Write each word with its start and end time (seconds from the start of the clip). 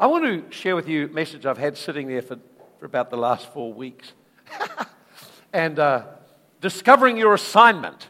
I 0.00 0.06
want 0.06 0.24
to 0.24 0.56
share 0.56 0.76
with 0.76 0.88
you 0.88 1.06
a 1.06 1.08
message 1.08 1.44
I've 1.44 1.58
had 1.58 1.76
sitting 1.76 2.06
there 2.06 2.22
for, 2.22 2.38
for 2.78 2.86
about 2.86 3.10
the 3.10 3.16
last 3.16 3.52
four 3.52 3.74
weeks. 3.74 4.12
and 5.52 5.76
uh, 5.80 6.04
discovering 6.60 7.16
your 7.16 7.34
assignment. 7.34 8.06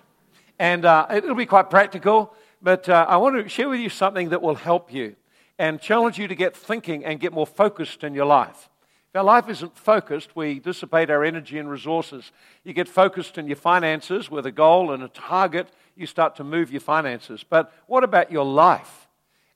And 0.58 0.84
uh, 0.84 1.06
it'll 1.10 1.34
be 1.34 1.46
quite 1.46 1.70
practical, 1.70 2.34
but 2.60 2.90
uh, 2.90 3.06
I 3.08 3.16
want 3.16 3.42
to 3.42 3.48
share 3.48 3.70
with 3.70 3.80
you 3.80 3.88
something 3.88 4.28
that 4.28 4.42
will 4.42 4.56
help 4.56 4.92
you 4.92 5.16
and 5.58 5.80
challenge 5.80 6.18
you 6.18 6.28
to 6.28 6.34
get 6.34 6.54
thinking 6.54 7.06
and 7.06 7.20
get 7.20 7.32
more 7.32 7.46
focused 7.46 8.04
in 8.04 8.12
your 8.12 8.26
life. 8.26 8.68
If 9.08 9.16
our 9.16 9.24
life 9.24 9.48
isn't 9.48 9.74
focused, 9.74 10.36
we 10.36 10.58
dissipate 10.58 11.08
our 11.08 11.24
energy 11.24 11.58
and 11.58 11.70
resources. 11.70 12.32
You 12.64 12.74
get 12.74 12.86
focused 12.86 13.38
in 13.38 13.46
your 13.46 13.56
finances 13.56 14.30
with 14.30 14.44
a 14.44 14.52
goal 14.52 14.92
and 14.92 15.02
a 15.02 15.08
target, 15.08 15.68
you 15.96 16.04
start 16.04 16.36
to 16.36 16.44
move 16.44 16.70
your 16.70 16.82
finances. 16.82 17.46
But 17.48 17.72
what 17.86 18.04
about 18.04 18.30
your 18.30 18.44
life? 18.44 19.07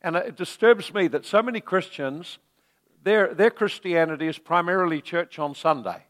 And 0.03 0.17
it 0.17 0.37
disturbs 0.37 0.93
me 0.93 1.09
that 1.09 1.25
so 1.25 1.43
many 1.43 1.61
Christians, 1.61 2.39
their, 3.05 3.33
their 3.33 3.51
Christianity 3.51 4.27
is 4.27 4.39
primarily 4.39 5.01
church 5.01 5.39
on 5.39 5.55
Sunday. 5.55 6.05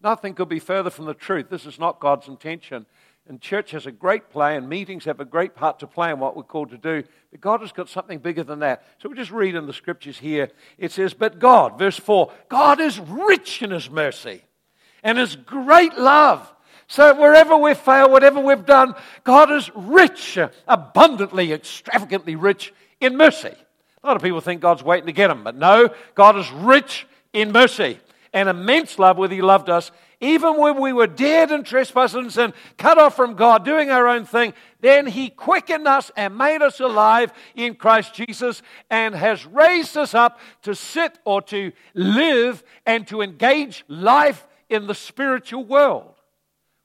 Nothing 0.00 0.34
could 0.34 0.48
be 0.48 0.60
further 0.60 0.90
from 0.90 1.04
the 1.04 1.14
truth. 1.14 1.48
This 1.50 1.66
is 1.66 1.78
not 1.78 2.00
God's 2.00 2.28
intention. 2.28 2.86
And 3.28 3.40
church 3.40 3.70
has 3.70 3.86
a 3.86 3.92
great 3.92 4.30
play, 4.30 4.56
and 4.56 4.68
meetings 4.68 5.04
have 5.04 5.20
a 5.20 5.24
great 5.24 5.54
part 5.54 5.78
to 5.78 5.86
play 5.86 6.10
in 6.10 6.18
what 6.18 6.36
we're 6.36 6.42
called 6.42 6.70
to 6.70 6.78
do. 6.78 7.04
But 7.30 7.40
God 7.40 7.60
has 7.60 7.70
got 7.70 7.88
something 7.88 8.18
bigger 8.18 8.42
than 8.42 8.60
that. 8.60 8.84
So 8.98 9.08
we 9.08 9.14
just 9.14 9.30
read 9.30 9.54
in 9.54 9.66
the 9.66 9.72
scriptures 9.72 10.18
here. 10.18 10.50
It 10.76 10.90
says, 10.90 11.14
But 11.14 11.38
God, 11.38 11.78
verse 11.78 11.98
4, 11.98 12.32
God 12.48 12.80
is 12.80 12.98
rich 12.98 13.62
in 13.62 13.70
his 13.70 13.88
mercy 13.88 14.42
and 15.04 15.18
his 15.18 15.36
great 15.36 15.96
love. 15.96 16.52
So 16.88 17.14
wherever 17.14 17.56
we've 17.56 17.78
failed, 17.78 18.10
whatever 18.10 18.40
we've 18.40 18.66
done, 18.66 18.94
God 19.24 19.50
is 19.52 19.70
rich, 19.74 20.36
abundantly, 20.66 21.52
extravagantly 21.52 22.36
rich 22.36 22.72
in 23.02 23.16
mercy. 23.16 23.54
A 24.02 24.06
lot 24.06 24.16
of 24.16 24.22
people 24.22 24.40
think 24.40 24.60
God's 24.60 24.82
waiting 24.82 25.06
to 25.06 25.12
get 25.12 25.28
them, 25.28 25.44
but 25.44 25.56
no, 25.56 25.90
God 26.14 26.36
is 26.36 26.50
rich 26.50 27.06
in 27.32 27.52
mercy 27.52 27.98
and 28.32 28.48
immense 28.48 28.98
love 28.98 29.18
with 29.18 29.30
He 29.30 29.42
loved 29.42 29.68
us, 29.68 29.90
even 30.20 30.56
when 30.56 30.80
we 30.80 30.92
were 30.92 31.06
dead 31.06 31.50
in 31.50 31.64
trespasses 31.64 32.14
and 32.14 32.32
sin, 32.32 32.54
cut 32.78 32.98
off 32.98 33.16
from 33.16 33.34
God, 33.34 33.64
doing 33.64 33.90
our 33.90 34.08
own 34.08 34.24
thing. 34.24 34.54
Then 34.80 35.06
He 35.06 35.28
quickened 35.28 35.86
us 35.86 36.10
and 36.16 36.38
made 36.38 36.62
us 36.62 36.80
alive 36.80 37.32
in 37.54 37.74
Christ 37.74 38.14
Jesus 38.14 38.62
and 38.88 39.14
has 39.14 39.44
raised 39.46 39.96
us 39.96 40.14
up 40.14 40.38
to 40.62 40.74
sit 40.74 41.18
or 41.24 41.42
to 41.42 41.72
live 41.94 42.62
and 42.86 43.06
to 43.08 43.20
engage 43.20 43.84
life 43.88 44.46
in 44.68 44.86
the 44.86 44.94
spiritual 44.94 45.64
world. 45.64 46.14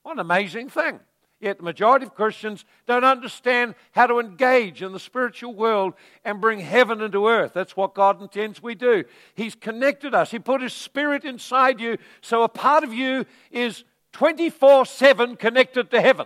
What 0.04 0.14
an 0.14 0.20
amazing 0.20 0.70
thing. 0.70 1.00
Yet 1.40 1.58
the 1.58 1.64
majority 1.64 2.06
of 2.06 2.16
Christians 2.16 2.66
don't 2.88 3.04
understand 3.04 3.76
how 3.92 4.08
to 4.08 4.20
engage 4.20 4.82
in 4.82 4.92
the 4.92 5.00
spiritual 5.00 5.54
world 5.54 5.94
and 6.26 6.42
bring 6.42 6.60
heaven 6.60 7.00
into 7.02 7.28
earth. 7.28 7.54
That's 7.54 7.78
what 7.78 7.94
God 7.94 8.22
intends 8.22 8.62
we 8.62 8.74
do. 8.74 9.04
He's 9.36 9.54
connected 9.54 10.16
us, 10.16 10.32
He 10.32 10.40
put 10.40 10.62
His 10.62 10.74
Spirit 10.74 11.26
inside 11.26 11.80
you, 11.80 11.98
so 12.22 12.42
a 12.44 12.50
part 12.50 12.84
of 12.84 12.94
you 12.94 13.26
is 13.52 13.84
24 14.14 14.88
7 14.88 15.36
connected 15.36 15.92
to 15.92 16.02
heaven. 16.02 16.26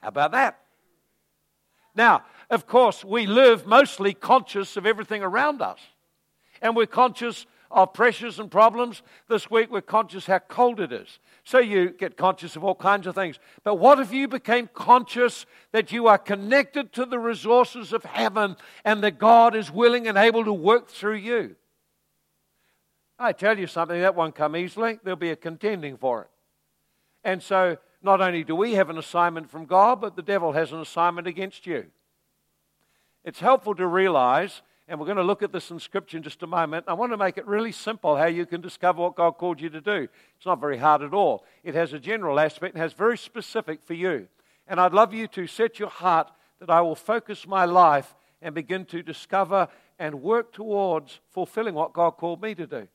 How 0.00 0.08
about 0.08 0.32
that? 0.32 0.60
Now, 1.94 2.22
of 2.48 2.66
course, 2.66 3.04
we 3.04 3.26
live 3.26 3.66
mostly 3.66 4.14
conscious 4.14 4.76
of 4.76 4.86
everything 4.86 5.22
around 5.22 5.60
us. 5.60 5.80
And 6.62 6.76
we're 6.76 6.86
conscious 6.86 7.46
of 7.70 7.92
pressures 7.92 8.38
and 8.38 8.50
problems. 8.50 9.02
This 9.28 9.50
week 9.50 9.70
we're 9.70 9.80
conscious 9.80 10.26
how 10.26 10.38
cold 10.38 10.80
it 10.80 10.92
is. 10.92 11.18
So 11.46 11.60
you 11.60 11.90
get 11.90 12.16
conscious 12.16 12.56
of 12.56 12.64
all 12.64 12.74
kinds 12.74 13.06
of 13.06 13.14
things. 13.14 13.38
But 13.62 13.76
what 13.76 14.00
if 14.00 14.12
you 14.12 14.26
became 14.26 14.68
conscious 14.74 15.46
that 15.70 15.92
you 15.92 16.08
are 16.08 16.18
connected 16.18 16.92
to 16.94 17.04
the 17.04 17.20
resources 17.20 17.92
of 17.92 18.02
heaven 18.02 18.56
and 18.84 19.00
that 19.04 19.20
God 19.20 19.54
is 19.54 19.70
willing 19.70 20.08
and 20.08 20.18
able 20.18 20.44
to 20.44 20.52
work 20.52 20.88
through 20.88 21.18
you? 21.18 21.54
I 23.16 23.30
tell 23.30 23.56
you 23.60 23.68
something, 23.68 24.00
that 24.00 24.16
won't 24.16 24.34
come 24.34 24.56
easily. 24.56 24.98
There'll 25.04 25.16
be 25.16 25.30
a 25.30 25.36
contending 25.36 25.96
for 25.96 26.22
it. 26.22 26.30
And 27.22 27.40
so 27.40 27.76
not 28.02 28.20
only 28.20 28.42
do 28.42 28.56
we 28.56 28.74
have 28.74 28.90
an 28.90 28.98
assignment 28.98 29.48
from 29.48 29.66
God, 29.66 30.00
but 30.00 30.16
the 30.16 30.22
devil 30.22 30.50
has 30.50 30.72
an 30.72 30.80
assignment 30.80 31.28
against 31.28 31.64
you. 31.64 31.86
It's 33.24 33.38
helpful 33.38 33.76
to 33.76 33.86
realize 33.86 34.62
and 34.88 35.00
we're 35.00 35.06
going 35.06 35.16
to 35.16 35.24
look 35.24 35.42
at 35.42 35.52
this 35.52 35.70
in 35.70 35.80
Scripture 35.80 36.16
in 36.16 36.22
just 36.22 36.42
a 36.42 36.46
moment. 36.46 36.84
I 36.86 36.92
want 36.92 37.12
to 37.12 37.16
make 37.16 37.38
it 37.38 37.46
really 37.46 37.72
simple 37.72 38.16
how 38.16 38.26
you 38.26 38.46
can 38.46 38.60
discover 38.60 39.02
what 39.02 39.16
God 39.16 39.32
called 39.32 39.60
you 39.60 39.68
to 39.70 39.80
do. 39.80 40.08
It's 40.36 40.46
not 40.46 40.60
very 40.60 40.78
hard 40.78 41.02
at 41.02 41.12
all. 41.12 41.44
It 41.64 41.74
has 41.74 41.92
a 41.92 41.98
general 41.98 42.38
aspect 42.38 42.74
and 42.74 42.82
has 42.82 42.92
very 42.92 43.18
specific 43.18 43.82
for 43.82 43.94
you. 43.94 44.28
And 44.68 44.80
I'd 44.80 44.92
love 44.92 45.12
you 45.12 45.26
to 45.28 45.46
set 45.46 45.78
your 45.78 45.88
heart 45.88 46.30
that 46.60 46.70
I 46.70 46.80
will 46.80 46.94
focus 46.94 47.46
my 47.46 47.64
life 47.64 48.14
and 48.40 48.54
begin 48.54 48.84
to 48.86 49.02
discover 49.02 49.68
and 49.98 50.22
work 50.22 50.52
towards 50.52 51.20
fulfilling 51.30 51.74
what 51.74 51.92
God 51.92 52.12
called 52.12 52.40
me 52.40 52.54
to 52.54 52.66
do. 52.66 52.88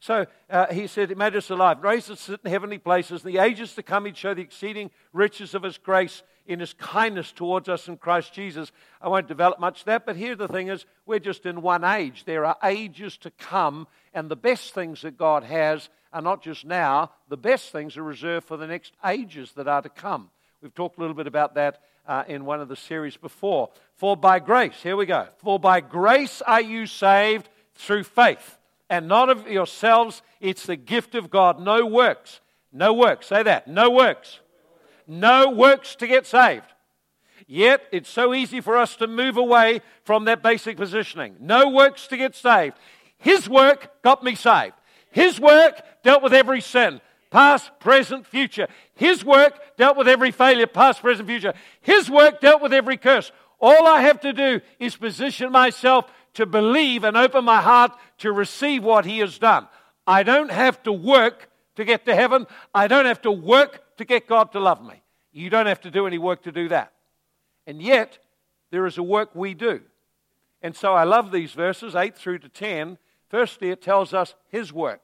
So 0.00 0.26
uh, 0.50 0.72
he 0.72 0.86
said, 0.86 1.08
He 1.08 1.14
made 1.14 1.36
us 1.36 1.50
alive, 1.50 1.82
raised 1.82 2.10
us 2.10 2.28
in 2.28 2.38
heavenly 2.44 2.78
places. 2.78 3.24
In 3.24 3.32
the 3.32 3.38
ages 3.38 3.74
to 3.74 3.82
come, 3.82 4.04
He'd 4.04 4.16
show 4.16 4.34
the 4.34 4.42
exceeding 4.42 4.90
riches 5.12 5.54
of 5.54 5.62
His 5.62 5.78
grace 5.78 6.22
in 6.46 6.60
His 6.60 6.72
kindness 6.74 7.32
towards 7.32 7.68
us 7.68 7.88
in 7.88 7.96
Christ 7.96 8.32
Jesus. 8.32 8.72
I 9.00 9.08
won't 9.08 9.28
develop 9.28 9.58
much 9.58 9.84
that, 9.84 10.06
but 10.06 10.16
here 10.16 10.36
the 10.36 10.48
thing 10.48 10.68
is, 10.68 10.84
we're 11.04 11.18
just 11.18 11.46
in 11.46 11.62
one 11.62 11.84
age. 11.84 12.24
There 12.24 12.44
are 12.44 12.56
ages 12.62 13.16
to 13.18 13.30
come, 13.30 13.86
and 14.14 14.28
the 14.28 14.36
best 14.36 14.74
things 14.74 15.02
that 15.02 15.18
God 15.18 15.44
has 15.44 15.88
are 16.12 16.22
not 16.22 16.42
just 16.42 16.64
now, 16.64 17.10
the 17.28 17.36
best 17.36 17.72
things 17.72 17.96
are 17.96 18.02
reserved 18.02 18.46
for 18.46 18.56
the 18.56 18.66
next 18.66 18.92
ages 19.04 19.52
that 19.56 19.68
are 19.68 19.82
to 19.82 19.88
come. 19.88 20.30
We've 20.62 20.74
talked 20.74 20.98
a 20.98 21.00
little 21.00 21.16
bit 21.16 21.26
about 21.26 21.54
that 21.54 21.82
uh, 22.06 22.24
in 22.26 22.44
one 22.44 22.60
of 22.60 22.68
the 22.68 22.76
series 22.76 23.16
before. 23.16 23.70
For 23.96 24.16
by 24.16 24.38
grace, 24.38 24.82
here 24.82 24.96
we 24.96 25.06
go. 25.06 25.26
For 25.38 25.58
by 25.58 25.80
grace 25.80 26.42
are 26.42 26.60
you 26.60 26.86
saved 26.86 27.48
through 27.74 28.04
faith 28.04 28.58
and 28.88 29.08
not 29.08 29.28
of 29.28 29.48
yourselves. 29.48 30.22
It's 30.40 30.66
the 30.66 30.76
gift 30.76 31.14
of 31.14 31.30
God. 31.30 31.60
No 31.60 31.86
works. 31.86 32.40
No 32.72 32.92
works. 32.92 33.26
Say 33.26 33.42
that. 33.42 33.68
No 33.68 33.90
works. 33.90 34.40
No 35.06 35.50
works 35.50 35.94
to 35.96 36.06
get 36.06 36.26
saved. 36.26 36.66
Yet 37.46 37.82
it's 37.92 38.10
so 38.10 38.34
easy 38.34 38.60
for 38.60 38.76
us 38.76 38.96
to 38.96 39.06
move 39.06 39.36
away 39.36 39.80
from 40.04 40.24
that 40.24 40.42
basic 40.42 40.76
positioning. 40.76 41.36
No 41.40 41.68
works 41.68 42.08
to 42.08 42.16
get 42.16 42.34
saved. 42.34 42.76
His 43.18 43.48
work 43.48 44.02
got 44.02 44.24
me 44.24 44.34
saved. 44.34 44.74
His 45.10 45.40
work 45.40 45.80
dealt 46.02 46.22
with 46.22 46.34
every 46.34 46.60
sin, 46.60 47.00
past, 47.30 47.70
present, 47.78 48.26
future. 48.26 48.66
His 48.94 49.24
work 49.24 49.76
dealt 49.76 49.96
with 49.96 50.08
every 50.08 50.30
failure, 50.30 50.66
past, 50.66 51.00
present, 51.00 51.28
future. 51.28 51.54
His 51.80 52.10
work 52.10 52.40
dealt 52.40 52.60
with 52.60 52.72
every 52.72 52.96
curse. 52.96 53.30
All 53.60 53.86
I 53.86 54.02
have 54.02 54.20
to 54.20 54.32
do 54.32 54.60
is 54.78 54.96
position 54.96 55.52
myself 55.52 56.10
to 56.34 56.46
believe 56.46 57.04
and 57.04 57.16
open 57.16 57.44
my 57.44 57.62
heart 57.62 57.92
to 58.18 58.32
receive 58.32 58.84
what 58.84 59.04
He 59.04 59.20
has 59.20 59.38
done. 59.38 59.68
I 60.06 60.22
don't 60.22 60.50
have 60.50 60.82
to 60.82 60.92
work 60.92 61.48
to 61.76 61.84
get 61.84 62.04
to 62.06 62.14
heaven. 62.14 62.46
I 62.74 62.88
don't 62.88 63.06
have 63.06 63.22
to 63.22 63.32
work 63.32 63.80
to 63.96 64.04
get 64.04 64.26
God 64.26 64.52
to 64.52 64.60
love 64.60 64.84
me. 64.84 65.02
You 65.32 65.50
don't 65.50 65.66
have 65.66 65.80
to 65.82 65.90
do 65.90 66.06
any 66.06 66.18
work 66.18 66.42
to 66.44 66.52
do 66.52 66.68
that. 66.68 66.92
And 67.66 67.82
yet, 67.82 68.18
there 68.70 68.86
is 68.86 68.98
a 68.98 69.02
work 69.02 69.34
we 69.34 69.54
do. 69.54 69.80
And 70.62 70.74
so 70.74 70.94
I 70.94 71.04
love 71.04 71.30
these 71.30 71.52
verses, 71.52 71.94
8 71.94 72.16
through 72.16 72.38
to 72.40 72.48
10. 72.48 72.98
Firstly, 73.28 73.70
it 73.70 73.82
tells 73.82 74.14
us 74.14 74.34
His 74.48 74.72
work. 74.72 75.02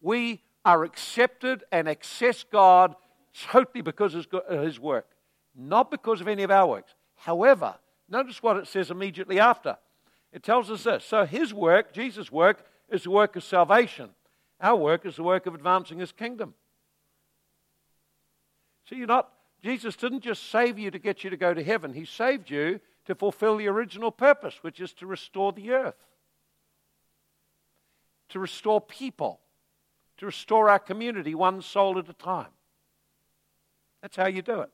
We 0.00 0.42
are 0.64 0.84
accepted 0.84 1.64
and 1.72 1.88
access 1.88 2.44
God 2.44 2.94
totally 3.48 3.82
because 3.82 4.14
of 4.14 4.26
uh, 4.32 4.62
His 4.62 4.78
work, 4.78 5.08
not 5.56 5.90
because 5.90 6.20
of 6.20 6.28
any 6.28 6.42
of 6.42 6.50
our 6.50 6.66
works. 6.66 6.94
However, 7.16 7.74
notice 8.08 8.42
what 8.42 8.56
it 8.56 8.66
says 8.66 8.90
immediately 8.90 9.40
after. 9.40 9.76
It 10.34 10.42
tells 10.42 10.68
us 10.68 10.82
this. 10.82 11.04
So 11.04 11.24
his 11.24 11.54
work, 11.54 11.92
Jesus' 11.92 12.30
work, 12.30 12.66
is 12.90 13.04
the 13.04 13.10
work 13.10 13.36
of 13.36 13.44
salvation. 13.44 14.10
Our 14.60 14.76
work 14.76 15.06
is 15.06 15.16
the 15.16 15.22
work 15.22 15.46
of 15.46 15.54
advancing 15.54 16.00
his 16.00 16.10
kingdom. 16.10 16.54
See, 18.88 18.96
you're 18.96 19.06
not, 19.06 19.30
Jesus 19.62 19.96
didn't 19.96 20.20
just 20.20 20.50
save 20.50 20.78
you 20.78 20.90
to 20.90 20.98
get 20.98 21.24
you 21.24 21.30
to 21.30 21.36
go 21.36 21.54
to 21.54 21.62
heaven. 21.62 21.92
He 21.92 22.04
saved 22.04 22.50
you 22.50 22.80
to 23.06 23.14
fulfill 23.14 23.56
the 23.56 23.68
original 23.68 24.10
purpose, 24.10 24.58
which 24.62 24.80
is 24.80 24.92
to 24.94 25.06
restore 25.06 25.52
the 25.52 25.72
earth, 25.72 25.94
to 28.30 28.38
restore 28.38 28.80
people, 28.80 29.40
to 30.18 30.26
restore 30.26 30.68
our 30.68 30.78
community 30.78 31.34
one 31.34 31.62
soul 31.62 31.98
at 31.98 32.08
a 32.08 32.14
time. 32.14 32.52
That's 34.02 34.16
how 34.16 34.26
you 34.26 34.42
do 34.42 34.60
it. 34.60 34.70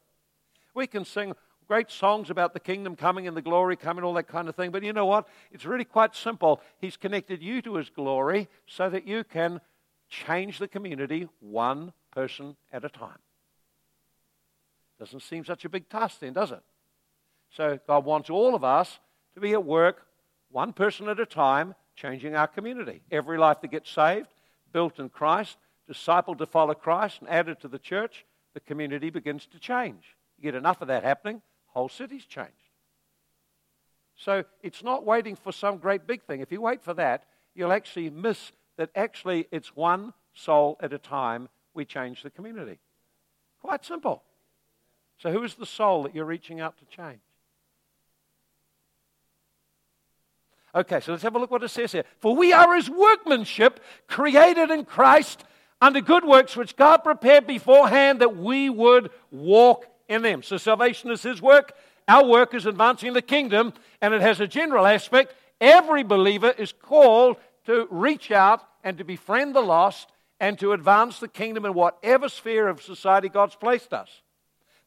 We 0.75 0.87
can 0.87 1.05
sing, 1.05 1.35
great 1.71 1.89
songs 1.89 2.31
about 2.31 2.53
the 2.53 2.59
kingdom 2.59 2.97
coming 2.97 3.29
and 3.29 3.37
the 3.37 3.41
glory 3.41 3.77
coming, 3.77 4.03
all 4.03 4.15
that 4.15 4.27
kind 4.27 4.49
of 4.49 4.56
thing. 4.56 4.73
But 4.73 4.83
you 4.83 4.93
know 4.93 5.06
what? 5.06 5.29
It's 5.53 5.65
really 5.65 5.85
quite 5.85 6.17
simple. 6.17 6.61
He's 6.81 6.97
connected 6.97 7.41
you 7.41 7.63
to 7.63 7.77
his 7.77 7.91
glory 7.91 8.49
so 8.67 8.91
that 8.91 9.06
you 9.06 9.23
can 9.23 9.61
change 10.09 10.59
the 10.59 10.67
community 10.67 11.29
one 11.39 11.93
person 12.11 12.56
at 12.73 12.85
a 12.85 12.89
time. 12.89 13.21
Doesn't 15.00 15.23
seem 15.23 15.47
such 15.47 15.64
a 15.64 15.70
big 15.70 15.88
task 15.88 16.20
then, 16.20 16.35
does 16.35 16.52
it? 16.52 16.61
So 17.56 17.81
God 17.87 18.05
wants 18.05 18.29
all 18.29 18.55
of 18.55 18.62
us 18.62 19.00
to 19.35 19.41
be 19.41 19.52
at 19.52 19.64
work 19.64 20.06
one 20.50 20.75
person 20.75 21.08
at 21.08 21.19
a 21.19 21.26
time, 21.26 21.75
changing 21.97 22.37
our 22.37 22.47
community. 22.47 23.00
Every 23.11 23.38
life 23.38 23.62
that 23.62 23.70
gets 23.70 23.91
saved, 23.91 24.29
built 24.73 24.99
in 24.99 25.08
Christ, 25.08 25.56
discipled 25.91 26.38
to 26.38 26.47
follow 26.47 26.75
Christ, 26.75 27.20
and 27.20 27.31
added 27.31 27.61
to 27.61 27.69
the 27.69 27.79
church, 27.79 28.26
the 28.52 28.61
community 28.61 29.08
begins 29.11 29.47
to 29.47 29.58
change. 29.58 30.17
You 30.37 30.44
get 30.44 30.55
enough 30.55 30.82
of 30.82 30.88
that 30.88 31.03
happening, 31.03 31.41
whole 31.69 31.88
cities 31.88 32.26
changed. 32.26 32.53
So 34.17 34.44
it's 34.62 34.82
not 34.82 35.06
waiting 35.06 35.35
for 35.35 35.50
some 35.50 35.79
great 35.79 36.06
big 36.06 36.23
thing. 36.25 36.41
If 36.41 36.53
you 36.53 36.61
wait 36.61 36.82
for 36.82 36.93
that, 36.94 37.25
you'll 37.55 37.73
actually 37.73 38.11
miss 38.11 38.53
that 38.76 38.91
actually 38.94 39.46
it's 39.50 39.75
one 39.75 40.12
soul 40.35 40.76
at 40.81 40.93
a 40.93 40.99
time 40.99 41.49
we 41.73 41.87
change 41.87 42.23
the 42.23 42.31
community. 42.31 42.79
Quite 43.62 43.85
simple. 43.85 44.23
So, 45.20 45.31
who 45.31 45.43
is 45.43 45.55
the 45.55 45.67
soul 45.67 46.05
that 46.05 46.14
you're 46.14 46.25
reaching 46.25 46.61
out 46.61 46.78
to 46.78 46.84
change? 46.87 47.20
Okay, 50.75 51.00
so 51.00 51.12
let's 51.12 51.25
have 51.25 51.34
a 51.34 51.38
look 51.38 51.50
what 51.50 51.62
it 51.62 51.69
says 51.69 51.93
here. 51.93 52.05
For 52.20 52.34
we 52.34 52.52
are 52.52 52.75
his 52.75 52.88
workmanship, 52.88 53.81
created 54.06 54.70
in 54.70 54.84
Christ 54.84 55.44
under 55.81 56.00
good 56.00 56.25
works 56.25 56.56
which 56.56 56.76
God 56.76 56.99
prepared 56.99 57.46
beforehand 57.46 58.20
that 58.20 58.37
we 58.37 58.70
would 58.70 59.11
walk 59.31 59.87
in 60.08 60.22
them. 60.22 60.43
So 60.43 60.56
salvation 60.56 61.11
is 61.11 61.22
his 61.22 61.43
work. 61.43 61.72
Our 62.08 62.25
work 62.25 62.55
is 62.55 62.67
advancing 62.67 63.12
the 63.12 63.22
kingdom, 63.22 63.75
and 64.00 64.14
it 64.14 64.22
has 64.22 64.40
a 64.40 64.46
general 64.46 64.87
aspect. 64.87 65.34
Every 65.61 66.02
believer 66.02 66.55
is 66.56 66.72
called 66.72 67.37
to 67.67 67.87
reach 67.90 68.31
out 68.31 68.62
and 68.82 68.96
to 68.99 69.05
befriend 69.05 69.55
the 69.55 69.61
lost 69.61 70.11
and 70.38 70.58
to 70.61 70.72
advance 70.72 71.19
the 71.19 71.28
kingdom 71.28 71.67
in 71.67 71.75
whatever 71.75 72.28
sphere 72.28 72.69
of 72.69 72.81
society 72.81 73.28
God's 73.28 73.56
placed 73.56 73.93
us. 73.93 74.08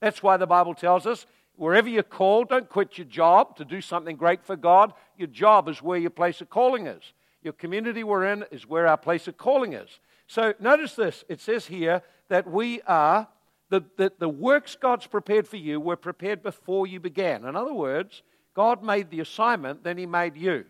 That's 0.04 0.22
why 0.22 0.36
the 0.36 0.46
Bible 0.46 0.74
tells 0.74 1.08
us 1.08 1.26
wherever 1.56 1.88
you're 1.88 2.04
called, 2.04 2.50
don't 2.50 2.68
quit 2.68 2.98
your 2.98 3.08
job 3.08 3.56
to 3.56 3.64
do 3.64 3.80
something 3.80 4.18
great 4.18 4.44
for 4.44 4.58
God. 4.58 4.92
Your 5.18 5.30
job 5.30 5.70
is 5.70 5.82
where 5.82 5.98
your 5.98 6.10
place 6.10 6.42
of 6.42 6.50
calling 6.50 6.88
is. 6.88 7.14
Your 7.42 7.54
community 7.54 8.04
we're 8.04 8.26
in 8.26 8.44
is 8.52 8.68
where 8.68 8.86
our 8.86 8.98
place 8.98 9.30
of 9.30 9.38
calling 9.38 9.72
is. 9.72 9.88
So 10.28 10.56
notice 10.60 10.96
this 10.96 11.24
it 11.30 11.40
says 11.40 11.68
here 11.68 12.02
that 12.28 12.52
we 12.52 12.82
are, 12.82 13.30
that 13.70 13.96
the, 13.96 14.12
the 14.20 14.28
works 14.28 14.76
God's 14.76 15.08
prepared 15.08 15.48
for 15.48 15.56
you 15.56 15.80
were 15.80 15.96
prepared 15.96 16.44
before 16.44 16.86
you 16.86 17.00
began. 17.00 17.46
In 17.46 17.56
other 17.56 17.74
words, 17.74 18.24
God 18.54 18.84
made 18.84 19.10
the 19.10 19.22
assignment, 19.22 19.86
then 19.86 19.98
He 19.98 20.06
made 20.06 20.36
you. 20.36 20.66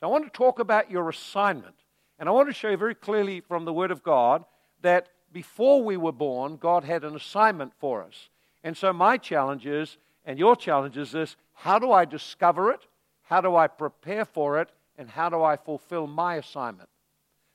So 0.00 0.08
I 0.08 0.10
want 0.10 0.24
to 0.24 0.30
talk 0.30 0.58
about 0.58 0.90
your 0.90 1.08
assignment. 1.08 1.76
And 2.18 2.28
I 2.28 2.32
want 2.32 2.48
to 2.48 2.54
show 2.54 2.70
you 2.70 2.76
very 2.76 2.96
clearly 2.96 3.40
from 3.40 3.64
the 3.64 3.72
Word 3.72 3.92
of 3.92 4.02
God 4.02 4.44
that 4.82 5.10
before 5.32 5.84
we 5.84 5.96
were 5.96 6.10
born, 6.10 6.56
God 6.56 6.82
had 6.82 7.04
an 7.04 7.14
assignment 7.14 7.72
for 7.78 8.02
us. 8.02 8.28
And 8.62 8.76
so 8.76 8.92
my 8.92 9.16
challenge 9.16 9.66
is, 9.66 9.96
and 10.24 10.38
your 10.38 10.56
challenge 10.56 10.96
is 10.96 11.12
this 11.12 11.36
how 11.54 11.78
do 11.78 11.90
I 11.90 12.04
discover 12.04 12.70
it? 12.70 12.86
How 13.22 13.40
do 13.40 13.56
I 13.56 13.66
prepare 13.66 14.24
for 14.24 14.60
it? 14.60 14.70
And 14.96 15.08
how 15.08 15.28
do 15.28 15.42
I 15.42 15.56
fulfill 15.56 16.06
my 16.06 16.36
assignment? 16.36 16.88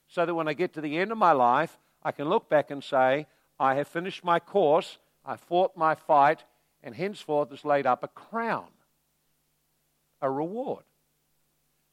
So 0.08 0.24
that 0.24 0.34
when 0.34 0.48
I 0.48 0.54
get 0.54 0.74
to 0.74 0.80
the 0.80 0.98
end 0.98 1.10
of 1.10 1.18
my 1.18 1.32
life, 1.32 1.78
I 2.02 2.12
can 2.12 2.28
look 2.28 2.48
back 2.48 2.70
and 2.70 2.84
say, 2.84 3.26
I 3.58 3.74
have 3.76 3.88
finished 3.88 4.24
my 4.24 4.38
course, 4.38 4.98
I 5.24 5.36
fought 5.36 5.76
my 5.76 5.94
fight, 5.94 6.44
and 6.82 6.94
henceforth 6.94 7.52
is 7.52 7.64
laid 7.64 7.86
up 7.86 8.04
a 8.04 8.08
crown, 8.08 8.68
a 10.20 10.30
reward. 10.30 10.84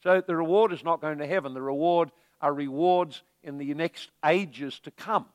So 0.03 0.21
the 0.21 0.35
reward 0.35 0.73
is 0.73 0.83
not 0.83 1.01
going 1.01 1.19
to 1.19 1.27
heaven. 1.27 1.53
The 1.53 1.61
reward 1.61 2.11
are 2.41 2.53
rewards 2.53 3.21
in 3.43 3.57
the 3.57 3.73
next 3.73 4.09
ages 4.25 4.79
to 4.79 4.91
come. 4.91 5.25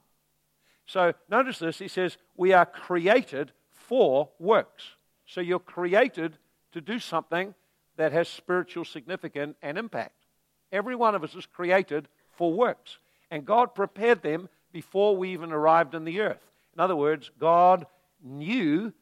So 0.86 1.14
notice 1.28 1.58
this. 1.58 1.78
He 1.78 1.88
says, 1.88 2.16
We 2.36 2.52
are 2.52 2.66
created 2.66 3.52
for 3.88 4.30
works. 4.38 4.84
So 5.26 5.40
you're 5.40 5.58
created 5.58 6.38
to 6.72 6.80
do 6.80 6.98
something 6.98 7.54
that 7.96 8.12
has 8.12 8.28
spiritual 8.28 8.84
significance 8.84 9.56
and 9.62 9.78
impact. 9.78 10.26
Every 10.72 10.94
one 10.94 11.14
of 11.14 11.24
us 11.24 11.34
is 11.34 11.46
created 11.46 12.08
for 12.36 12.52
works. 12.52 12.98
And 13.30 13.46
God 13.46 13.74
prepared 13.74 14.22
them 14.22 14.48
before 14.72 15.16
we 15.16 15.32
even 15.32 15.52
arrived 15.52 15.94
in 15.94 16.04
the 16.04 16.20
earth. 16.20 16.42
In 16.74 16.80
other 16.80 16.96
words, 16.96 17.30
God 17.38 17.86
knew 18.22 18.92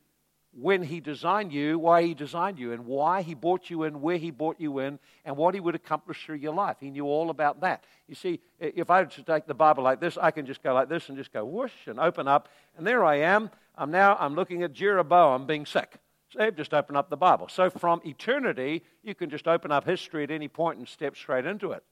when 0.56 0.84
He 0.84 1.00
designed 1.00 1.52
you, 1.52 1.78
why 1.78 2.02
He 2.02 2.14
designed 2.14 2.60
you, 2.60 2.72
and 2.72 2.87
why 2.87 3.22
He 3.22 3.34
brought 3.34 3.70
you 3.70 3.82
in, 3.82 4.00
where 4.00 4.16
He 4.19 4.30
brought 4.30 4.60
you 4.60 4.78
in, 4.78 5.00
and 5.25 5.37
what 5.37 5.54
He 5.54 5.60
would 5.60 5.75
accomplish 5.75 6.25
through 6.25 6.37
your 6.37 6.54
life. 6.54 6.76
He 6.78 6.90
knew 6.90 7.06
all 7.06 7.30
about 7.30 7.62
that. 7.62 7.82
You 8.06 8.14
see, 8.14 8.40
if 8.60 8.88
I 8.88 9.00
were 9.00 9.08
to 9.08 9.22
take 9.25 9.46
the 9.46 9.54
Bible 9.54 9.82
like 9.82 10.00
this, 10.00 10.16
I 10.16 10.30
can 10.30 10.46
just 10.46 10.62
go 10.62 10.72
like 10.72 10.88
this 10.88 11.08
and 11.08 11.19
just 11.19 11.32
go 11.32 11.44
whoosh 11.44 11.72
and 11.87 11.98
open 11.98 12.28
up, 12.28 12.48
and 12.78 12.87
there 12.87 13.04
I 13.04 13.16
am. 13.16 13.50
I'm 13.76 13.91
now 13.91 14.17
I'm 14.19 14.35
looking 14.35 14.62
at 14.62 14.73
Jeroboam 14.73 15.47
being 15.47 15.67
sick. 15.67 15.97
So 16.31 16.50
just 16.50 16.75
open 16.75 16.97
up 16.97 17.11
the 17.11 17.17
Bible. 17.17 17.49
So 17.49 17.71
from 17.71 18.00
eternity, 18.05 18.82
you 19.03 19.15
can 19.15 19.31
just 19.31 19.47
open 19.47 19.71
up 19.71 19.85
history 19.85 20.25
at 20.25 20.31
any 20.31 20.49
point 20.49 20.79
and 20.79 20.88
step 20.88 21.17
straight 21.17 21.47
into 21.47 21.73
it. 21.73 21.85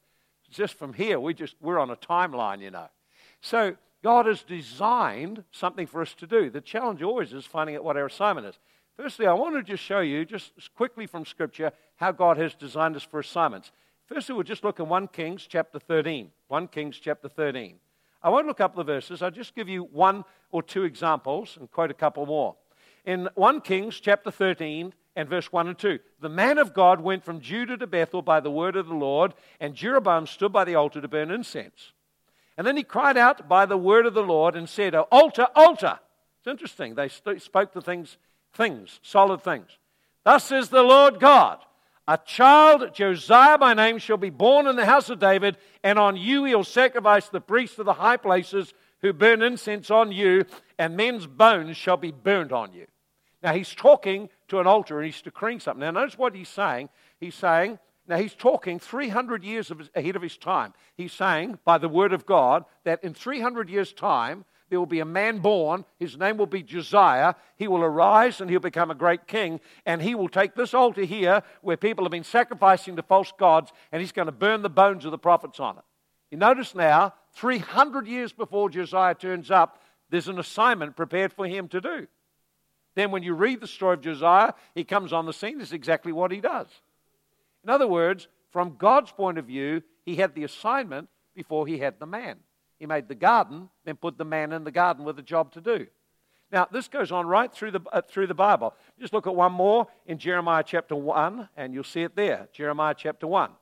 Just 0.51 0.75
from 0.75 0.93
here, 0.93 1.19
we 1.21 1.35
just 1.35 1.55
we're 1.61 1.79
on 1.79 1.91
a 1.91 1.97
timeline, 1.97 2.61
you 2.61 2.71
know. 2.71 2.89
So 3.41 3.77
God 4.03 4.27
has 4.27 4.43
designed 4.43 5.45
something 5.53 5.87
for 5.87 6.03
us 6.03 6.13
to 6.15 6.27
do. 6.27 6.51
The 6.51 6.61
challenge 6.61 7.03
always 7.03 7.33
is 7.33 7.47
finding 7.47 7.77
out 7.77 7.85
what 7.85 7.97
our 7.97 8.07
assignment 8.07 8.47
is. 8.49 8.59
Firstly, 8.97 9.27
I 9.27 9.33
want 9.33 9.55
to 9.55 9.63
just 9.63 9.83
show 9.83 10.01
you, 10.01 10.25
just 10.25 10.53
quickly 10.75 11.07
from 11.07 11.25
Scripture, 11.25 11.73
how 11.97 12.13
God 12.13 12.37
has 12.37 12.55
designed 12.55 12.97
us 12.97 13.03
for 13.03 13.21
assignments. 13.21 13.71
Firstly, 14.07 14.35
we'll 14.35 14.45
just 14.45 14.65
look 14.65 14.81
in 14.81 14.89
1 14.89 15.09
Kings 15.09 15.47
chapter 15.49 15.79
13. 15.79 16.31
1 16.49 16.69
Kings 16.69 16.99
chapter 16.99 17.29
13. 17.29 17.77
I 18.23 18.31
won't 18.31 18.47
look 18.47 18.61
up 18.61 18.75
the 18.75 18.85
verses, 18.85 19.23
I'll 19.23 19.31
just 19.31 19.55
give 19.55 19.69
you 19.69 19.85
one 19.85 20.25
or 20.51 20.63
two 20.63 20.85
examples 20.85 21.57
and 21.59 21.71
quote 21.71 21.91
a 21.91 21.95
couple 21.95 22.25
more. 22.27 22.57
In 23.05 23.29
1 23.35 23.61
Kings 23.63 23.99
chapter 23.99 24.31
13 24.31 24.95
and 25.17 25.29
verse 25.29 25.53
1 25.53 25.69
and 25.69 25.79
2, 25.79 25.99
the 26.21 26.29
man 26.29 26.59
of 26.59 26.73
God 26.73 27.01
went 27.01 27.25
from 27.25 27.41
Judah 27.41 27.77
to 27.77 27.87
Bethel 27.87 28.23
by 28.23 28.41
the 28.41 28.51
word 28.51 28.77
of 28.77 28.87
the 28.87 28.95
Lord, 28.95 29.35
and 29.59 29.75
Jeroboam 29.75 30.27
stood 30.27 30.53
by 30.53 30.65
the 30.65 30.77
altar 30.77 31.01
to 31.01 31.09
burn 31.09 31.31
incense. 31.31 31.93
And 32.57 32.67
then 32.67 32.77
he 32.77 32.85
cried 32.85 33.17
out 33.17 33.49
by 33.49 33.67
the 33.67 33.77
word 33.77 34.07
of 34.07 34.15
the 34.15 34.23
Lord 34.23 34.55
and 34.55 34.69
said, 34.69 34.95
oh, 34.95 35.09
Altar, 35.11 35.49
altar. 35.57 35.99
It's 36.39 36.47
interesting. 36.47 36.95
They 36.95 37.09
spoke 37.09 37.73
to 37.73 37.81
things, 37.81 38.19
things, 38.53 39.01
solid 39.03 39.43
things. 39.43 39.79
Thus 40.25 40.45
says 40.45 40.69
the 40.69 40.83
Lord 40.83 41.19
God 41.19 41.59
A 42.09 42.19
child, 42.19 42.95
Josiah 42.95 43.59
by 43.59 43.75
name, 43.75 43.99
shall 43.99 44.17
be 44.17 44.31
born 44.31 44.67
in 44.67 44.77
the 44.77 44.87
house 44.87 45.09
of 45.09 45.19
David, 45.21 45.57
and 45.85 45.99
on 45.99 46.17
you 46.17 46.45
he'll 46.45 46.65
sacrifice 46.65 47.29
the 47.29 47.41
priests 47.41 47.79
of 47.79 47.87
the 47.87 47.95
high 47.95 48.17
places 48.17 48.75
who 49.01 49.13
burn 49.13 49.43
incense 49.43 49.91
on 49.91 50.11
you, 50.13 50.45
and 50.79 50.97
men's 50.97 51.27
bones 51.27 51.77
shall 51.77 51.97
be 51.97 52.11
burned 52.11 52.53
on 52.53 52.73
you. 52.73 52.87
Now 53.43 53.53
he's 53.53 53.75
talking 53.75 54.29
to 54.49 54.61
an 54.61 54.67
altar 54.67 54.99
and 54.99 55.07
he's 55.07 55.23
decreeing 55.23 55.61
something. 55.61 55.81
Now 55.81 55.91
notice 55.91 56.19
what 56.19 56.35
he's 56.35 56.49
saying. 56.49 56.89
He's 57.19 57.35
saying, 57.35 57.79
now, 58.09 58.17
he's 58.17 58.35
talking 58.35 58.81
300 58.81 59.45
years 59.45 59.71
ahead 59.95 60.17
of 60.17 60.23
his 60.23 60.37
time. 60.37 60.75
He's 60.97 61.13
saying, 61.13 61.61
by 61.65 61.79
the 61.79 61.89
word 61.89 62.13
of 62.13 62.27
God, 62.27 62.65
that 62.85 63.03
in 63.05 63.15
300 63.15 63.71
years' 63.71 63.93
time, 63.93 64.45
there 64.73 64.81
will 64.81 64.87
be 64.87 65.01
a 65.01 65.05
man 65.05 65.41
born. 65.41 65.85
His 65.99 66.17
name 66.17 66.39
will 66.39 66.47
be 66.47 66.63
Josiah. 66.63 67.35
He 67.57 67.69
will 67.69 67.83
arise 67.83 68.41
and 68.41 68.49
he'll 68.49 68.59
become 68.59 68.91
a 68.91 68.95
great 68.95 69.27
king. 69.27 69.61
And 69.85 70.01
he 70.01 70.15
will 70.15 70.31
take 70.31 70.55
this 70.55 70.73
altar 70.73 71.05
here 71.05 71.43
where 71.61 71.77
people 71.77 72.07
have 72.07 72.11
been 72.11 72.25
sacrificing 72.25 72.97
to 72.97 73.03
false 73.03 73.31
gods 73.39 73.71
and 73.93 74.01
he's 74.01 74.13
going 74.13 74.27
to 74.27 74.33
burn 74.33 74.63
the 74.63 74.71
bones 74.71 75.05
of 75.05 75.11
the 75.11 75.19
prophets 75.19 75.61
on 75.61 75.77
it. 75.77 75.85
You 76.31 76.39
notice 76.39 76.75
now, 76.75 77.13
300 77.35 78.07
years 78.07 78.33
before 78.33 78.71
Josiah 78.71 79.15
turns 79.15 79.51
up, 79.51 79.79
there's 80.09 80.29
an 80.29 80.39
assignment 80.39 80.97
prepared 80.97 81.35
for 81.35 81.47
him 81.47 81.69
to 81.69 81.83
do. 81.83 82.07
Then, 82.95 83.11
when 83.11 83.23
you 83.23 83.35
read 83.35 83.61
the 83.61 83.67
story 83.67 83.93
of 83.93 84.01
Josiah, 84.01 84.55
he 84.75 84.85
comes 84.85 85.13
on 85.13 85.27
the 85.27 85.35
scene. 85.35 85.59
This 85.59 85.69
is 85.69 85.75
exactly 85.75 86.13
what 86.13 86.33
he 86.33 86.41
does. 86.41 86.69
In 87.63 87.69
other 87.69 87.87
words, 87.87 88.27
from 88.53 88.77
God's 88.79 89.13
point 89.13 89.37
of 89.37 89.45
view, 89.45 89.83
he 90.07 90.17
had 90.17 90.35
the 90.35 90.45
assignment 90.45 91.11
before 91.35 91.67
he 91.67 91.77
had 91.77 92.01
the 92.01 92.07
man. 92.07 92.39
He 92.83 92.87
made 92.87 93.07
the 93.07 93.15
garden, 93.15 93.69
then 93.85 93.95
put 93.95 94.19
the 94.19 94.25
man 94.25 94.51
in 94.51 94.65
the 94.65 94.73
garden 94.73 95.05
with 95.05 95.17
a 95.17 95.23
job 95.23 95.53
to 95.53 95.61
do. 95.61 95.87
Now, 96.51 96.67
this 96.69 96.89
goes 96.89 97.13
on 97.13 97.29
right 97.29 97.55
through 97.55 97.71
the, 97.71 97.81
uh, 97.93 98.01
through 98.01 98.27
the 98.27 98.35
Bible. 98.35 98.75
Just 98.99 99.13
look 99.13 99.29
at 99.29 99.37
one 99.37 99.53
more 99.53 99.87
in 100.05 100.19
Jeremiah 100.19 100.65
chapter 100.67 100.97
1, 100.97 101.49
and 101.57 101.73
you'll 101.73 101.85
see 101.85 102.03
it 102.03 102.17
there. 102.17 102.49
Jeremiah 102.53 102.97
chapter 102.99 103.29
1. 103.29 103.53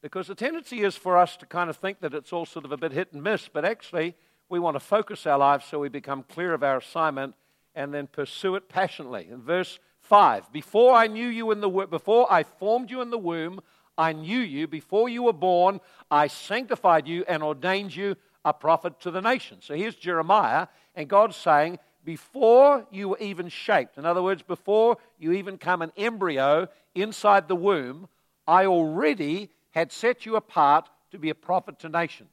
Because 0.00 0.28
the 0.28 0.34
tendency 0.34 0.80
is 0.80 0.96
for 0.96 1.18
us 1.18 1.36
to 1.36 1.44
kind 1.44 1.68
of 1.68 1.76
think 1.76 2.00
that 2.00 2.14
it's 2.14 2.32
all 2.32 2.46
sort 2.46 2.64
of 2.64 2.72
a 2.72 2.78
bit 2.78 2.92
hit 2.92 3.12
and 3.12 3.22
miss, 3.22 3.50
but 3.52 3.66
actually, 3.66 4.14
we 4.48 4.58
want 4.58 4.76
to 4.76 4.80
focus 4.80 5.26
our 5.26 5.36
lives 5.36 5.66
so 5.66 5.78
we 5.78 5.90
become 5.90 6.22
clear 6.22 6.54
of 6.54 6.62
our 6.62 6.78
assignment 6.78 7.34
and 7.74 7.92
then 7.92 8.06
pursue 8.06 8.54
it 8.54 8.70
passionately. 8.70 9.28
In 9.30 9.42
verse 9.42 9.78
5. 10.00 10.50
Before 10.52 10.94
I 10.94 11.06
knew 11.06 11.28
you 11.28 11.50
in 11.50 11.60
the 11.60 11.68
before 11.68 12.32
I 12.32 12.44
formed 12.44 12.90
you 12.90 13.02
in 13.02 13.10
the 13.10 13.18
womb, 13.18 13.60
I 13.98 14.12
knew 14.12 14.40
you. 14.40 14.66
Before 14.66 15.08
you 15.08 15.22
were 15.22 15.32
born, 15.32 15.80
I 16.10 16.26
sanctified 16.26 17.08
you 17.08 17.24
and 17.26 17.42
ordained 17.42 17.94
you 17.94 18.16
a 18.44 18.52
prophet 18.52 19.00
to 19.00 19.10
the 19.10 19.20
nations. 19.20 19.64
So 19.64 19.74
here's 19.74 19.96
Jeremiah, 19.96 20.68
and 20.94 21.08
God's 21.08 21.36
saying, 21.36 21.78
before 22.04 22.86
you 22.92 23.08
were 23.08 23.18
even 23.18 23.48
shaped, 23.48 23.98
in 23.98 24.06
other 24.06 24.22
words, 24.22 24.42
before 24.42 24.98
you 25.18 25.32
even 25.32 25.58
come 25.58 25.82
an 25.82 25.92
embryo 25.96 26.68
inside 26.94 27.48
the 27.48 27.56
womb, 27.56 28.08
I 28.46 28.66
already 28.66 29.50
had 29.72 29.90
set 29.90 30.24
you 30.24 30.36
apart 30.36 30.88
to 31.10 31.18
be 31.18 31.30
a 31.30 31.34
prophet 31.34 31.80
to 31.80 31.88
nations. 31.88 32.30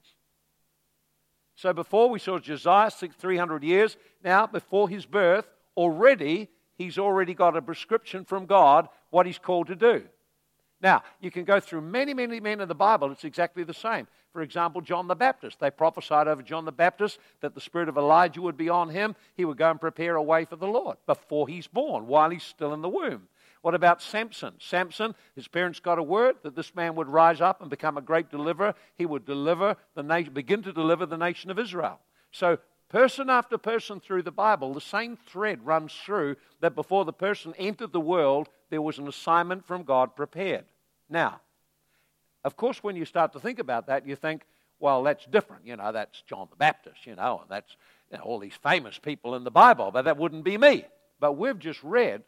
So 1.56 1.74
before 1.74 2.10
we 2.10 2.20
saw 2.20 2.38
Josiah, 2.40 2.92
300 2.92 3.64
years, 3.64 3.98
now 4.24 4.46
before 4.46 4.90
his 4.90 5.06
birth, 5.06 5.48
already 5.76 6.50
he's 6.76 7.00
already 7.00 7.34
got 7.34 7.58
a 7.58 7.62
prescription 7.62 8.26
from 8.26 8.46
God 8.46 8.88
what 9.10 9.26
he's 9.26 9.40
called 9.40 9.68
to 9.68 9.76
do. 9.76 10.04
Now, 10.84 11.02
you 11.22 11.32
can 11.32 11.46
go 11.46 11.62
through 11.62 11.80
many, 11.82 12.14
many 12.14 12.42
men 12.42 12.60
in 12.60 12.68
the 12.68 12.76
Bible, 12.76 13.10
it's 13.12 13.24
exactly 13.24 13.64
the 13.64 13.74
same. 13.74 14.06
For 14.34 14.42
example, 14.42 14.82
John 14.82 15.08
the 15.08 15.16
Baptist. 15.16 15.60
They 15.62 15.72
prophesied 15.72 16.28
over 16.28 16.42
John 16.42 16.66
the 16.66 16.74
Baptist 16.74 17.20
that 17.40 17.56
the 17.56 17.62
spirit 17.62 17.88
of 17.88 17.98
Elijah 17.98 18.42
would 18.42 18.58
be 18.58 18.68
on 18.68 18.90
him. 18.90 19.16
He 19.36 19.46
would 19.46 19.58
go 19.58 19.72
and 19.72 19.80
prepare 19.80 20.16
a 20.16 20.22
way 20.22 20.44
for 20.44 20.58
the 20.58 20.68
Lord 20.68 20.98
before 21.06 21.48
he's 21.48 21.68
born, 21.68 22.08
while 22.08 22.32
he's 22.32 22.44
still 22.44 22.74
in 22.74 22.82
the 22.82 22.90
womb. 22.90 23.30
What 23.62 23.76
about 23.76 24.02
Samson? 24.02 24.56
Samson, 24.60 25.16
his 25.36 25.48
parents 25.48 25.80
got 25.80 26.00
a 26.00 26.04
word 26.04 26.36
that 26.44 26.56
this 26.56 26.76
man 26.76 26.96
would 26.96 27.08
rise 27.08 27.40
up 27.40 27.62
and 27.62 27.70
become 27.70 27.98
a 27.98 28.02
great 28.02 28.30
deliverer. 28.30 28.74
He 28.96 29.06
would 29.06 29.26
deliver 29.26 29.78
the 29.96 30.04
nation, 30.04 30.34
begin 30.34 30.64
to 30.64 30.74
deliver 30.74 31.06
the 31.06 31.18
nation 31.18 31.50
of 31.50 31.58
Israel. 31.58 32.00
So, 32.32 32.58
person 32.90 33.30
after 33.30 33.58
person 33.58 34.02
through 34.02 34.24
the 34.24 34.32
Bible, 34.32 34.74
the 34.74 34.82
same 34.82 35.16
thread 35.16 35.66
runs 35.66 35.94
through 35.94 36.36
that 36.60 36.76
before 36.76 37.06
the 37.06 37.14
person 37.14 37.54
entered 37.58 37.94
the 37.94 38.02
world, 38.02 38.50
there 38.70 38.82
was 38.82 38.98
an 38.98 39.08
assignment 39.08 39.66
from 39.66 39.84
God 39.84 40.16
prepared. 40.16 40.66
Now, 41.10 41.42
of 42.44 42.56
course, 42.58 42.84
when 42.84 42.96
you 42.96 43.06
start 43.06 43.34
to 43.34 43.40
think 43.40 43.60
about 43.60 43.88
that, 43.88 44.08
you 44.08 44.16
think, 44.16 44.44
well, 44.80 45.04
that's 45.04 45.26
different. 45.26 45.66
You 45.66 45.78
know, 45.78 45.92
that's 45.92 46.22
John 46.24 46.48
the 46.50 46.56
Baptist, 46.58 47.06
you 47.06 47.16
know, 47.16 47.40
and 47.42 47.50
that's 47.50 47.76
you 48.12 48.18
know, 48.18 48.24
all 48.24 48.40
these 48.40 48.58
famous 48.62 48.98
people 49.00 49.36
in 49.36 49.44
the 49.44 49.52
Bible, 49.52 49.92
but 49.92 50.04
that 50.04 50.18
wouldn't 50.18 50.44
be 50.44 50.58
me. 50.58 50.86
But 51.20 51.34
we've 51.34 51.60
just 51.60 51.82
read 51.84 52.24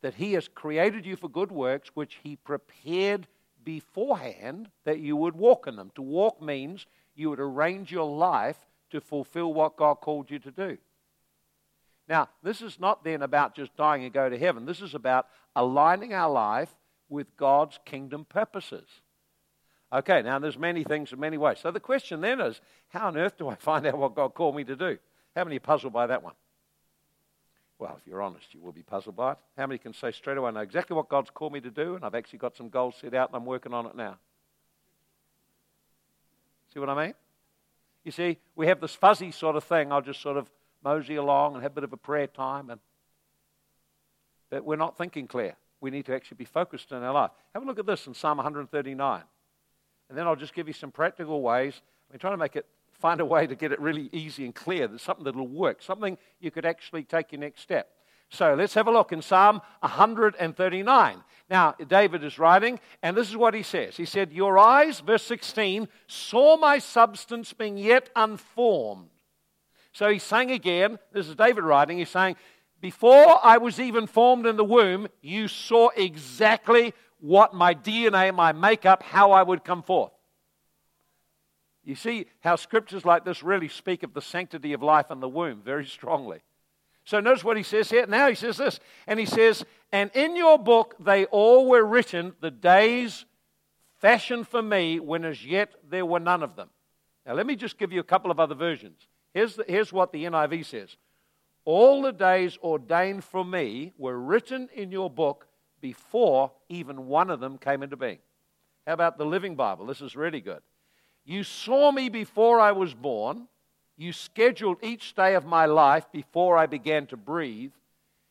that 0.00 0.14
He 0.14 0.32
has 0.32 0.48
created 0.48 1.04
you 1.04 1.16
for 1.16 1.28
good 1.28 1.52
works, 1.52 1.90
which 1.94 2.18
He 2.22 2.36
prepared 2.36 3.26
beforehand 3.64 4.70
that 4.84 5.00
you 5.00 5.16
would 5.16 5.36
walk 5.36 5.66
in 5.66 5.76
them. 5.76 5.90
To 5.94 6.02
walk 6.02 6.42
means 6.42 6.86
you 7.14 7.30
would 7.30 7.40
arrange 7.40 7.92
your 7.92 8.10
life 8.10 8.56
to 8.90 9.00
fulfill 9.00 9.52
what 9.52 9.76
God 9.76 9.96
called 9.96 10.30
you 10.30 10.38
to 10.40 10.50
do. 10.50 10.78
Now, 12.08 12.28
this 12.42 12.60
is 12.60 12.80
not 12.80 13.04
then 13.04 13.22
about 13.22 13.54
just 13.54 13.76
dying 13.76 14.04
and 14.04 14.12
go 14.12 14.28
to 14.28 14.38
heaven. 14.38 14.66
This 14.66 14.80
is 14.80 14.94
about 14.94 15.26
aligning 15.54 16.12
our 16.12 16.30
life 16.30 16.74
with 17.12 17.36
God's 17.36 17.78
kingdom 17.84 18.24
purposes. 18.24 18.88
Okay, 19.92 20.22
now 20.22 20.38
there's 20.38 20.58
many 20.58 20.82
things 20.82 21.12
in 21.12 21.20
many 21.20 21.36
ways. 21.36 21.58
So 21.60 21.70
the 21.70 21.78
question 21.78 22.22
then 22.22 22.40
is, 22.40 22.60
how 22.88 23.08
on 23.08 23.16
earth 23.18 23.36
do 23.36 23.48
I 23.48 23.54
find 23.60 23.86
out 23.86 23.98
what 23.98 24.14
God 24.14 24.34
called 24.34 24.56
me 24.56 24.64
to 24.64 24.74
do? 24.74 24.98
How 25.36 25.44
many 25.44 25.56
are 25.56 25.60
puzzled 25.60 25.92
by 25.92 26.06
that 26.06 26.22
one? 26.22 26.34
Well, 27.78 27.98
if 28.00 28.06
you're 28.06 28.22
honest, 28.22 28.54
you 28.54 28.60
will 28.60 28.72
be 28.72 28.82
puzzled 28.82 29.16
by 29.16 29.32
it. 29.32 29.38
How 29.56 29.66
many 29.66 29.76
can 29.78 29.92
say 29.92 30.12
straight 30.12 30.38
away, 30.38 30.48
I 30.48 30.52
know 30.52 30.60
exactly 30.60 30.96
what 30.96 31.08
God's 31.08 31.30
called 31.30 31.52
me 31.52 31.60
to 31.60 31.70
do, 31.70 31.94
and 31.96 32.04
I've 32.04 32.14
actually 32.14 32.38
got 32.38 32.56
some 32.56 32.68
goals 32.68 32.94
set 33.00 33.12
out 33.14 33.28
and 33.28 33.36
I'm 33.36 33.44
working 33.44 33.74
on 33.74 33.86
it 33.86 33.94
now? 33.94 34.16
See 36.72 36.80
what 36.80 36.88
I 36.88 37.06
mean? 37.06 37.14
You 38.04 38.12
see, 38.12 38.38
we 38.56 38.66
have 38.68 38.80
this 38.80 38.94
fuzzy 38.94 39.30
sort 39.30 39.56
of 39.56 39.64
thing. 39.64 39.92
I'll 39.92 40.00
just 40.00 40.22
sort 40.22 40.36
of 40.36 40.50
mosey 40.82 41.16
along 41.16 41.54
and 41.54 41.62
have 41.62 41.72
a 41.72 41.74
bit 41.74 41.84
of 41.84 41.92
a 41.92 41.98
prayer 41.98 42.26
time, 42.26 42.70
and 42.70 42.80
but 44.48 44.64
we're 44.64 44.76
not 44.76 44.96
thinking 44.96 45.26
clear. 45.26 45.56
We 45.82 45.90
need 45.90 46.06
to 46.06 46.14
actually 46.14 46.36
be 46.36 46.44
focused 46.44 46.92
in 46.92 47.02
our 47.02 47.12
life. 47.12 47.32
Have 47.52 47.64
a 47.64 47.66
look 47.66 47.78
at 47.78 47.86
this 47.86 48.06
in 48.06 48.14
Psalm 48.14 48.38
139. 48.38 49.22
And 50.08 50.18
then 50.18 50.26
I'll 50.26 50.36
just 50.36 50.54
give 50.54 50.68
you 50.68 50.72
some 50.72 50.92
practical 50.92 51.42
ways. 51.42 51.82
I'm 52.12 52.18
trying 52.20 52.34
to 52.34 52.38
make 52.38 52.56
it 52.56 52.66
find 52.92 53.20
a 53.20 53.24
way 53.24 53.48
to 53.48 53.56
get 53.56 53.72
it 53.72 53.80
really 53.80 54.08
easy 54.12 54.44
and 54.44 54.54
clear. 54.54 54.86
There's 54.86 55.02
something 55.02 55.24
that'll 55.24 55.48
work, 55.48 55.82
something 55.82 56.16
you 56.38 56.52
could 56.52 56.64
actually 56.64 57.02
take 57.02 57.32
your 57.32 57.40
next 57.40 57.62
step. 57.62 57.88
So 58.30 58.54
let's 58.54 58.74
have 58.74 58.86
a 58.86 58.92
look 58.92 59.12
in 59.12 59.20
Psalm 59.22 59.60
139. 59.80 61.24
Now, 61.50 61.74
David 61.88 62.22
is 62.22 62.38
writing, 62.38 62.78
and 63.02 63.16
this 63.16 63.28
is 63.28 63.36
what 63.36 63.52
he 63.52 63.64
says. 63.64 63.96
He 63.96 64.06
said, 64.06 64.32
Your 64.32 64.58
eyes, 64.58 65.00
verse 65.00 65.24
16, 65.24 65.88
saw 66.06 66.56
my 66.56 66.78
substance 66.78 67.52
being 67.52 67.76
yet 67.76 68.08
unformed. 68.14 69.08
So 69.92 70.08
he's 70.08 70.22
saying 70.22 70.52
again, 70.52 70.98
this 71.12 71.28
is 71.28 71.34
David 71.34 71.64
writing, 71.64 71.98
he's 71.98 72.08
saying, 72.08 72.36
Before 72.82 73.38
I 73.44 73.58
was 73.58 73.78
even 73.78 74.08
formed 74.08 74.44
in 74.44 74.56
the 74.56 74.64
womb, 74.64 75.06
you 75.22 75.46
saw 75.46 75.90
exactly 75.96 76.94
what 77.20 77.54
my 77.54 77.74
DNA, 77.74 78.34
my 78.34 78.50
makeup, 78.50 79.04
how 79.04 79.30
I 79.30 79.44
would 79.44 79.62
come 79.62 79.84
forth. 79.84 80.10
You 81.84 81.94
see 81.94 82.26
how 82.40 82.56
scriptures 82.56 83.04
like 83.04 83.24
this 83.24 83.44
really 83.44 83.68
speak 83.68 84.02
of 84.02 84.14
the 84.14 84.20
sanctity 84.20 84.72
of 84.72 84.82
life 84.82 85.12
in 85.12 85.20
the 85.20 85.28
womb 85.28 85.62
very 85.64 85.86
strongly. 85.86 86.40
So 87.04 87.20
notice 87.20 87.44
what 87.44 87.56
he 87.56 87.62
says 87.62 87.88
here. 87.88 88.04
Now 88.06 88.28
he 88.28 88.34
says 88.34 88.56
this, 88.56 88.80
and 89.06 89.20
he 89.20 89.26
says, 89.26 89.64
And 89.92 90.10
in 90.12 90.36
your 90.36 90.58
book 90.58 90.96
they 90.98 91.26
all 91.26 91.68
were 91.68 91.84
written, 91.84 92.34
the 92.40 92.50
days 92.50 93.26
fashioned 94.00 94.48
for 94.48 94.60
me, 94.60 94.98
when 94.98 95.24
as 95.24 95.46
yet 95.46 95.72
there 95.88 96.06
were 96.06 96.20
none 96.20 96.42
of 96.42 96.56
them. 96.56 96.70
Now 97.26 97.34
let 97.34 97.46
me 97.46 97.54
just 97.54 97.78
give 97.78 97.92
you 97.92 98.00
a 98.00 98.04
couple 98.04 98.32
of 98.32 98.40
other 98.40 98.56
versions. 98.56 99.06
Here's, 99.34 99.54
the, 99.54 99.64
here's 99.68 99.92
what 99.92 100.10
the 100.10 100.24
NIV 100.24 100.66
says 100.66 100.96
All 101.64 102.02
the 102.02 102.12
days 102.12 102.58
ordained 102.62 103.24
for 103.24 103.44
me 103.44 103.92
were 103.96 104.18
written 104.18 104.68
in 104.74 104.90
your 104.90 105.08
book 105.08 105.46
before 105.80 106.52
even 106.68 107.06
one 107.06 107.30
of 107.30 107.40
them 107.40 107.58
came 107.58 107.82
into 107.82 107.96
being. 107.96 108.18
How 108.86 108.94
about 108.94 109.18
the 109.18 109.26
Living 109.26 109.54
Bible? 109.54 109.86
This 109.86 110.00
is 110.00 110.16
really 110.16 110.40
good. 110.40 110.60
You 111.24 111.44
saw 111.44 111.92
me 111.92 112.08
before 112.08 112.60
I 112.60 112.72
was 112.72 112.94
born. 112.94 113.46
You 113.96 114.12
scheduled 114.12 114.78
each 114.82 115.14
day 115.14 115.34
of 115.34 115.44
my 115.44 115.66
life 115.66 116.10
before 116.10 116.58
I 116.58 116.66
began 116.66 117.06
to 117.08 117.16
breathe, 117.16 117.72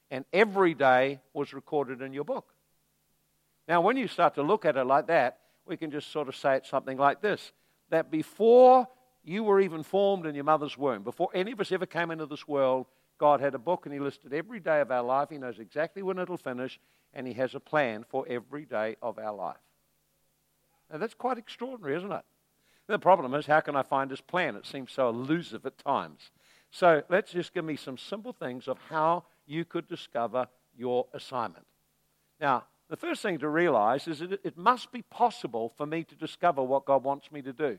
and 0.09 0.25
every 0.33 0.73
day 0.73 1.21
was 1.33 1.53
recorded 1.53 2.01
in 2.01 2.11
your 2.11 2.25
book. 2.25 2.53
Now, 3.67 3.79
when 3.79 3.95
you 3.95 4.07
start 4.07 4.35
to 4.35 4.43
look 4.43 4.65
at 4.65 4.75
it 4.75 4.83
like 4.83 5.07
that, 5.07 5.39
we 5.65 5.77
can 5.77 5.91
just 5.91 6.11
sort 6.11 6.27
of 6.27 6.35
say 6.35 6.55
it 6.55 6.65
something 6.65 6.97
like 6.97 7.21
this 7.21 7.53
that 7.89 8.09
before 8.09 8.87
you 9.23 9.43
were 9.43 9.59
even 9.61 9.83
formed 9.83 10.25
in 10.25 10.33
your 10.33 10.43
mother's 10.43 10.77
womb, 10.77 11.03
before 11.03 11.29
any 11.33 11.51
of 11.51 11.59
us 11.59 11.71
ever 11.71 11.85
came 11.85 12.09
into 12.09 12.25
this 12.25 12.47
world, 12.47 12.87
God 13.21 13.39
had 13.39 13.53
a 13.53 13.59
book 13.59 13.85
and 13.85 13.93
He 13.93 13.99
listed 13.99 14.33
every 14.33 14.59
day 14.59 14.81
of 14.81 14.89
our 14.89 15.03
life. 15.03 15.29
He 15.29 15.37
knows 15.37 15.59
exactly 15.59 16.01
when 16.01 16.17
it'll 16.17 16.37
finish, 16.37 16.79
and 17.13 17.27
He 17.27 17.33
has 17.33 17.53
a 17.53 17.59
plan 17.59 18.03
for 18.09 18.25
every 18.27 18.65
day 18.65 18.95
of 18.99 19.19
our 19.19 19.31
life. 19.31 19.61
Now, 20.91 20.97
that's 20.97 21.13
quite 21.13 21.37
extraordinary, 21.37 21.95
isn't 21.97 22.11
it? 22.11 22.25
The 22.87 22.97
problem 22.97 23.35
is, 23.35 23.45
how 23.45 23.59
can 23.59 23.75
I 23.75 23.83
find 23.83 24.09
his 24.09 24.21
plan? 24.21 24.55
It 24.55 24.65
seems 24.65 24.91
so 24.91 25.07
elusive 25.07 25.67
at 25.67 25.77
times. 25.77 26.31
So 26.71 27.03
let's 27.09 27.31
just 27.31 27.53
give 27.53 27.63
me 27.63 27.75
some 27.75 27.95
simple 27.95 28.33
things 28.33 28.67
of 28.67 28.79
how 28.89 29.25
you 29.45 29.65
could 29.65 29.87
discover 29.87 30.47
your 30.75 31.05
assignment. 31.13 31.67
Now, 32.39 32.63
the 32.89 32.97
first 32.97 33.21
thing 33.21 33.37
to 33.37 33.49
realize 33.49 34.07
is 34.07 34.19
that 34.19 34.43
it 34.43 34.57
must 34.57 34.91
be 34.91 35.03
possible 35.03 35.73
for 35.77 35.85
me 35.85 36.03
to 36.05 36.15
discover 36.15 36.63
what 36.63 36.85
God 36.85 37.03
wants 37.03 37.31
me 37.31 37.43
to 37.43 37.53
do. 37.53 37.77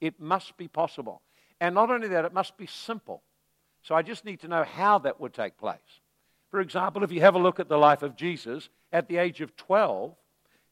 It 0.00 0.18
must 0.18 0.56
be 0.56 0.66
possible. 0.66 1.22
And 1.60 1.76
not 1.76 1.92
only 1.92 2.08
that, 2.08 2.24
it 2.24 2.34
must 2.34 2.58
be 2.58 2.66
simple. 2.66 3.22
So 3.88 3.94
I 3.94 4.02
just 4.02 4.26
need 4.26 4.40
to 4.40 4.48
know 4.48 4.64
how 4.64 4.98
that 4.98 5.18
would 5.18 5.32
take 5.32 5.56
place. 5.56 5.78
For 6.50 6.60
example, 6.60 7.02
if 7.04 7.10
you 7.10 7.22
have 7.22 7.34
a 7.34 7.38
look 7.38 7.58
at 7.58 7.70
the 7.70 7.78
life 7.78 8.02
of 8.02 8.16
Jesus, 8.16 8.68
at 8.92 9.08
the 9.08 9.16
age 9.16 9.40
of 9.40 9.56
12, 9.56 10.14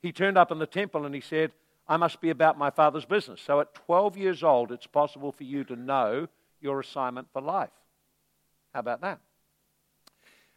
he 0.02 0.12
turned 0.12 0.36
up 0.36 0.52
in 0.52 0.58
the 0.58 0.66
temple 0.66 1.06
and 1.06 1.14
he 1.14 1.22
said, 1.22 1.52
I 1.88 1.96
must 1.96 2.20
be 2.20 2.28
about 2.28 2.58
my 2.58 2.68
Father's 2.68 3.06
business. 3.06 3.40
So 3.40 3.58
at 3.60 3.72
12 3.72 4.18
years 4.18 4.42
old, 4.42 4.70
it's 4.70 4.86
possible 4.86 5.32
for 5.32 5.44
you 5.44 5.64
to 5.64 5.76
know 5.76 6.28
your 6.60 6.78
assignment 6.78 7.28
for 7.32 7.40
life. 7.40 7.70
How 8.74 8.80
about 8.80 9.00
that? 9.00 9.18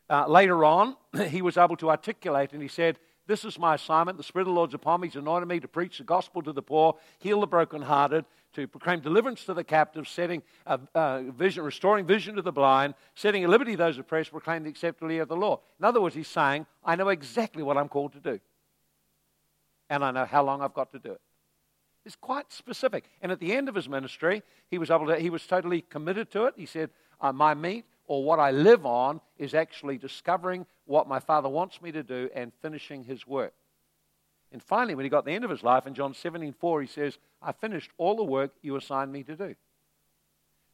Uh, 0.10 0.28
later 0.28 0.66
on, 0.66 0.98
he 1.30 1.42
was 1.42 1.56
able 1.56 1.78
to 1.78 1.90
articulate 1.90 2.52
and 2.52 2.62
he 2.62 2.68
said, 2.68 3.00
This 3.26 3.46
is 3.46 3.58
my 3.58 3.76
assignment. 3.76 4.18
The 4.18 4.24
Spirit 4.26 4.42
of 4.42 4.48
the 4.48 4.56
Lord's 4.56 4.74
upon 4.74 5.00
me. 5.00 5.08
He's 5.08 5.16
anointed 5.16 5.48
me 5.48 5.62
to 5.62 5.70
preach 5.70 6.00
the 6.00 6.04
gospel 6.04 6.42
to 6.42 6.52
the 6.52 6.62
poor, 6.62 6.98
heal 7.20 7.40
the 7.40 7.48
brokenhearted, 7.48 8.26
to 8.54 8.68
proclaim 8.68 9.00
deliverance 9.00 9.46
to 9.46 9.54
the 9.54 9.64
captives, 9.64 10.10
setting 10.10 10.42
a, 10.66 10.80
a 10.96 11.24
vision, 11.32 11.64
restoring 11.64 12.06
vision 12.06 12.36
to 12.36 12.42
the 12.42 12.52
blind, 12.52 12.96
setting 13.16 13.44
at 13.44 13.50
liberty 13.50 13.76
those 13.76 13.98
oppressed, 13.98 14.32
proclaim 14.32 14.64
the 14.64 14.70
acceptable 14.70 15.12
year 15.12 15.24
of 15.24 15.30
the 15.30 15.36
Lord. 15.36 15.60
In 15.80 15.86
other 15.86 16.02
words, 16.02 16.16
he's 16.16 16.28
saying, 16.28 16.66
I 16.84 16.96
know 16.96 17.10
exactly 17.10 17.64
what 17.64 17.78
I'm 17.78 17.90
called 17.90 18.14
to 18.14 18.20
do 18.20 18.40
and 19.90 20.04
I 20.04 20.12
know 20.12 20.26
how 20.26 20.44
long 20.44 20.62
I've 20.62 20.74
got 20.74 20.92
to 20.92 21.00
do 21.00 21.12
it. 21.14 21.22
It's 22.06 22.16
quite 22.16 22.52
specific. 22.52 23.10
And 23.22 23.32
at 23.32 23.40
the 23.40 23.54
end 23.54 23.68
of 23.68 23.76
his 23.76 23.90
ministry, 23.90 24.44
he 24.70 24.78
was 24.78 24.90
able 24.90 25.08
to, 25.08 25.18
he 25.18 25.30
was 25.30 25.46
totally 25.46 25.82
committed 25.82 26.32
to 26.32 26.46
it. 26.46 26.54
He 26.56 26.66
said, 26.66 26.92
uh, 27.20 27.32
My 27.32 27.54
meat 27.54 27.86
or 28.08 28.24
what 28.24 28.40
I 28.40 28.52
live 28.52 28.86
on 28.86 29.22
is 29.38 29.54
actually 29.54 29.98
discovering 29.98 30.66
what 30.86 31.08
my 31.08 31.20
father 31.20 31.50
wants 31.50 31.82
me 31.82 31.92
to 31.92 32.04
do 32.04 32.30
and 32.34 32.52
finishing 32.62 33.04
his 33.04 33.28
work. 33.28 33.54
And 34.52 34.64
finally, 34.64 34.96
when 34.96 35.06
he 35.06 35.10
got 35.10 35.26
the 35.26 35.32
end 35.32 35.44
of 35.44 35.52
his 35.52 35.64
life 35.64 35.86
in 35.86 35.94
John 35.94 36.14
17 36.14 36.54
4, 36.54 36.82
he 36.82 36.88
says, 36.88 37.18
I 37.42 37.52
finished 37.52 37.92
all 37.98 38.16
the 38.16 38.24
work 38.24 38.52
you 38.62 38.76
assigned 38.76 39.12
me 39.12 39.24
to 39.24 39.36
do. 39.36 39.56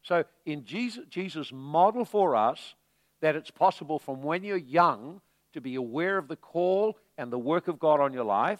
So, 0.01 0.23
in 0.45 0.65
Jesus, 0.65 1.05
Jesus' 1.09 1.51
model 1.51 2.05
for 2.05 2.35
us 2.35 2.75
that 3.21 3.35
it's 3.35 3.51
possible 3.51 3.99
from 3.99 4.21
when 4.21 4.43
you're 4.43 4.57
young 4.57 5.21
to 5.53 5.61
be 5.61 5.75
aware 5.75 6.17
of 6.17 6.27
the 6.27 6.35
call 6.35 6.97
and 7.17 7.31
the 7.31 7.39
work 7.39 7.67
of 7.67 7.79
God 7.79 7.99
on 7.99 8.13
your 8.13 8.23
life, 8.23 8.59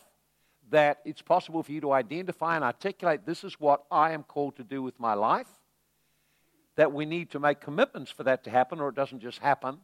that 0.71 1.01
it's 1.05 1.21
possible 1.21 1.61
for 1.61 1.71
you 1.71 1.81
to 1.81 1.91
identify 1.91 2.55
and 2.55 2.63
articulate 2.63 3.25
this 3.25 3.43
is 3.43 3.59
what 3.59 3.83
I 3.91 4.11
am 4.11 4.23
called 4.23 4.55
to 4.55 4.63
do 4.63 4.81
with 4.81 4.99
my 4.99 5.13
life, 5.13 5.49
that 6.75 6.91
we 6.91 7.05
need 7.05 7.31
to 7.31 7.39
make 7.39 7.59
commitments 7.59 8.11
for 8.11 8.23
that 8.23 8.43
to 8.45 8.49
happen 8.49 8.79
or 8.79 8.89
it 8.89 8.95
doesn't 8.95 9.19
just 9.19 9.39
happen. 9.39 9.77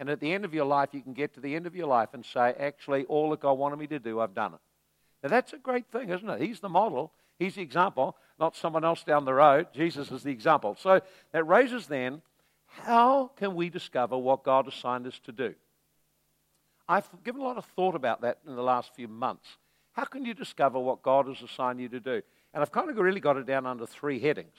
And 0.00 0.08
at 0.08 0.18
the 0.18 0.32
end 0.32 0.46
of 0.46 0.54
your 0.54 0.64
life, 0.64 0.88
you 0.92 1.02
can 1.02 1.12
get 1.12 1.34
to 1.34 1.40
the 1.40 1.54
end 1.54 1.66
of 1.66 1.76
your 1.76 1.86
life 1.86 2.08
and 2.14 2.24
say, 2.24 2.54
actually, 2.58 3.04
all 3.04 3.28
that 3.30 3.40
God 3.40 3.52
wanted 3.58 3.78
me 3.78 3.86
to 3.88 3.98
do, 3.98 4.18
I've 4.18 4.34
done 4.34 4.54
it. 4.54 4.60
Now, 5.22 5.28
that's 5.28 5.52
a 5.52 5.58
great 5.58 5.92
thing, 5.92 6.08
isn't 6.08 6.28
it? 6.28 6.40
He's 6.40 6.60
the 6.60 6.70
model, 6.70 7.12
He's 7.38 7.56
the 7.56 7.62
example, 7.62 8.16
not 8.38 8.56
someone 8.56 8.82
else 8.82 9.04
down 9.04 9.26
the 9.26 9.34
road. 9.34 9.66
Jesus 9.74 10.10
is 10.10 10.22
the 10.22 10.32
example. 10.32 10.74
So 10.80 11.02
that 11.32 11.44
raises 11.44 11.86
then, 11.86 12.22
how 12.66 13.30
can 13.36 13.54
we 13.54 13.68
discover 13.68 14.16
what 14.16 14.42
God 14.42 14.66
assigned 14.66 15.06
us 15.06 15.20
to 15.24 15.32
do? 15.32 15.54
I've 16.88 17.08
given 17.22 17.42
a 17.42 17.44
lot 17.44 17.58
of 17.58 17.66
thought 17.76 17.94
about 17.94 18.22
that 18.22 18.38
in 18.48 18.56
the 18.56 18.62
last 18.62 18.94
few 18.94 19.06
months. 19.06 19.58
How 19.92 20.04
can 20.04 20.24
you 20.24 20.32
discover 20.32 20.78
what 20.78 21.02
God 21.02 21.28
has 21.28 21.42
assigned 21.42 21.78
you 21.78 21.90
to 21.90 22.00
do? 22.00 22.22
And 22.54 22.62
I've 22.62 22.72
kind 22.72 22.88
of 22.88 22.96
really 22.96 23.20
got 23.20 23.36
it 23.36 23.46
down 23.46 23.66
under 23.66 23.84
three 23.84 24.18
headings. 24.18 24.56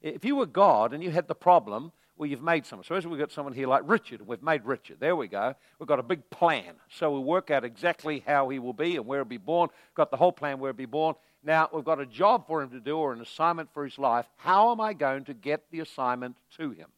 If 0.00 0.24
you 0.24 0.36
were 0.36 0.46
God 0.46 0.94
and 0.94 1.02
you 1.02 1.10
had 1.10 1.28
the 1.28 1.34
problem 1.34 1.92
well, 2.16 2.28
you've 2.28 2.42
made 2.42 2.64
someone. 2.64 2.84
Suppose 2.84 3.06
we've 3.06 3.18
got 3.18 3.30
someone 3.30 3.52
here 3.52 3.66
like 3.66 3.82
Richard, 3.84 4.26
we've 4.26 4.42
made 4.42 4.64
Richard. 4.64 4.98
There 5.00 5.16
we 5.16 5.28
go. 5.28 5.54
We've 5.78 5.86
got 5.86 5.98
a 5.98 6.02
big 6.02 6.28
plan. 6.30 6.74
So 6.88 7.12
we 7.12 7.20
work 7.20 7.50
out 7.50 7.64
exactly 7.64 8.22
how 8.26 8.48
he 8.48 8.58
will 8.58 8.72
be 8.72 8.96
and 8.96 9.06
where 9.06 9.20
he'll 9.20 9.24
be 9.26 9.36
born. 9.36 9.68
Got 9.94 10.10
the 10.10 10.16
whole 10.16 10.32
plan 10.32 10.58
where 10.58 10.70
he'll 10.70 10.76
be 10.76 10.86
born. 10.86 11.14
Now 11.44 11.68
we've 11.72 11.84
got 11.84 12.00
a 12.00 12.06
job 12.06 12.46
for 12.46 12.62
him 12.62 12.70
to 12.70 12.80
do 12.80 12.96
or 12.96 13.12
an 13.12 13.20
assignment 13.20 13.72
for 13.72 13.84
his 13.84 13.98
life. 13.98 14.26
How 14.36 14.72
am 14.72 14.80
I 14.80 14.94
going 14.94 15.24
to 15.24 15.34
get 15.34 15.70
the 15.70 15.80
assignment 15.80 16.36
to 16.56 16.70
him? 16.70 16.88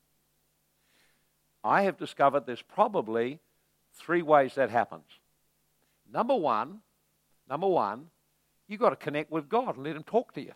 I 1.65 1.83
have 1.83 1.99
discovered 1.99 2.47
there's 2.47 2.63
probably 2.63 3.41
three 3.95 4.23
ways 4.23 4.55
that 4.55 4.71
happens. 4.71 5.05
Number 6.13 6.35
one, 6.35 6.81
number 7.49 7.67
one, 7.67 8.07
you've 8.69 8.81
got 8.81 8.91
to 8.91 8.97
connect 8.97 9.31
with 9.31 9.49
God 9.49 9.77
and 9.77 9.85
let 9.85 9.97
Him 9.97 10.05
talk 10.05 10.33
to 10.35 10.41
you. 10.41 10.53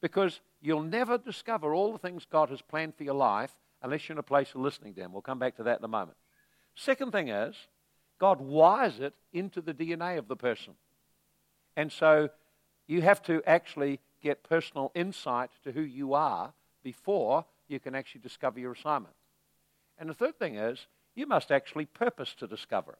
Because 0.00 0.40
you'll 0.62 0.82
never 0.82 1.18
discover 1.18 1.74
all 1.74 1.92
the 1.92 1.98
things 1.98 2.26
God 2.30 2.48
has 2.48 2.62
planned 2.62 2.94
for 2.94 3.04
your 3.04 3.14
life 3.14 3.50
unless 3.82 4.08
you're 4.08 4.14
in 4.14 4.20
a 4.20 4.22
place 4.22 4.50
of 4.54 4.60
listening 4.60 4.94
to 4.94 5.00
Him. 5.00 5.12
We'll 5.12 5.22
come 5.22 5.38
back 5.38 5.56
to 5.56 5.62
that 5.64 5.78
in 5.78 5.84
a 5.84 5.88
moment. 5.88 6.16
Second 6.74 7.12
thing 7.12 7.28
is, 7.28 7.54
God 8.18 8.40
wires 8.40 9.00
it 9.00 9.14
into 9.32 9.60
the 9.60 9.74
DNA 9.74 10.18
of 10.18 10.28
the 10.28 10.36
person. 10.36 10.74
And 11.76 11.90
so 11.90 12.28
you 12.86 13.02
have 13.02 13.22
to 13.22 13.42
actually 13.46 14.00
get 14.22 14.42
personal 14.42 14.92
insight 14.94 15.50
to 15.64 15.72
who 15.72 15.80
you 15.80 16.14
are 16.14 16.52
before 16.82 17.44
you 17.68 17.80
can 17.80 17.94
actually 17.94 18.20
discover 18.20 18.58
your 18.58 18.72
assignment. 18.72 19.14
And 19.98 20.08
the 20.08 20.14
third 20.14 20.38
thing 20.38 20.56
is, 20.56 20.86
you 21.14 21.26
must 21.26 21.50
actually 21.50 21.86
purpose 21.86 22.34
to 22.34 22.46
discover 22.46 22.92
it. 22.92 22.98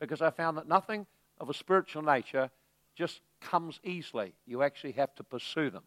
Because 0.00 0.22
I 0.22 0.30
found 0.30 0.56
that 0.56 0.68
nothing 0.68 1.06
of 1.38 1.50
a 1.50 1.54
spiritual 1.54 2.02
nature 2.02 2.50
just 2.96 3.20
comes 3.40 3.80
easily. 3.84 4.34
You 4.46 4.62
actually 4.62 4.92
have 4.92 5.14
to 5.16 5.24
pursue 5.24 5.70
them. 5.70 5.84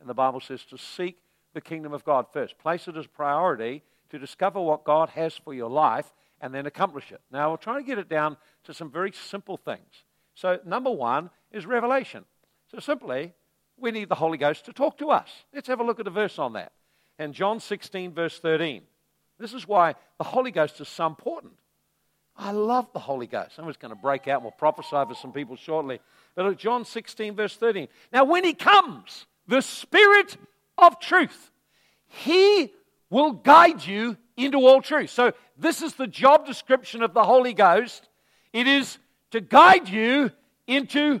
And 0.00 0.08
the 0.08 0.14
Bible 0.14 0.40
says 0.40 0.64
to 0.66 0.78
seek 0.78 1.18
the 1.52 1.60
kingdom 1.60 1.92
of 1.92 2.04
God 2.04 2.26
first. 2.32 2.58
Place 2.58 2.88
it 2.88 2.96
as 2.96 3.06
priority 3.06 3.82
to 4.10 4.18
discover 4.18 4.60
what 4.60 4.84
God 4.84 5.10
has 5.10 5.34
for 5.34 5.54
your 5.54 5.70
life 5.70 6.12
and 6.40 6.54
then 6.54 6.66
accomplish 6.66 7.12
it. 7.12 7.20
Now, 7.30 7.48
we'll 7.48 7.58
try 7.58 7.78
to 7.78 7.86
get 7.86 7.98
it 7.98 8.08
down 8.08 8.36
to 8.64 8.74
some 8.74 8.90
very 8.90 9.12
simple 9.12 9.56
things. 9.56 10.04
So, 10.34 10.58
number 10.64 10.90
one 10.90 11.30
is 11.50 11.66
revelation. 11.66 12.24
So, 12.70 12.78
simply, 12.80 13.32
we 13.78 13.90
need 13.90 14.08
the 14.08 14.14
Holy 14.14 14.38
Ghost 14.38 14.64
to 14.66 14.72
talk 14.72 14.98
to 14.98 15.10
us. 15.10 15.28
Let's 15.54 15.68
have 15.68 15.80
a 15.80 15.84
look 15.84 16.00
at 16.00 16.06
a 16.06 16.10
verse 16.10 16.38
on 16.38 16.54
that. 16.54 16.72
In 17.18 17.32
John 17.32 17.60
16, 17.60 18.12
verse 18.12 18.38
13. 18.38 18.82
This 19.38 19.54
is 19.54 19.66
why 19.66 19.94
the 20.18 20.24
Holy 20.24 20.50
Ghost 20.50 20.80
is 20.80 20.88
so 20.88 21.06
important. 21.06 21.54
I 22.36 22.52
love 22.52 22.88
the 22.92 22.98
Holy 22.98 23.26
Ghost. 23.26 23.58
I'm 23.58 23.66
just 23.66 23.80
going 23.80 23.94
to 23.94 24.00
break 24.00 24.26
out 24.26 24.36
and 24.36 24.44
we'll 24.44 24.52
prophesy 24.52 24.90
for 24.90 25.14
some 25.14 25.32
people 25.32 25.56
shortly. 25.56 26.00
But 26.34 26.56
John 26.58 26.84
16, 26.84 27.34
verse 27.34 27.56
13. 27.56 27.88
Now, 28.12 28.24
when 28.24 28.44
he 28.44 28.54
comes, 28.54 29.26
the 29.46 29.60
Spirit 29.60 30.36
of 30.78 30.98
truth, 31.00 31.50
he 32.06 32.72
will 33.10 33.32
guide 33.32 33.84
you 33.84 34.16
into 34.36 34.58
all 34.58 34.82
truth. 34.82 35.10
So, 35.10 35.32
this 35.56 35.82
is 35.82 35.94
the 35.94 36.06
job 36.06 36.46
description 36.46 37.02
of 37.02 37.14
the 37.14 37.24
Holy 37.24 37.52
Ghost. 37.52 38.08
It 38.52 38.66
is 38.66 38.98
to 39.30 39.40
guide 39.40 39.88
you 39.88 40.30
into 40.66 41.20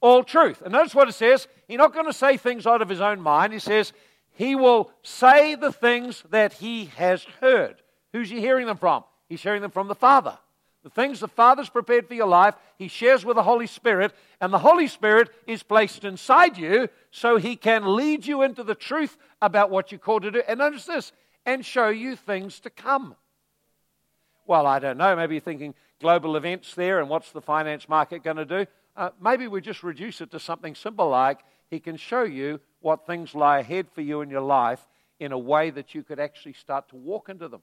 all 0.00 0.24
truth. 0.24 0.62
And 0.62 0.72
notice 0.72 0.94
what 0.94 1.08
it 1.08 1.14
says. 1.14 1.46
He's 1.68 1.78
not 1.78 1.92
going 1.92 2.06
to 2.06 2.12
say 2.12 2.36
things 2.36 2.66
out 2.66 2.82
of 2.82 2.88
his 2.88 3.00
own 3.00 3.20
mind. 3.20 3.52
He 3.52 3.58
says, 3.58 3.92
He 4.32 4.54
will 4.54 4.90
say 5.02 5.54
the 5.54 5.72
things 5.72 6.22
that 6.30 6.54
he 6.54 6.86
has 6.96 7.24
heard. 7.40 7.82
Who's 8.12 8.30
he 8.30 8.40
hearing 8.40 8.66
them 8.66 8.76
from? 8.76 9.04
He's 9.28 9.42
hearing 9.42 9.62
them 9.62 9.70
from 9.70 9.88
the 9.88 9.94
Father. 9.94 10.38
The 10.86 10.90
things 10.90 11.18
the 11.18 11.26
Father's 11.26 11.68
prepared 11.68 12.06
for 12.06 12.14
your 12.14 12.28
life, 12.28 12.54
He 12.78 12.86
shares 12.86 13.24
with 13.24 13.34
the 13.34 13.42
Holy 13.42 13.66
Spirit, 13.66 14.14
and 14.40 14.52
the 14.52 14.60
Holy 14.60 14.86
Spirit 14.86 15.30
is 15.44 15.64
placed 15.64 16.04
inside 16.04 16.56
you 16.56 16.88
so 17.10 17.38
He 17.38 17.56
can 17.56 17.96
lead 17.96 18.24
you 18.24 18.42
into 18.42 18.62
the 18.62 18.76
truth 18.76 19.16
about 19.42 19.68
what 19.68 19.90
you're 19.90 19.98
called 19.98 20.22
to 20.22 20.30
do. 20.30 20.44
And 20.46 20.60
notice 20.60 20.84
this, 20.84 21.10
and 21.44 21.66
show 21.66 21.88
you 21.88 22.14
things 22.14 22.60
to 22.60 22.70
come. 22.70 23.16
Well, 24.46 24.64
I 24.64 24.78
don't 24.78 24.96
know. 24.96 25.16
Maybe 25.16 25.34
you're 25.34 25.40
thinking 25.40 25.74
global 26.00 26.36
events 26.36 26.76
there, 26.76 27.00
and 27.00 27.08
what's 27.08 27.32
the 27.32 27.42
finance 27.42 27.88
market 27.88 28.22
going 28.22 28.36
to 28.36 28.44
do? 28.44 28.66
Uh, 28.96 29.10
maybe 29.20 29.48
we 29.48 29.60
just 29.60 29.82
reduce 29.82 30.20
it 30.20 30.30
to 30.30 30.38
something 30.38 30.76
simple 30.76 31.08
like 31.08 31.40
He 31.68 31.80
can 31.80 31.96
show 31.96 32.22
you 32.22 32.60
what 32.78 33.08
things 33.08 33.34
lie 33.34 33.58
ahead 33.58 33.88
for 33.92 34.02
you 34.02 34.20
in 34.20 34.30
your 34.30 34.40
life 34.40 34.86
in 35.18 35.32
a 35.32 35.38
way 35.38 35.70
that 35.70 35.96
you 35.96 36.04
could 36.04 36.20
actually 36.20 36.52
start 36.52 36.88
to 36.90 36.94
walk 36.94 37.28
into 37.28 37.48
them. 37.48 37.62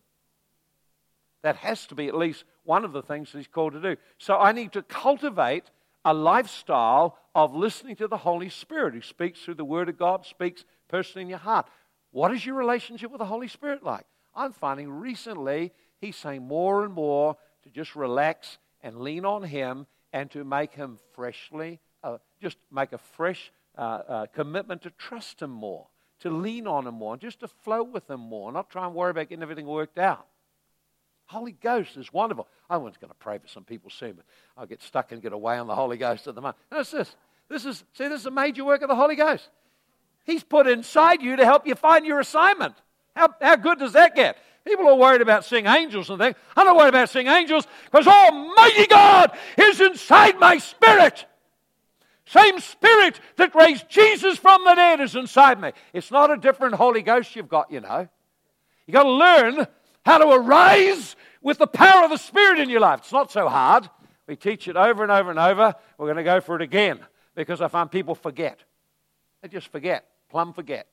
That 1.43 1.57
has 1.57 1.85
to 1.87 1.95
be 1.95 2.07
at 2.07 2.15
least 2.15 2.45
one 2.63 2.83
of 2.83 2.93
the 2.93 3.01
things 3.01 3.31
that 3.31 3.37
he's 3.37 3.47
called 3.47 3.73
to 3.73 3.81
do. 3.81 3.97
So 4.17 4.37
I 4.37 4.51
need 4.51 4.71
to 4.73 4.81
cultivate 4.81 5.65
a 6.05 6.13
lifestyle 6.13 7.17
of 7.35 7.55
listening 7.55 7.95
to 7.97 8.07
the 8.07 8.17
Holy 8.17 8.49
Spirit 8.49 8.93
who 8.93 9.01
speaks 9.01 9.41
through 9.41 9.55
the 9.55 9.65
Word 9.65 9.89
of 9.89 9.97
God, 9.97 10.25
speaks 10.25 10.65
personally 10.87 11.23
in 11.23 11.29
your 11.29 11.39
heart. 11.39 11.67
What 12.11 12.33
is 12.33 12.45
your 12.45 12.55
relationship 12.55 13.11
with 13.11 13.19
the 13.19 13.25
Holy 13.25 13.47
Spirit 13.47 13.83
like? 13.83 14.05
I'm 14.35 14.51
finding 14.51 14.89
recently 14.89 15.71
he's 15.99 16.15
saying 16.15 16.43
more 16.43 16.83
and 16.83 16.93
more 16.93 17.37
to 17.63 17.69
just 17.69 17.95
relax 17.95 18.57
and 18.81 18.99
lean 18.99 19.25
on 19.25 19.43
Him 19.43 19.87
and 20.11 20.29
to 20.31 20.43
make 20.43 20.73
Him 20.73 20.99
freshly, 21.13 21.79
uh, 22.03 22.17
just 22.41 22.57
make 22.71 22.93
a 22.93 22.97
fresh 22.97 23.51
uh, 23.77 23.81
uh, 23.81 24.25
commitment 24.27 24.81
to 24.83 24.91
trust 24.91 25.41
Him 25.41 25.49
more, 25.49 25.87
to 26.19 26.29
lean 26.29 26.67
on 26.67 26.85
Him 26.85 26.95
more, 26.95 27.13
and 27.13 27.21
just 27.21 27.39
to 27.39 27.47
flow 27.47 27.83
with 27.83 28.09
Him 28.09 28.19
more, 28.19 28.51
not 28.51 28.69
try 28.69 28.85
and 28.85 28.93
worry 28.93 29.11
about 29.11 29.29
getting 29.29 29.43
everything 29.43 29.65
worked 29.65 29.97
out. 29.97 30.27
Holy 31.25 31.53
Ghost 31.53 31.97
is 31.97 32.11
wonderful. 32.11 32.47
I 32.69 32.77
was 32.77 32.97
going 32.97 33.09
to 33.09 33.15
pray 33.15 33.37
for 33.37 33.47
some 33.47 33.63
people 33.63 33.89
soon, 33.89 34.13
but 34.13 34.25
I'll 34.57 34.65
get 34.65 34.81
stuck 34.81 35.11
and 35.11 35.21
get 35.21 35.33
away 35.33 35.57
on 35.57 35.67
the 35.67 35.75
Holy 35.75 35.97
Ghost 35.97 36.27
at 36.27 36.35
the 36.35 36.41
moment. 36.41 36.57
Notice 36.71 36.91
this. 36.91 37.15
This 37.49 37.65
is, 37.65 37.83
see, 37.93 38.07
this 38.07 38.21
is 38.21 38.25
a 38.25 38.31
major 38.31 38.63
work 38.63 38.81
of 38.81 38.89
the 38.89 38.95
Holy 38.95 39.15
Ghost. 39.15 39.49
He's 40.25 40.43
put 40.43 40.67
inside 40.67 41.21
you 41.21 41.35
to 41.35 41.45
help 41.45 41.67
you 41.67 41.75
find 41.75 42.05
your 42.05 42.19
assignment. 42.19 42.75
How, 43.15 43.33
how 43.41 43.55
good 43.55 43.79
does 43.79 43.93
that 43.93 44.15
get? 44.15 44.37
People 44.65 44.87
are 44.87 44.95
worried 44.95 45.21
about 45.21 45.43
seeing 45.43 45.65
angels 45.65 46.09
and 46.09 46.17
things. 46.17 46.35
I'm 46.55 46.65
not 46.65 46.77
worried 46.77 46.89
about 46.89 47.09
seeing 47.09 47.27
angels 47.27 47.67
because 47.85 48.07
Almighty 48.07 48.87
God 48.87 49.37
is 49.57 49.81
inside 49.81 50.39
my 50.39 50.57
spirit. 50.57 51.25
Same 52.25 52.59
spirit 52.59 53.19
that 53.35 53.53
raised 53.53 53.89
Jesus 53.89 54.37
from 54.37 54.63
the 54.63 54.75
dead 54.75 55.01
is 55.01 55.15
inside 55.15 55.59
me. 55.59 55.73
It's 55.91 56.11
not 56.11 56.31
a 56.31 56.37
different 56.37 56.75
Holy 56.75 57.01
Ghost 57.01 57.35
you've 57.35 57.49
got, 57.49 57.69
you 57.69 57.81
know. 57.81 58.07
You've 58.87 58.93
got 58.93 59.03
to 59.03 59.09
learn 59.09 59.67
how 60.05 60.17
to 60.17 60.29
arise 60.29 61.15
with 61.41 61.57
the 61.57 61.67
power 61.67 62.03
of 62.03 62.09
the 62.09 62.17
Spirit 62.17 62.59
in 62.59 62.69
your 62.69 62.79
life. 62.79 62.99
It's 62.99 63.11
not 63.11 63.31
so 63.31 63.47
hard. 63.47 63.89
We 64.27 64.35
teach 64.35 64.67
it 64.67 64.77
over 64.77 65.03
and 65.03 65.11
over 65.11 65.29
and 65.29 65.39
over. 65.39 65.75
We're 65.97 66.07
going 66.07 66.17
to 66.17 66.23
go 66.23 66.41
for 66.41 66.55
it 66.55 66.61
again 66.61 66.99
because 67.35 67.61
I 67.61 67.67
find 67.67 67.91
people 67.91 68.15
forget. 68.15 68.59
They 69.41 69.49
just 69.49 69.67
forget, 69.67 70.05
plumb 70.29 70.53
forget. 70.53 70.87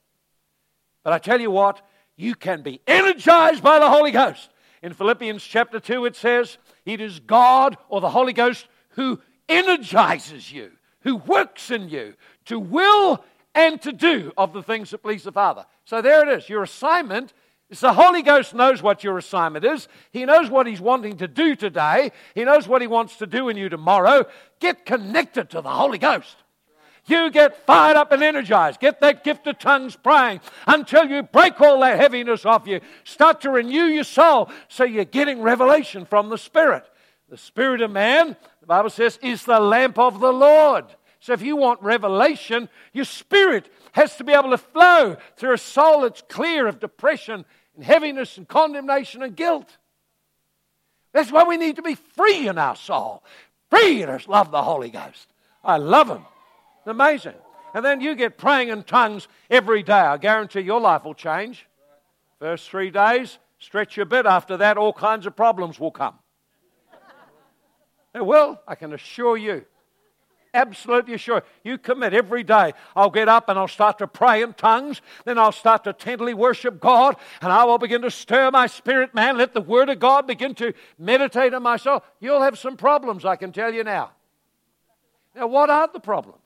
But 1.05 1.13
I 1.13 1.19
tell 1.19 1.41
you 1.41 1.51
what, 1.51 1.81
you 2.17 2.35
can 2.35 2.63
be 2.63 2.81
energized 2.87 3.63
by 3.63 3.79
the 3.79 3.89
Holy 3.89 4.11
Ghost. 4.11 4.51
In 4.83 4.93
Philippians 4.95 5.43
chapter 5.43 5.79
2, 5.79 6.07
it 6.07 6.17
says, 6.17 6.59
It 6.85 7.01
is 7.01 7.21
God 7.21 7.77
or 7.89 8.01
the 8.01 8.11
Holy 8.11 8.33
Ghost 8.33 8.67
who 8.91 9.21
energizes 9.49 10.51
you, 10.51 10.73
who 11.03 11.17
works 11.17 11.71
in 11.71 11.89
you 11.89 12.15
to 12.47 12.59
will 12.59 13.25
and 13.55 13.81
to 13.83 13.93
do 13.93 14.33
of 14.37 14.53
the 14.53 14.63
things 14.63 14.91
that 14.91 15.03
please 15.03 15.23
the 15.23 15.33
Father. 15.33 15.67
So 15.85 16.03
there 16.03 16.29
it 16.29 16.39
is. 16.39 16.49
Your 16.49 16.63
assignment 16.63 17.33
it's 17.71 17.81
the 17.81 17.93
Holy 17.93 18.23
Ghost 18.23 18.53
knows 18.53 18.83
what 18.83 19.05
your 19.05 19.17
assignment 19.17 19.65
is. 19.65 19.87
He 20.11 20.25
knows 20.25 20.51
what 20.51 20.67
He's 20.67 20.81
wanting 20.81 21.19
to 21.19 21.29
do 21.29 21.55
today. 21.55 22.11
He 22.35 22.45
knows 22.45 22.67
what 22.67 22.83
He 22.83 22.89
wants 22.89 23.17
to 23.19 23.27
do 23.27 23.49
in 23.49 23.57
you 23.57 23.69
tomorrow. 23.69 24.27
Get 24.59 24.85
connected 24.85 25.51
to 25.51 25.61
the 25.61 25.71
Holy 25.71 25.99
Ghost. 25.99 26.37
You 27.07 27.31
get 27.31 27.65
fired 27.67 27.97
up 27.97 28.11
and 28.11 28.23
energized. 28.23 28.81
Get 28.81 29.01
that 29.01 29.23
gift 29.23 29.47
of 29.47 29.59
tongues 29.59 29.97
praying 29.97 30.41
until 30.67 31.07
you 31.07 31.23
break 31.23 31.61
all 31.61 31.81
that 31.81 31.99
heaviness 31.99 32.45
off 32.45 32.67
you. 32.67 32.81
Start 33.05 33.41
to 33.43 33.51
renew 33.51 33.85
your 33.85 34.05
soul 34.05 34.51
so 34.69 34.85
you're 34.85 35.05
getting 35.05 35.41
revelation 35.41 36.05
from 36.05 36.29
the 36.29 36.39
Spirit. 36.39 36.85
The 37.29 37.39
Spirit 37.39 37.81
of 37.83 37.93
man, 37.93 38.37
the 38.61 38.67
Bible 38.67 38.91
says, 38.91 39.19
is 39.23 39.45
the 39.45 39.61
lamp 39.61 39.97
of 39.97 40.19
the 40.19 40.33
Lord. 40.33 40.87
So 41.21 41.35
if 41.35 41.43
you 41.43 41.55
want 41.55 41.83
revelation, 41.83 42.69
your 42.93 43.05
spirit 43.05 43.71
has 43.93 44.17
to 44.17 44.25
be 44.25 44.33
able 44.33 44.51
to 44.51 44.59
flow 44.59 45.17
through 45.37 45.53
a 45.53 45.59
soul 45.59 46.03
that's 46.03 46.23
clear 46.29 46.67
of 46.67 46.81
depression 46.81 47.45
and 47.81 47.87
heaviness 47.87 48.37
and 48.37 48.47
condemnation 48.47 49.23
and 49.23 49.35
guilt. 49.35 49.79
That's 51.15 51.33
why 51.33 51.45
we 51.45 51.57
need 51.57 51.77
to 51.77 51.83
be 51.83 51.95
free 51.95 52.47
in 52.47 52.59
our 52.59 52.77
soul. 52.77 53.25
Free 53.71 54.01
to 54.01 54.21
love 54.29 54.51
the 54.51 54.63
Holy 54.63 54.91
Ghost. 54.91 55.29
I 55.65 55.79
love 55.79 56.11
Him. 56.11 56.27
Amazing. 56.85 57.37
And 57.73 57.83
then 57.83 58.03
you 58.03 58.15
get 58.17 58.37
praying 58.37 58.69
in 58.69 58.83
tongues 58.83 59.29
every 59.49 59.83
day. 59.83 59.95
I 59.95 60.19
guarantee 60.19 60.61
your 60.61 60.79
life 60.79 61.05
will 61.05 61.15
change. 61.15 61.67
First 62.39 62.69
three 62.69 62.91
days, 62.91 63.39
stretch 63.59 63.97
a 63.97 64.05
bit. 64.05 64.27
After 64.27 64.59
that, 64.59 64.77
all 64.77 64.93
kinds 64.93 65.25
of 65.25 65.35
problems 65.35 65.81
will 65.81 65.91
come. 65.91 66.19
They 68.13 68.21
will, 68.21 68.61
I 68.69 68.75
can 68.75 68.93
assure 68.93 69.39
you 69.39 69.65
absolutely 70.55 71.17
sure. 71.17 71.43
You 71.65 71.79
commit 71.79 72.15
every 72.15 72.43
day. 72.43 72.73
I'll 72.95 73.11
get 73.11 73.29
up 73.29 73.49
and 73.49 73.59
I'll 73.59 73.69
start 73.69 73.99
to 73.99 74.07
pray 74.07 74.43
in 74.43 74.53
tongues. 74.55 75.01
Then 75.25 75.39
I'll 75.39 75.53
start 75.53 75.85
to 75.85 75.93
tenderly 75.93 76.35
worship 76.35 76.81
God. 76.81 77.17
And 77.41 77.53
I 77.53 77.65
will 77.65 77.79
begin 77.79 78.03
to 78.03 78.11
stir 78.11 78.51
my 78.51 78.67
spirit, 78.67 79.15
man. 79.15 79.39
Let 79.39 79.55
the 79.55 79.61
Word 79.61 79.89
of 79.89 79.99
God 79.99 80.27
begin 80.27 80.55
to 80.57 80.73
meditate 80.99 81.55
on 81.55 81.63
my 81.63 81.77
soul. 81.77 82.03
You'll 82.21 82.43
have 82.43 82.59
some 82.59 82.77
problems, 82.77 83.25
I 83.25 83.37
can 83.37 83.53
tell 83.53 83.73
you 83.73 83.85
now. 83.85 84.11
Now, 85.35 85.47
what 85.47 85.71
are 85.71 85.89
the 85.93 86.01
problems? 86.01 86.43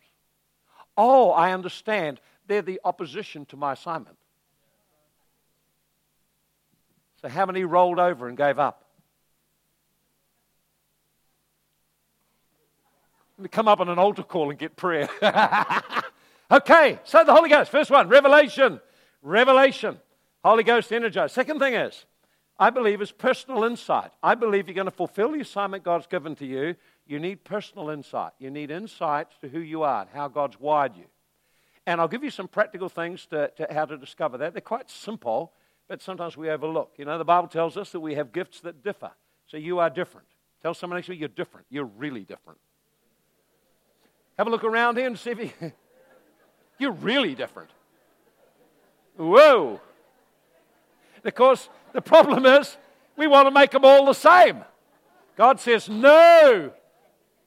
Oh, 0.97 1.31
I 1.31 1.53
understand. 1.53 2.21
They're 2.47 2.63
the 2.63 2.81
opposition 2.85 3.47
to 3.47 3.57
my 3.57 3.73
assignment. 3.73 4.17
So, 7.23 7.29
how 7.29 7.47
many 7.47 7.65
rolled 7.65 7.99
over 7.99 8.29
and 8.29 8.37
gave 8.37 8.59
up? 8.59 8.84
Come 13.49 13.69
up 13.69 13.81
on 13.81 13.89
an 13.89 13.99
altar 13.99 14.23
call 14.23 14.51
and 14.51 14.59
get 14.59 14.77
prayer. 14.77 15.09
okay, 16.51 16.99
so 17.05 17.25
the 17.25 17.35
Holy 17.35 17.49
Ghost. 17.49 17.71
First 17.71 17.91
one, 17.91 18.09
revelation. 18.09 18.81
Revelation. 19.23 19.99
Holy 20.45 20.63
Ghost 20.63 20.93
energized. 20.93 21.35
Second 21.35 21.59
thing 21.59 21.75
is, 21.75 22.05
I 22.59 22.71
believe 22.71 23.03
is 23.03 23.11
personal 23.11 23.65
insight. 23.65 24.13
I 24.23 24.35
believe 24.35 24.69
you're 24.69 24.75
going 24.75 24.85
to 24.87 24.91
fulfill 24.91 25.33
the 25.33 25.41
assignment 25.41 25.83
God's 25.83 26.07
given 26.07 26.37
to 26.37 26.47
you. 26.47 26.77
You 27.07 27.19
need 27.19 27.45
personal 27.45 27.91
insight. 27.91 28.33
You 28.39 28.51
need 28.51 28.71
insight 28.71 29.29
to 29.41 29.49
who 29.49 29.59
you 29.59 29.83
are 29.83 30.03
and 30.03 30.11
how 30.11 30.29
God's 30.29 30.61
wired 30.61 30.97
you. 30.97 31.05
And 31.87 32.01
I'll 32.01 32.09
give 32.09 32.25
you 32.25 32.31
some 32.31 32.49
practical 32.49 32.89
things 32.89 33.27
to, 33.27 33.51
to 33.57 33.67
how 33.71 33.85
to 33.85 33.99
discover 33.99 34.39
that. 34.39 34.55
They're 34.55 34.61
quite 34.61 34.89
simple, 34.89 35.53
but 35.89 36.01
sometimes 36.01 36.37
we 36.37 36.49
overlook. 36.49 36.95
You 36.97 37.05
know, 37.05 37.19
the 37.19 37.25
Bible 37.25 37.49
tells 37.49 37.77
us 37.77 37.93
that 37.93 38.01
we 38.01 38.15
have 38.15 38.33
gifts 38.33 38.61
that 38.61 38.83
differ. 38.83 39.11
So 39.47 39.57
you 39.57 39.81
are 39.81 39.91
different. 39.91 40.29
Tell 40.63 40.73
someone 40.73 40.97
next 40.97 41.09
to 41.09 41.15
you, 41.15 41.21
you're 41.21 41.29
different. 41.29 41.67
You're 41.69 41.85
really 41.85 42.25
different. 42.25 42.59
Have 44.39 44.47
a 44.47 44.51
look 44.51 44.65
around 44.65 44.97
here 44.97 45.07
and 45.07 45.19
see 45.19 45.31
if 45.31 45.39
you, 45.39 45.51
you're 46.79 46.93
really 46.93 47.35
different. 47.35 47.71
Whoa. 49.17 49.81
Of 51.25 51.35
course, 51.35 51.69
the 51.93 52.03
problem 52.03 52.45
is 52.45 52.77
we 53.17 53.27
want 53.27 53.47
to 53.47 53.51
make 53.51 53.71
them 53.71 53.85
all 53.85 54.07
the 54.07 54.13
same. 54.13 54.65
God 55.37 55.61
says, 55.61 55.89
no. 55.89 56.73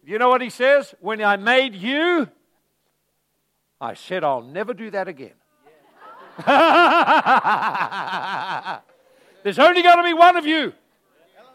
You 0.05 0.17
know 0.17 0.29
what 0.29 0.41
He 0.41 0.49
says? 0.49 0.95
When 1.01 1.21
I 1.21 1.35
made 1.35 1.75
you, 1.75 2.29
I 3.79 3.93
said, 3.93 4.23
I'll 4.23 4.41
never 4.41 4.73
do 4.73 4.89
that 4.91 5.07
again. 5.07 5.33
There's 9.43 9.59
only 9.59 9.81
going 9.81 9.97
to 9.97 10.03
be 10.03 10.13
one 10.13 10.37
of 10.37 10.45
you. 10.45 10.73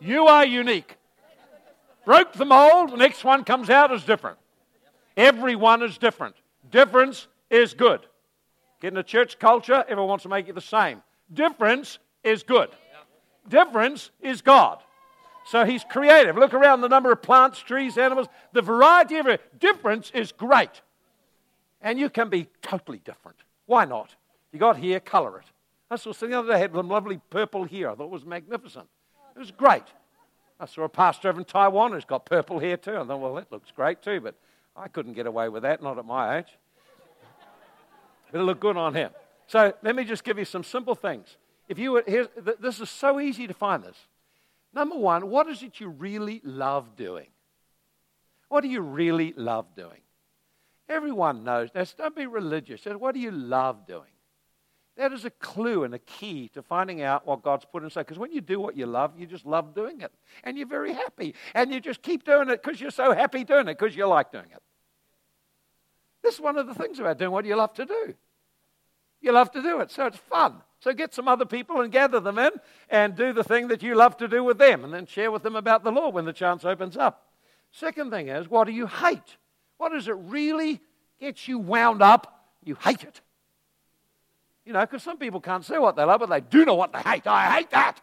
You 0.01 0.27
are 0.27 0.45
unique. 0.45 0.97
Broke 2.05 2.33
the 2.33 2.45
mold, 2.45 2.90
the 2.90 2.97
next 2.97 3.25
one 3.25 3.45
comes 3.45 3.71
out 3.71 3.92
as 3.92 4.05
different. 4.05 4.38
Everyone 5.16 5.83
is 5.83 5.98
different. 5.98 6.37
Difference 6.70 7.29
is 7.51 7.75
good. 7.75 8.01
Get 8.81 8.92
in 8.92 8.98
a 8.98 9.03
church 9.03 9.38
culture, 9.38 9.85
everyone 9.88 10.09
wants 10.09 10.22
to 10.25 10.29
make 10.29 10.48
it 10.48 10.55
the 10.55 10.61
same. 10.61 11.03
Difference 11.33 11.98
is 12.25 12.42
good. 12.42 12.70
Difference 13.48 14.11
is 14.20 14.42
God. 14.42 14.83
So 15.44 15.64
he's 15.64 15.85
creative. 15.85 16.37
Look 16.37 16.55
around 16.55 16.81
the 16.81 16.88
number 16.88 17.11
of 17.11 17.22
plants, 17.22 17.59
trees, 17.59 17.98
animals, 17.98 18.29
the 18.53 18.62
variety 18.62 19.18
of. 19.18 19.27
Difference 19.59 20.11
is 20.14 20.33
great. 20.33 20.83
And 21.81 21.98
you 21.98 22.09
can 22.11 22.29
be 22.29 22.48
totally 22.61 22.98
different. 22.98 23.38
Why 23.66 23.85
not? 23.85 24.14
You 24.53 24.59
got 24.59 24.77
hair, 24.79 25.01
color 25.01 25.38
it. 25.38 25.46
I 25.90 25.96
saw 25.96 26.12
something 26.12 26.31
the 26.31 26.38
other 26.38 26.53
day 26.53 26.59
had 26.59 26.72
some 26.72 26.88
lovely 26.88 27.20
purple 27.31 27.64
hair. 27.64 27.90
I 27.90 27.94
thought 27.94 28.05
it 28.05 28.11
was 28.11 28.25
magnificent. 28.25 28.87
It 29.35 29.38
was 29.38 29.51
great. 29.51 29.83
I 30.61 30.66
saw 30.66 30.85
a 30.85 30.88
pastor 30.88 31.29
over 31.29 31.40
in 31.40 31.44
Taiwan 31.44 31.92
who's 31.92 32.05
got 32.05 32.25
purple 32.25 32.61
hair 32.61 32.77
too. 32.77 32.96
I 32.96 33.05
thought, 33.05 33.20
well, 33.20 33.35
that 33.35 33.51
looks 33.51 33.70
great 33.72 34.01
too, 34.01 34.20
but 34.20 34.37
I 34.77 34.89
couldn't 34.89 35.15
get 35.15 35.27
away 35.27 35.49
with 35.49 35.63
that, 35.63 35.83
not 35.83 35.99
at 35.99 36.05
my 36.05 36.39
age. 36.39 36.59
But 38.31 38.41
it 38.41 38.45
looked 38.45 38.61
good 38.61 38.77
on 38.77 38.95
him. 38.95 39.11
So 39.47 39.75
let 39.83 39.95
me 39.95 40.05
just 40.05 40.25
give 40.25 40.39
you 40.39 40.45
some 40.45 40.65
simple 40.65 40.95
things. 40.95 41.37
If 41.69 41.79
you 41.79 41.93
were, 41.93 42.05
here, 42.07 42.29
this 42.61 42.81
is 42.81 42.89
so 42.89 43.21
easy 43.21 43.47
to 43.47 43.55
find 43.55 43.83
this. 43.83 43.97
Number 44.75 44.97
one, 44.97 45.29
what 45.29 45.49
is 45.49 45.63
it 45.63 45.81
you 45.81 45.89
really 45.89 46.41
love 46.43 46.97
doing? 46.97 47.29
What 48.49 48.63
do 48.63 48.69
you 48.69 48.81
really 48.81 49.35
love 49.37 49.67
doing? 49.77 50.01
Everyone 50.89 51.45
knows. 51.45 51.69
Now, 51.75 51.85
don't 51.97 52.17
be 52.17 52.27
religious. 52.27 52.85
What 52.85 53.15
do 53.15 53.21
you 53.21 53.31
love 53.31 53.87
doing? 53.87 54.12
That 55.03 55.12
is 55.12 55.25
a 55.25 55.31
clue 55.31 55.83
and 55.83 55.95
a 55.95 55.99
key 55.99 56.49
to 56.55 56.62
finding 56.62 57.03
out 57.03 57.27
what 57.27 57.43
God's 57.43 57.65
put 57.65 57.83
inside. 57.83 58.03
Because 58.03 58.21
when 58.21 58.31
you 58.31 58.41
do 58.41 58.61
what 58.61 58.77
you 58.77 58.87
love, 58.87 59.19
you 59.19 59.27
just 59.27 59.45
love 59.45 59.75
doing 59.75 60.01
it. 60.01 60.12
And 60.45 60.57
you're 60.57 60.69
very 60.69 60.93
happy. 60.93 61.35
And 61.57 61.75
you 61.75 61.81
just 61.81 62.03
keep 62.03 62.23
doing 62.23 62.49
it 62.49 62.62
because 62.62 62.81
you're 62.81 62.93
so 62.93 63.12
happy 63.12 63.43
doing 63.43 63.67
it, 63.67 63.77
because 63.77 63.97
you 63.97 64.07
like 64.07 64.31
doing 64.31 64.47
it. 64.53 64.62
This 66.23 66.37
is 66.37 66.41
one 66.41 66.57
of 66.57 66.69
the 66.69 66.75
things 66.75 67.01
about 67.01 67.19
doing 67.19 67.33
what 67.33 67.45
you 67.45 67.57
love 67.57 67.75
to 67.75 67.85
do. 67.85 68.15
You 69.21 69.33
love 69.33 69.51
to 69.51 69.61
do 69.61 69.81
it, 69.81 69.91
so 69.91 70.07
it's 70.07 70.19
fun. 70.19 70.62
So 70.79 70.93
get 70.93 71.12
some 71.12 71.27
other 71.27 71.47
people 71.47 71.81
and 71.81 71.91
gather 71.91 72.21
them 72.21 72.38
in 72.38 72.53
and 72.88 73.17
do 73.17 73.33
the 73.33 73.43
thing 73.43 73.67
that 73.69 73.83
you 73.83 73.97
love 73.97 74.17
to 74.19 74.29
do 74.29 74.45
with 74.45 74.59
them 74.59 74.85
and 74.85 74.95
then 74.95 75.07
share 75.07 75.33
with 75.33 75.43
them 75.43 75.57
about 75.57 75.83
the 75.83 75.91
Lord 75.91 76.15
when 76.15 76.27
the 76.27 76.33
chance 76.33 76.65
opens 76.65 76.97
up. 76.97 77.27
Second 77.73 78.12
thing 78.12 78.29
is, 78.29 78.49
what 78.49 78.69
do 78.69 78.73
you 78.73 78.87
hate? 78.87 79.37
What 79.79 79.91
does 79.91 80.07
it 80.07 80.15
really 80.17 80.81
get 81.19 81.49
you 81.49 81.59
wound 81.59 82.03
up? 82.03 82.53
You 82.62 82.77
hate 82.77 83.03
it. 83.03 83.21
You 84.64 84.72
know, 84.72 84.81
because 84.81 85.03
some 85.03 85.18
people 85.18 85.40
can't 85.40 85.64
say 85.64 85.79
what 85.79 85.96
they 85.96 86.05
love, 86.05 86.20
but 86.20 86.31
they 86.31 86.40
do 86.40 86.64
know 86.64 86.75
what 86.75 86.92
they 86.92 87.01
hate. 87.01 87.27
I 87.27 87.51
hate 87.57 87.70
that. 87.70 88.01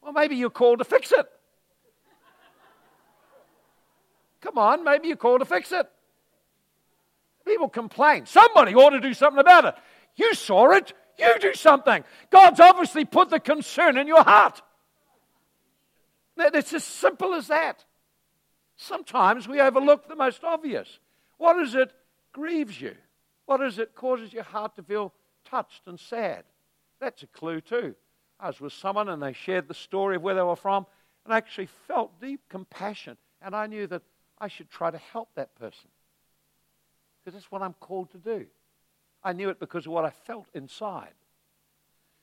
Well, 0.00 0.12
maybe 0.12 0.36
you're 0.36 0.50
called 0.50 0.78
to 0.78 0.84
fix 0.84 1.12
it. 1.12 1.26
Come 4.40 4.58
on, 4.58 4.84
maybe 4.84 5.08
you're 5.08 5.16
called 5.16 5.40
to 5.40 5.44
fix 5.46 5.72
it. 5.72 5.88
People 7.44 7.68
complain. 7.68 8.26
Somebody 8.26 8.74
ought 8.74 8.90
to 8.90 9.00
do 9.00 9.14
something 9.14 9.40
about 9.40 9.64
it. 9.64 9.74
You 10.14 10.34
saw 10.34 10.70
it. 10.72 10.92
You 11.18 11.34
do 11.40 11.54
something. 11.54 12.04
God's 12.30 12.60
obviously 12.60 13.04
put 13.04 13.30
the 13.30 13.40
concern 13.40 13.96
in 13.96 14.06
your 14.06 14.22
heart. 14.22 14.62
It's 16.36 16.74
as 16.74 16.84
simple 16.84 17.34
as 17.34 17.48
that. 17.48 17.84
Sometimes 18.76 19.48
we 19.48 19.60
overlook 19.60 20.06
the 20.08 20.16
most 20.16 20.44
obvious. 20.44 20.98
What 21.38 21.56
is 21.56 21.74
it 21.74 21.92
grieves 22.32 22.80
you? 22.80 22.94
What 23.46 23.62
is 23.62 23.78
it 23.78 23.94
causes 23.94 24.32
your 24.32 24.42
heart 24.42 24.76
to 24.76 24.82
feel 24.82 25.12
touched 25.48 25.82
and 25.86 25.98
sad. 25.98 26.44
That's 27.00 27.22
a 27.22 27.26
clue, 27.26 27.60
too. 27.60 27.94
I 28.38 28.48
was 28.48 28.60
with 28.60 28.72
someone 28.72 29.08
and 29.08 29.22
they 29.22 29.32
shared 29.32 29.68
the 29.68 29.74
story 29.74 30.16
of 30.16 30.22
where 30.22 30.34
they 30.34 30.42
were 30.42 30.56
from, 30.56 30.86
and 31.24 31.32
I 31.32 31.38
actually 31.38 31.68
felt 31.86 32.20
deep 32.20 32.40
compassion. 32.48 33.16
And 33.42 33.54
I 33.54 33.66
knew 33.66 33.86
that 33.86 34.02
I 34.38 34.48
should 34.48 34.70
try 34.70 34.90
to 34.90 34.98
help 34.98 35.30
that 35.34 35.54
person 35.54 35.88
because 37.26 37.34
that's 37.34 37.50
what 37.50 37.62
I'm 37.62 37.74
called 37.80 38.10
to 38.12 38.18
do. 38.18 38.46
I 39.22 39.32
knew 39.32 39.48
it 39.48 39.58
because 39.58 39.86
of 39.86 39.92
what 39.92 40.04
I 40.04 40.10
felt 40.10 40.46
inside. 40.54 41.14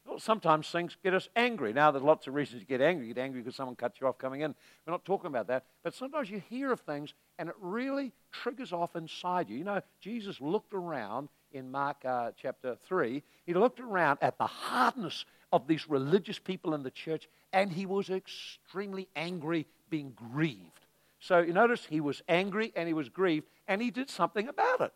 Well, 0.05 0.19
sometimes 0.19 0.69
things 0.69 0.97
get 1.03 1.13
us 1.13 1.29
angry. 1.35 1.73
Now, 1.73 1.91
there's 1.91 2.03
lots 2.03 2.27
of 2.27 2.33
reasons 2.33 2.61
to 2.61 2.67
get 2.67 2.81
angry. 2.81 3.07
You 3.07 3.13
get 3.13 3.21
angry 3.21 3.41
because 3.41 3.55
someone 3.55 3.75
cuts 3.75 3.99
you 3.99 4.07
off 4.07 4.17
coming 4.17 4.41
in. 4.41 4.53
We're 4.85 4.91
not 4.91 5.05
talking 5.05 5.27
about 5.27 5.47
that. 5.47 5.65
But 5.83 5.93
sometimes 5.93 6.29
you 6.29 6.41
hear 6.49 6.71
of 6.71 6.81
things 6.81 7.13
and 7.39 7.49
it 7.49 7.55
really 7.59 8.11
triggers 8.31 8.73
off 8.73 8.95
inside 8.95 9.49
you. 9.49 9.57
You 9.57 9.63
know, 9.63 9.81
Jesus 10.01 10.39
looked 10.41 10.73
around 10.73 11.29
in 11.53 11.71
Mark 11.71 12.03
uh, 12.05 12.31
chapter 12.35 12.75
3. 12.87 13.23
He 13.45 13.53
looked 13.53 13.79
around 13.79 14.19
at 14.21 14.37
the 14.37 14.47
hardness 14.47 15.25
of 15.51 15.67
these 15.67 15.87
religious 15.89 16.39
people 16.39 16.73
in 16.73 16.83
the 16.83 16.91
church 16.91 17.27
and 17.51 17.71
he 17.71 17.85
was 17.85 18.09
extremely 18.09 19.07
angry, 19.15 19.67
being 19.89 20.13
grieved. 20.15 20.87
So 21.19 21.39
you 21.39 21.53
notice 21.53 21.85
he 21.85 22.01
was 22.01 22.21
angry 22.27 22.73
and 22.75 22.87
he 22.87 22.93
was 22.93 23.09
grieved 23.09 23.47
and 23.67 23.81
he 23.81 23.91
did 23.91 24.09
something 24.09 24.47
about 24.47 24.81
it. 24.81 24.93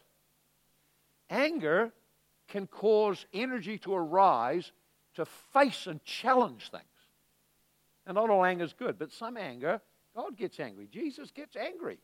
Anger 1.29 1.93
can 2.47 2.67
cause 2.67 3.25
energy 3.33 3.77
to 3.79 3.93
arise 3.93 4.71
to 5.15 5.25
face 5.53 5.87
and 5.87 6.03
challenge 6.03 6.69
things. 6.71 6.83
And 8.05 8.15
not 8.15 8.29
all 8.29 8.45
anger 8.45 8.63
is 8.63 8.73
good, 8.73 8.97
but 8.97 9.11
some 9.11 9.37
anger, 9.37 9.81
God 10.15 10.37
gets 10.37 10.59
angry. 10.59 10.87
Jesus 10.91 11.31
gets 11.31 11.55
angry. 11.55 11.99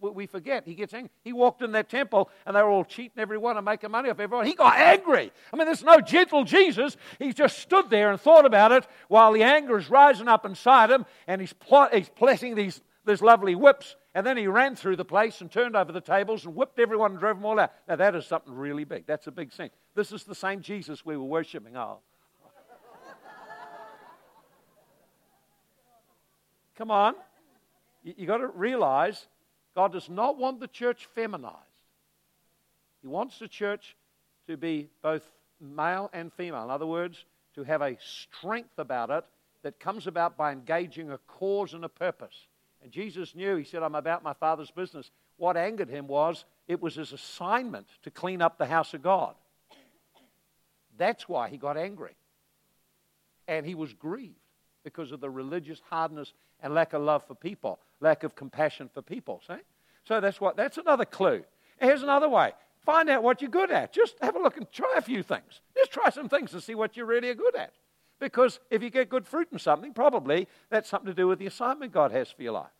We 0.00 0.26
forget 0.26 0.64
he 0.64 0.74
gets 0.74 0.94
angry. 0.94 1.10
He 1.24 1.32
walked 1.32 1.60
in 1.62 1.72
that 1.72 1.88
temple 1.88 2.30
and 2.46 2.54
they 2.54 2.62
were 2.62 2.68
all 2.68 2.84
cheating 2.84 3.18
everyone 3.18 3.56
and 3.56 3.64
making 3.64 3.90
money 3.90 4.10
off 4.10 4.20
everyone. 4.20 4.46
He 4.46 4.54
got 4.54 4.76
angry. 4.76 5.32
I 5.52 5.56
mean, 5.56 5.66
there's 5.66 5.82
no 5.82 6.00
gentle 6.00 6.44
Jesus. 6.44 6.96
He 7.18 7.32
just 7.32 7.58
stood 7.58 7.90
there 7.90 8.10
and 8.10 8.20
thought 8.20 8.46
about 8.46 8.70
it 8.70 8.86
while 9.08 9.32
the 9.32 9.42
anger 9.42 9.76
is 9.76 9.90
rising 9.90 10.28
up 10.28 10.46
inside 10.46 10.90
him 10.90 11.04
and 11.26 11.40
he's, 11.40 11.52
plot, 11.52 11.92
he's 11.92 12.08
plotting 12.08 12.54
these, 12.54 12.80
these 13.04 13.22
lovely 13.22 13.56
whips. 13.56 13.96
And 14.14 14.24
then 14.24 14.36
he 14.36 14.46
ran 14.46 14.76
through 14.76 14.96
the 14.96 15.04
place 15.04 15.40
and 15.40 15.50
turned 15.50 15.76
over 15.76 15.92
the 15.92 16.00
tables 16.00 16.44
and 16.44 16.54
whipped 16.54 16.78
everyone 16.78 17.12
and 17.12 17.20
drove 17.20 17.36
them 17.36 17.44
all 17.44 17.58
out. 17.58 17.72
Now, 17.88 17.96
that 17.96 18.14
is 18.14 18.26
something 18.26 18.54
really 18.54 18.84
big. 18.84 19.06
That's 19.06 19.26
a 19.26 19.32
big 19.32 19.52
scene. 19.52 19.70
This 19.94 20.12
is 20.12 20.24
the 20.24 20.34
same 20.34 20.60
Jesus 20.60 21.04
we 21.04 21.16
were 21.16 21.24
worshiping. 21.24 21.76
Oh, 21.76 21.98
Come 26.78 26.92
on. 26.92 27.16
You, 28.04 28.14
you 28.18 28.26
got 28.26 28.36
to 28.36 28.46
realize 28.46 29.26
God 29.78 29.92
does 29.92 30.10
not 30.10 30.36
want 30.36 30.58
the 30.58 30.66
church 30.66 31.06
feminized. 31.14 31.54
He 33.00 33.06
wants 33.06 33.38
the 33.38 33.46
church 33.46 33.94
to 34.48 34.56
be 34.56 34.88
both 35.02 35.22
male 35.60 36.10
and 36.12 36.32
female. 36.32 36.64
In 36.64 36.70
other 36.70 36.84
words, 36.84 37.24
to 37.54 37.62
have 37.62 37.80
a 37.80 37.96
strength 38.00 38.76
about 38.76 39.10
it 39.10 39.24
that 39.62 39.78
comes 39.78 40.08
about 40.08 40.36
by 40.36 40.50
engaging 40.50 41.12
a 41.12 41.18
cause 41.28 41.74
and 41.74 41.84
a 41.84 41.88
purpose. 41.88 42.48
And 42.82 42.90
Jesus 42.90 43.36
knew, 43.36 43.54
he 43.54 43.62
said, 43.62 43.84
I'm 43.84 43.94
about 43.94 44.24
my 44.24 44.32
Father's 44.32 44.72
business. 44.72 45.12
What 45.36 45.56
angered 45.56 45.88
him 45.88 46.08
was 46.08 46.44
it 46.66 46.82
was 46.82 46.96
his 46.96 47.12
assignment 47.12 47.86
to 48.02 48.10
clean 48.10 48.42
up 48.42 48.58
the 48.58 48.66
house 48.66 48.94
of 48.94 49.02
God. 49.04 49.36
That's 50.96 51.28
why 51.28 51.50
he 51.50 51.56
got 51.56 51.76
angry. 51.76 52.16
And 53.46 53.64
he 53.64 53.76
was 53.76 53.92
grieved 53.92 54.34
because 54.82 55.12
of 55.12 55.20
the 55.20 55.30
religious 55.30 55.80
hardness 55.88 56.32
and 56.60 56.74
lack 56.74 56.92
of 56.92 57.02
love 57.02 57.24
for 57.26 57.34
people, 57.34 57.78
lack 58.00 58.24
of 58.24 58.34
compassion 58.34 58.90
for 58.92 59.02
people. 59.02 59.42
See? 59.46 59.54
So 60.04 60.20
that's 60.20 60.40
what 60.40 60.56
that's 60.56 60.78
another 60.78 61.04
clue. 61.04 61.44
Here's 61.80 62.02
another 62.02 62.28
way. 62.28 62.52
Find 62.80 63.10
out 63.10 63.22
what 63.22 63.42
you're 63.42 63.50
good 63.50 63.70
at. 63.70 63.92
Just 63.92 64.16
have 64.22 64.36
a 64.36 64.38
look 64.38 64.56
and 64.56 64.70
try 64.72 64.94
a 64.96 65.02
few 65.02 65.22
things. 65.22 65.60
Just 65.76 65.90
try 65.90 66.10
some 66.10 66.28
things 66.28 66.50
to 66.52 66.60
see 66.60 66.74
what 66.74 66.96
you 66.96 67.04
really 67.04 67.28
are 67.28 67.34
good 67.34 67.54
at. 67.54 67.72
Because 68.18 68.58
if 68.70 68.82
you 68.82 68.90
get 68.90 69.08
good 69.08 69.26
fruit 69.26 69.48
in 69.52 69.58
something, 69.58 69.92
probably 69.92 70.48
that's 70.70 70.88
something 70.88 71.06
to 71.06 71.14
do 71.14 71.28
with 71.28 71.38
the 71.38 71.46
assignment 71.46 71.92
God 71.92 72.10
has 72.12 72.30
for 72.30 72.42
your 72.42 72.52
life. 72.52 72.70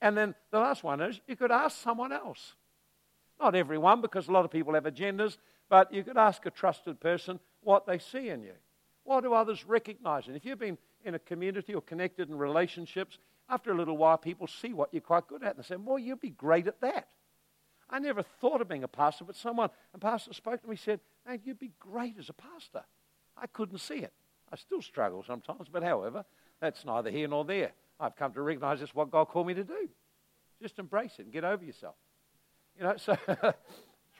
And 0.00 0.16
then 0.16 0.34
the 0.50 0.60
last 0.60 0.84
one 0.84 1.00
is 1.00 1.20
you 1.26 1.36
could 1.36 1.50
ask 1.50 1.78
someone 1.82 2.12
else. 2.12 2.54
Not 3.40 3.54
everyone, 3.54 4.00
because 4.00 4.28
a 4.28 4.32
lot 4.32 4.44
of 4.44 4.50
people 4.50 4.74
have 4.74 4.84
agendas, 4.84 5.36
but 5.68 5.92
you 5.92 6.04
could 6.04 6.16
ask 6.16 6.46
a 6.46 6.50
trusted 6.50 7.00
person 7.00 7.40
what 7.62 7.86
they 7.86 7.98
see 7.98 8.28
in 8.28 8.42
you. 8.42 8.54
What 9.04 9.22
do 9.22 9.34
others 9.34 9.66
recognize? 9.66 10.26
And 10.26 10.36
if 10.36 10.44
you've 10.44 10.58
been 10.58 10.78
in 11.04 11.14
a 11.14 11.18
community 11.18 11.74
or 11.74 11.80
connected 11.80 12.28
in 12.28 12.36
relationships, 12.36 13.18
after 13.48 13.70
a 13.70 13.76
little 13.76 13.96
while, 13.96 14.18
people 14.18 14.46
see 14.46 14.72
what 14.72 14.92
you're 14.92 15.00
quite 15.00 15.28
good 15.28 15.42
at 15.42 15.56
and 15.56 15.64
they 15.64 15.66
say, 15.66 15.76
Well, 15.76 15.98
you'd 15.98 16.20
be 16.20 16.30
great 16.30 16.66
at 16.66 16.80
that. 16.80 17.08
I 17.88 18.00
never 18.00 18.22
thought 18.22 18.60
of 18.60 18.68
being 18.68 18.82
a 18.82 18.88
pastor, 18.88 19.24
but 19.24 19.36
someone, 19.36 19.70
a 19.94 19.98
pastor 19.98 20.32
spoke 20.32 20.62
to 20.62 20.68
me, 20.68 20.76
said, 20.76 21.00
Man, 21.26 21.40
you'd 21.44 21.58
be 21.58 21.72
great 21.78 22.16
as 22.18 22.28
a 22.28 22.32
pastor. 22.32 22.82
I 23.36 23.46
couldn't 23.46 23.78
see 23.78 23.98
it. 23.98 24.12
I 24.52 24.56
still 24.56 24.82
struggle 24.82 25.24
sometimes, 25.26 25.68
but 25.70 25.82
however, 25.82 26.24
that's 26.60 26.84
neither 26.84 27.10
here 27.10 27.28
nor 27.28 27.44
there. 27.44 27.72
I've 28.00 28.16
come 28.16 28.32
to 28.32 28.42
recognize 28.42 28.82
it's 28.82 28.94
what 28.94 29.10
God 29.10 29.26
called 29.26 29.46
me 29.46 29.54
to 29.54 29.64
do. 29.64 29.88
Just 30.60 30.78
embrace 30.78 31.12
it 31.18 31.24
and 31.24 31.32
get 31.32 31.44
over 31.44 31.64
yourself. 31.64 31.94
You 32.78 32.84
know, 32.84 32.96
so 32.96 33.16
it 33.28 33.54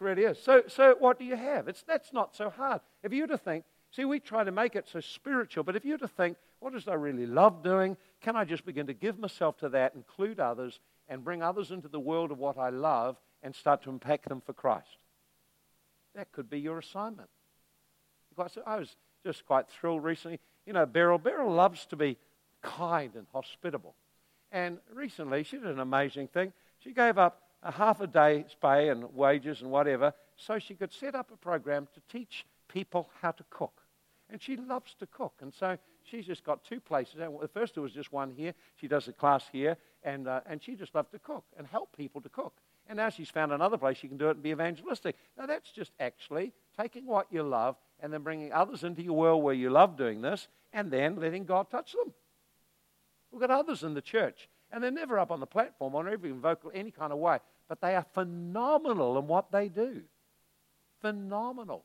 really 0.01 0.23
is. 0.23 0.39
So, 0.43 0.63
so 0.69 0.97
what 0.99 1.19
do 1.19 1.25
you 1.25 1.37
have? 1.37 1.69
It's, 1.69 1.83
that's 1.83 2.13
not 2.13 2.37
so 2.37 2.51
hard. 2.51 2.81
If 3.03 3.13
you 3.13 3.23
were 3.23 3.29
to 3.29 3.39
think, 3.39 3.65
see, 3.91 4.05
we 4.05 4.21
try 4.21 4.45
to 4.45 4.53
make 4.53 4.77
it 4.77 4.89
so 4.91 5.01
spiritual, 5.01 5.65
but 5.65 5.77
if 5.77 5.85
you 5.85 5.93
were 5.93 5.99
to 5.99 6.09
think, 6.09 6.37
what 6.61 6.73
does 6.73 6.89
I 6.89 6.95
really 6.95 7.27
love 7.27 7.63
doing? 7.63 7.97
Can 8.21 8.37
I 8.37 8.45
just 8.45 8.65
begin 8.65 8.87
to 8.87 8.95
give 8.95 9.19
myself 9.19 9.59
to 9.59 9.69
that, 9.71 9.95
include 9.95 10.41
others, 10.41 10.81
and 11.09 11.25
bring 11.25 11.43
others 11.43 11.71
into 11.71 11.89
the 11.89 12.01
world 12.01 12.31
of 12.31 12.39
what 12.39 12.59
I 12.59 12.71
love 12.71 13.17
and 13.43 13.55
start 13.55 13.83
to 13.83 13.91
impact 13.91 14.29
them 14.29 14.41
for 14.41 14.53
Christ? 14.53 14.99
That 16.15 16.33
could 16.33 16.49
be 16.49 16.59
your 16.59 16.79
assignment. 16.79 17.29
I 18.67 18.77
was 18.77 18.97
just 19.25 19.47
quite 19.47 19.69
thrilled 19.69 20.03
recently. 20.03 20.41
You 20.67 20.73
know, 20.73 20.87
Beryl, 20.87 21.19
Beryl 21.19 21.53
loves 21.53 21.87
to 21.87 21.97
be 21.97 22.17
kind 22.63 23.15
and 23.15 23.27
hospitable. 23.33 23.95
And 24.51 24.79
recently, 24.93 25.43
she 25.43 25.57
did 25.57 25.67
an 25.67 25.81
amazing 25.81 26.29
thing. 26.29 26.53
She 26.79 26.93
gave 26.93 27.19
up 27.19 27.43
a 27.63 27.73
half 27.73 28.01
a 28.01 28.07
day's 28.07 28.57
pay 28.61 28.89
and 28.89 29.15
wages 29.15 29.61
and 29.61 29.71
whatever 29.71 30.13
so 30.37 30.59
she 30.59 30.75
could 30.75 30.93
set 30.93 31.15
up 31.15 31.31
a 31.33 31.37
program 31.37 31.89
to 31.95 32.01
teach 32.11 32.47
people 32.69 33.11
how 33.21 33.33
to 33.33 33.45
cook. 33.51 33.83
And 34.31 34.43
she 34.43 34.57
loves 34.57 34.95
to 35.01 35.07
cook. 35.07 35.35
And 35.41 35.53
so 35.55 35.79
she's 36.11 36.27
just 36.27 36.45
got 36.45 36.65
two 36.65 36.81
places. 36.81 37.15
The 37.17 37.49
first 37.49 37.77
was 37.77 37.93
just 37.93 38.13
one 38.13 38.31
here. 38.31 38.55
She 38.77 38.89
does 38.89 39.09
a 39.09 39.13
class 39.13 39.45
here. 39.53 39.77
And, 40.03 40.29
uh, 40.29 40.41
and 40.47 40.63
she 40.63 40.75
just 40.75 40.95
loved 40.95 41.13
to 41.13 41.19
cook 41.19 41.45
and 41.57 41.67
help 41.67 41.97
people 41.97 42.21
to 42.21 42.29
cook. 42.29 42.55
And 42.89 42.97
now 42.97 43.09
she's 43.09 43.29
found 43.29 43.53
another 43.53 43.77
place 43.77 43.99
she 43.99 44.09
can 44.09 44.17
do 44.17 44.29
it 44.29 44.33
and 44.33 44.43
be 44.43 44.51
evangelistic. 44.51 45.17
Now, 45.37 45.47
that's 45.47 45.73
just 45.73 45.91
actually 45.99 46.53
taking 46.79 47.07
what 47.07 47.27
you 47.31 47.43
love 47.43 47.77
and 48.01 48.13
then 48.13 48.23
bringing 48.23 48.53
others 48.53 48.85
into 48.85 49.03
your 49.03 49.17
world 49.17 49.43
where 49.43 49.55
you 49.55 49.71
love 49.71 49.97
doing 49.97 50.21
this 50.21 50.47
and 50.73 50.91
then 50.91 51.17
letting 51.17 51.45
God 51.45 51.71
touch 51.71 51.93
them. 51.93 52.13
We've 53.33 53.41
got 53.41 53.51
others 53.51 53.83
in 53.83 53.95
the 53.95 54.03
church, 54.03 54.49
and 54.71 54.83
they're 54.83 54.91
never 54.91 55.19
up 55.19 55.31
on 55.31 55.41
the 55.41 55.47
platform 55.47 55.95
or 55.95 56.05
never 56.05 56.27
in 56.27 56.41
vocal 56.41 56.71
any 56.73 56.91
kind 56.91 57.13
of 57.13 57.19
way, 57.19 57.39
but 57.69 57.81
they 57.81 57.97
are 57.97 58.07
phenomenal 58.15 59.19
in 59.19 59.27
what 59.27 59.51
they 59.51 59.69
do. 59.69 60.03
Phenomenal. 61.01 61.85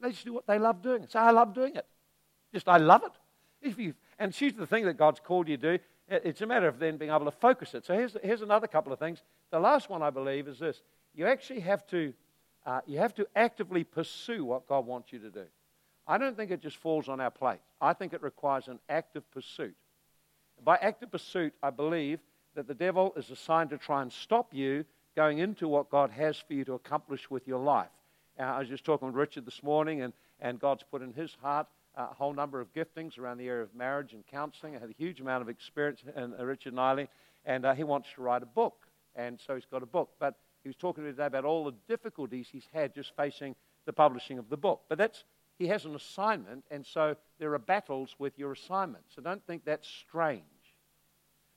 They 0.00 0.10
just 0.10 0.24
do 0.24 0.32
what 0.32 0.46
they 0.46 0.58
love 0.58 0.82
doing. 0.82 1.06
Say, 1.08 1.18
I 1.18 1.30
love 1.30 1.54
doing 1.54 1.76
it. 1.76 1.86
Just, 2.54 2.68
I 2.68 2.78
love 2.78 3.02
it. 3.04 3.12
If 3.60 3.78
you, 3.78 3.94
and 4.18 4.32
choose 4.32 4.54
the 4.54 4.66
thing 4.66 4.84
that 4.84 4.96
God's 4.96 5.20
called 5.20 5.48
you 5.48 5.56
to 5.56 5.78
do. 5.78 5.84
It's 6.08 6.40
a 6.40 6.46
matter 6.46 6.68
of 6.68 6.78
then 6.78 6.96
being 6.98 7.10
able 7.10 7.24
to 7.24 7.32
focus 7.32 7.74
it. 7.74 7.84
So 7.84 7.94
here's, 7.94 8.16
here's 8.22 8.42
another 8.42 8.68
couple 8.68 8.92
of 8.92 8.98
things. 8.98 9.22
The 9.50 9.58
last 9.58 9.90
one, 9.90 10.02
I 10.02 10.10
believe, 10.10 10.46
is 10.46 10.60
this. 10.60 10.80
You 11.14 11.26
actually 11.26 11.60
have 11.60 11.86
to, 11.88 12.12
uh, 12.64 12.80
you 12.86 12.98
have 12.98 13.14
to 13.16 13.26
actively 13.34 13.82
pursue 13.82 14.44
what 14.44 14.68
God 14.68 14.86
wants 14.86 15.12
you 15.12 15.18
to 15.18 15.30
do. 15.30 15.44
I 16.06 16.18
don't 16.18 16.36
think 16.36 16.50
it 16.50 16.60
just 16.60 16.76
falls 16.76 17.08
on 17.08 17.20
our 17.20 17.30
plate. 17.30 17.60
I 17.80 17.92
think 17.92 18.12
it 18.12 18.22
requires 18.22 18.68
an 18.68 18.78
active 18.88 19.28
pursuit. 19.32 19.74
By 20.62 20.76
active 20.76 21.10
pursuit, 21.10 21.54
I 21.62 21.70
believe 21.70 22.20
that 22.54 22.68
the 22.68 22.74
devil 22.74 23.14
is 23.16 23.30
assigned 23.30 23.70
to 23.70 23.78
try 23.78 24.02
and 24.02 24.12
stop 24.12 24.54
you 24.54 24.84
going 25.16 25.38
into 25.38 25.66
what 25.66 25.90
God 25.90 26.10
has 26.10 26.36
for 26.36 26.52
you 26.52 26.64
to 26.66 26.74
accomplish 26.74 27.30
with 27.30 27.48
your 27.48 27.58
life. 27.58 27.88
Uh, 28.38 28.42
I 28.42 28.58
was 28.60 28.68
just 28.68 28.84
talking 28.84 29.06
with 29.06 29.16
Richard 29.16 29.46
this 29.46 29.62
morning, 29.62 30.02
and, 30.02 30.12
and 30.40 30.60
God's 30.60 30.84
put 30.88 31.02
in 31.02 31.12
his 31.12 31.34
heart 31.40 31.66
a 31.96 32.06
whole 32.06 32.32
number 32.32 32.60
of 32.60 32.72
giftings 32.72 33.18
around 33.18 33.38
the 33.38 33.48
area 33.48 33.62
of 33.62 33.74
marriage 33.74 34.12
and 34.12 34.26
counseling. 34.26 34.76
I 34.76 34.80
had 34.80 34.90
a 34.90 34.94
huge 34.98 35.20
amount 35.20 35.42
of 35.42 35.48
experience 35.48 36.02
in 36.16 36.34
uh, 36.38 36.44
Richard 36.44 36.74
Niley, 36.74 37.08
and 37.44 37.64
uh, 37.64 37.74
he 37.74 37.84
wants 37.84 38.08
to 38.14 38.22
write 38.22 38.42
a 38.42 38.46
book. 38.46 38.86
And 39.14 39.38
so 39.46 39.54
he's 39.54 39.66
got 39.66 39.82
a 39.82 39.86
book. 39.86 40.10
But 40.18 40.34
he 40.62 40.68
was 40.68 40.76
talking 40.76 41.04
to 41.04 41.08
me 41.08 41.12
today 41.12 41.26
about 41.26 41.44
all 41.44 41.64
the 41.64 41.74
difficulties 41.88 42.48
he's 42.50 42.66
had 42.72 42.94
just 42.94 43.12
facing 43.16 43.54
the 43.86 43.92
publishing 43.92 44.38
of 44.38 44.48
the 44.48 44.56
book. 44.56 44.82
But 44.88 44.98
that's 44.98 45.24
he 45.58 45.68
has 45.68 45.84
an 45.84 45.94
assignment, 45.94 46.64
and 46.70 46.84
so 46.84 47.14
there 47.38 47.54
are 47.54 47.58
battles 47.60 48.16
with 48.18 48.36
your 48.36 48.52
assignment. 48.52 49.04
So 49.14 49.22
don't 49.22 49.46
think 49.46 49.64
that's 49.64 49.86
strange. 49.86 50.42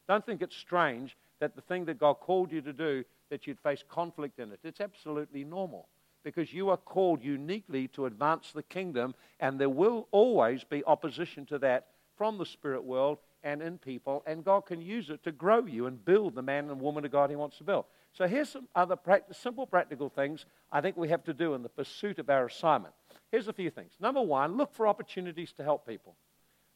Don't 0.08 0.24
think 0.24 0.44
it's 0.44 0.56
strange 0.56 1.18
that 1.40 1.56
the 1.56 1.62
thing 1.62 1.86
that 1.86 1.98
God 1.98 2.16
called 2.20 2.52
you 2.52 2.62
to 2.62 2.74
do, 2.74 3.04
that 3.32 3.48
you'd 3.48 3.60
face 3.60 3.84
conflict 3.90 4.40
in 4.40 4.52
it. 4.52 4.60
It's 4.64 4.82
absolutely 4.82 5.44
normal 5.44 5.88
because 6.28 6.52
you 6.52 6.70
are 6.70 6.76
called 6.76 7.24
uniquely 7.24 7.88
to 7.88 8.06
advance 8.06 8.52
the 8.52 8.62
kingdom, 8.62 9.16
and 9.40 9.58
there 9.58 9.70
will 9.70 10.10
always 10.12 10.62
be 10.66 10.84
opposition 10.84 11.46
to 11.46 11.58
that 11.58 11.88
from 12.18 12.38
the 12.38 12.46
spirit 12.46 12.84
world 12.84 13.20
and 13.44 13.62
in 13.62 13.78
people, 13.78 14.24
and 14.28 14.44
God 14.44 14.66
can 14.66 14.82
use 14.82 15.10
it 15.10 15.24
to 15.24 15.32
grow 15.32 15.66
you 15.66 15.86
and 15.86 16.04
build 16.04 16.36
the 16.36 16.42
man 16.42 16.70
and 16.70 16.82
woman 16.82 17.06
of 17.06 17.14
God 17.14 17.30
He 17.30 17.38
wants 17.38 17.60
to 17.60 17.64
build. 17.64 17.86
So 18.12 18.28
here's 18.28 18.50
some 18.50 18.68
other 18.76 18.98
simple 19.32 19.66
practical 19.66 20.10
things 20.10 20.46
I 20.70 20.82
think 20.82 20.98
we 20.98 21.08
have 21.08 21.24
to 21.24 21.34
do 21.34 21.54
in 21.54 21.64
the 21.64 21.70
pursuit 21.70 22.20
of 22.20 22.30
our 22.30 22.48
assignment. 22.48 22.94
Here's 23.32 23.48
a 23.48 23.54
few 23.54 23.70
things. 23.70 23.94
Number 23.98 24.22
one, 24.22 24.58
look 24.58 24.74
for 24.74 24.86
opportunities 24.86 25.54
to 25.54 25.64
help 25.64 25.88
people. 25.88 26.18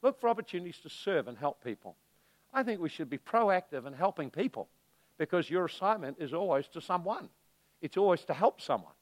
Look 0.01 0.21
for 0.21 0.29
opportunities 0.29 0.77
to 0.83 0.89
serve 0.89 1.27
and 1.27 1.37
help 1.37 1.61
people. 1.61 1.97
I 2.53 2.63
think 2.63 2.79
we 2.79 2.87
should 2.87 3.09
be 3.09 3.17
proactive 3.17 3.85
in 3.85 3.91
helping 3.91 4.29
people 4.29 4.69
because 5.17 5.49
your 5.49 5.65
assignment 5.65 6.19
is 6.21 6.33
always 6.33 6.69
to 6.69 6.79
someone. 6.79 7.27
It's 7.81 7.97
always 7.97 8.23
to 8.25 8.33
help 8.33 8.61
someone. 8.61 8.93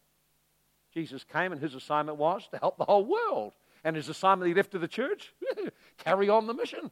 Jesus 0.94 1.24
came 1.24 1.52
and 1.52 1.62
his 1.62 1.76
assignment 1.76 2.18
was 2.18 2.48
to 2.52 2.58
help 2.58 2.78
the 2.78 2.86
whole 2.86 3.06
world. 3.06 3.54
And 3.84 3.96
his 3.96 4.10
assignment 4.10 4.50
he 4.50 4.54
left 4.54 4.72
to 4.72 4.80
the 4.80 4.88
church, 4.88 5.34
carry 5.98 6.30
on 6.30 6.48
the 6.48 6.54
mission. 6.54 6.92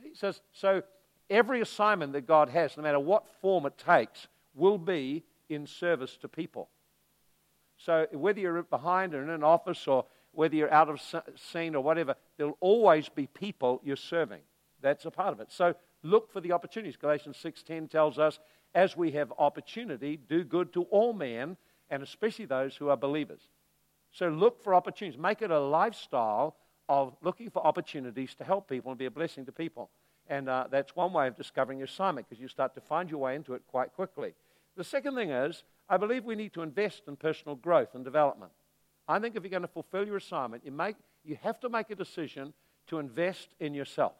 See? 0.00 0.10
So, 0.14 0.32
so 0.52 0.82
every 1.28 1.60
assignment 1.60 2.12
that 2.12 2.26
God 2.26 2.48
has, 2.50 2.76
no 2.76 2.82
matter 2.82 3.00
what 3.00 3.26
form 3.40 3.66
it 3.66 3.76
takes, 3.76 4.28
will 4.54 4.78
be 4.78 5.24
in 5.48 5.66
service 5.66 6.16
to 6.18 6.28
people. 6.28 6.68
So 7.76 8.06
whether 8.12 8.40
you're 8.40 8.62
behind 8.62 9.14
or 9.14 9.22
in 9.22 9.30
an 9.30 9.42
office 9.42 9.88
or 9.88 10.04
whether 10.32 10.54
you're 10.54 10.72
out 10.72 10.88
of 10.88 11.00
scene 11.36 11.74
or 11.74 11.82
whatever, 11.82 12.14
there'll 12.36 12.58
always 12.60 13.08
be 13.08 13.26
people 13.26 13.80
you're 13.82 13.96
serving. 13.96 14.40
That's 14.80 15.04
a 15.06 15.10
part 15.10 15.32
of 15.32 15.40
it. 15.40 15.50
So 15.50 15.74
look 16.02 16.30
for 16.30 16.40
the 16.40 16.52
opportunities. 16.52 16.96
Galatians 16.96 17.36
6:10 17.38 17.88
tells 17.88 18.18
us, 18.18 18.38
as 18.74 18.96
we 18.96 19.10
have 19.12 19.32
opportunity, 19.38 20.16
do 20.16 20.44
good 20.44 20.72
to 20.74 20.82
all 20.84 21.12
men, 21.12 21.56
and 21.90 22.02
especially 22.02 22.46
those 22.46 22.76
who 22.76 22.88
are 22.88 22.96
believers. 22.96 23.40
So 24.12 24.28
look 24.28 24.62
for 24.62 24.74
opportunities. 24.74 25.18
Make 25.18 25.42
it 25.42 25.50
a 25.50 25.60
lifestyle 25.60 26.56
of 26.88 27.16
looking 27.22 27.50
for 27.50 27.64
opportunities 27.64 28.34
to 28.36 28.44
help 28.44 28.68
people 28.68 28.90
and 28.90 28.98
be 28.98 29.06
a 29.06 29.10
blessing 29.10 29.44
to 29.46 29.52
people. 29.52 29.90
And 30.28 30.48
uh, 30.48 30.66
that's 30.70 30.94
one 30.96 31.12
way 31.12 31.26
of 31.28 31.36
discovering 31.36 31.78
your 31.78 31.86
assignment 31.86 32.28
because 32.28 32.40
you 32.40 32.48
start 32.48 32.74
to 32.74 32.80
find 32.80 33.10
your 33.10 33.18
way 33.18 33.34
into 33.34 33.54
it 33.54 33.62
quite 33.68 33.92
quickly. 33.92 34.34
The 34.76 34.84
second 34.84 35.14
thing 35.14 35.30
is, 35.30 35.64
I 35.88 35.96
believe 35.96 36.24
we 36.24 36.36
need 36.36 36.52
to 36.54 36.62
invest 36.62 37.02
in 37.08 37.16
personal 37.16 37.56
growth 37.56 37.94
and 37.94 38.04
development. 38.04 38.52
I 39.08 39.18
think 39.18 39.34
if 39.34 39.42
you're 39.42 39.50
going 39.50 39.62
to 39.62 39.68
fulfill 39.68 40.06
your 40.06 40.16
assignment, 40.16 40.64
you, 40.64 40.70
make, 40.70 40.96
you 41.24 41.36
have 41.42 41.58
to 41.60 41.68
make 41.68 41.90
a 41.90 41.96
decision 41.96 42.52
to 42.86 42.98
invest 43.00 43.48
in 43.58 43.74
yourself. 43.74 44.12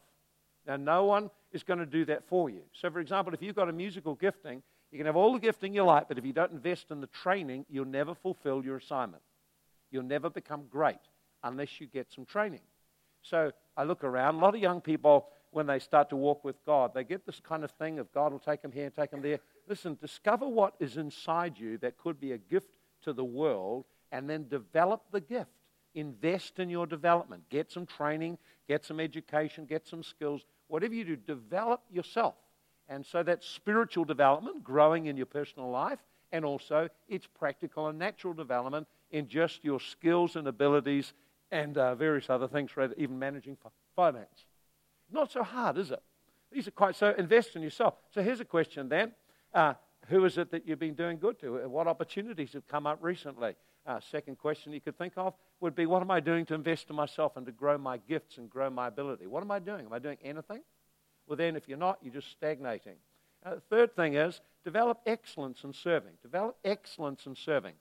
Now, 0.67 0.77
no 0.77 1.05
one 1.05 1.31
is 1.53 1.63
going 1.63 1.79
to 1.79 1.87
do 1.87 2.05
that 2.07 2.25
for 2.29 2.51
you. 2.51 2.63
So, 2.73 2.91
for 2.91 3.01
example, 3.01 3.33
if 3.33 3.43
you've 3.43 3.57
got 3.57 3.69
a 3.69 3.73
musical 3.73 4.15
gifting, 4.15 4.63
you 4.91 4.99
can 4.99 5.07
have 5.07 5.17
all 5.17 5.33
the 5.33 5.39
gifting 5.39 5.75
you 5.75 5.85
like, 5.85 6.09
but 6.09 6.19
if 6.19 6.25
you 6.25 6.33
don't 6.33 6.53
invest 6.53 6.91
in 6.91 7.01
the 7.01 7.07
training, 7.07 7.65
you'll 7.69 7.85
never 7.85 8.15
fulfill 8.15 8.65
your 8.65 8.77
assignment. 8.77 9.23
You'll 9.91 10.03
never 10.03 10.31
become 10.31 10.65
great 10.71 10.99
unless 11.43 11.81
you 11.81 11.87
get 11.87 12.13
some 12.13 12.25
training. 12.25 12.61
So, 13.23 13.53
I 13.77 13.85
look 13.85 14.03
around, 14.03 14.37
a 14.37 14.39
lot 14.39 14.55
of 14.55 14.61
young 14.61 14.81
people, 14.81 15.29
when 15.53 15.67
they 15.67 15.79
start 15.79 16.11
to 16.11 16.17
walk 16.17 16.45
with 16.45 16.57
God, 16.65 16.93
they 16.95 17.05
get 17.05 17.27
this 17.27 17.41
kind 17.41 17.65
of 17.65 17.71
thing 17.73 17.99
of 17.99 18.13
God 18.13 18.33
will 18.33 18.39
take 18.39 18.63
them 18.63 18.73
here 18.73 18.87
and 18.87 18.95
take 18.95 19.11
them 19.11 19.23
there. 19.23 19.41
Listen, 19.69 19.99
discover 20.01 20.47
what 20.47 20.75
is 20.81 20.97
inside 20.97 21.59
you 21.59 21.79
that 21.79 21.99
could 21.99 22.21
be 22.21 22.33
a 22.33 22.39
gift 22.39 22.77
to 23.03 23.13
the 23.13 23.25
world 23.25 23.85
and 24.13 24.29
then 24.29 24.49
develop 24.49 25.03
the 25.11 25.21
gift. 25.21 25.51
Invest 25.95 26.59
in 26.61 26.71
your 26.71 26.87
development. 26.87 27.49
Get 27.51 27.71
some 27.71 27.85
training, 27.85 28.39
get 28.69 28.85
some 28.85 29.01
education, 29.01 29.65
get 29.65 29.89
some 29.89 30.03
skills. 30.03 30.43
Whatever 30.69 30.95
you 30.95 31.05
do, 31.05 31.17
develop 31.17 31.83
yourself. 31.91 32.35
And 32.91 33.07
so 33.07 33.23
that's 33.23 33.47
spiritual 33.47 34.05
development, 34.05 34.65
growing 34.65 35.07
in 35.07 35.17
your 35.17 35.25
personal 35.25 35.71
life, 35.71 36.01
and 36.33 36.45
also 36.45 36.89
it's 37.09 37.27
practical 37.27 37.87
and 37.87 37.99
natural 37.99 38.35
development 38.35 38.89
in 39.13 39.29
just 39.29 39.65
your 39.65 39.81
skills 39.81 40.35
and 40.37 40.47
abilities 40.49 41.15
and 41.53 41.79
uh, 41.79 41.95
various 41.95 42.29
other 42.29 42.49
things, 42.49 42.77
rather 42.77 42.95
even 42.99 43.19
managing 43.19 43.57
finance. 43.97 44.45
Not 45.11 45.31
so 45.33 45.43
hard, 45.43 45.79
is 45.79 45.93
it? 45.93 46.03
These 46.53 46.67
are 46.67 46.73
quite 46.73 46.97
so. 46.97 47.15
Invest 47.17 47.55
in 47.55 47.63
yourself. 47.63 47.95
So 48.13 48.23
here's 48.23 48.41
a 48.41 48.45
question 48.45 48.89
then 48.89 49.13
uh, 49.55 49.75
who 50.09 50.25
is 50.25 50.37
it 50.37 50.51
that 50.51 50.67
you've 50.67 50.81
been 50.81 50.95
doing 50.95 51.19
good 51.19 51.39
to? 51.41 51.69
What 51.69 51.87
opportunities 51.87 52.53
have 52.55 52.67
come 52.67 52.87
up 52.87 52.99
recently? 53.01 53.55
Uh, 53.87 54.01
second 54.11 54.37
question 54.37 54.73
you 54.73 54.81
could 54.81 54.99
think 54.99 55.13
of 55.17 55.35
would 55.61 55.75
be 55.75 55.87
what 55.87 56.03
am 56.03 56.11
I 56.11 56.21
doing 56.21 56.45
to 56.47 56.55
invest 56.55 56.91
in 56.91 56.97
myself 56.97 57.37
and 57.37 57.47
to 57.47 57.53
grow 57.53 57.79
my 57.79 57.99
gifts 57.99 58.39
and 58.39 58.51
grow 58.51 58.69
my 58.69 58.89
ability? 58.89 59.27
What 59.27 59.43
am 59.43 59.51
I 59.51 59.59
doing? 59.59 59.87
Am 59.87 59.93
I 59.93 59.99
doing 59.99 60.19
anything? 60.23 60.61
Well, 61.31 61.37
then, 61.37 61.55
if 61.55 61.69
you're 61.69 61.79
not, 61.79 62.01
you're 62.03 62.13
just 62.13 62.33
stagnating. 62.33 62.97
Uh, 63.47 63.55
the 63.55 63.61
third 63.61 63.95
thing 63.95 64.15
is 64.15 64.41
develop 64.65 64.99
excellence 65.07 65.63
in 65.63 65.73
serving. 65.73 66.11
Develop 66.23 66.57
excellence 66.65 67.25
in 67.25 67.37
serving. 67.37 67.75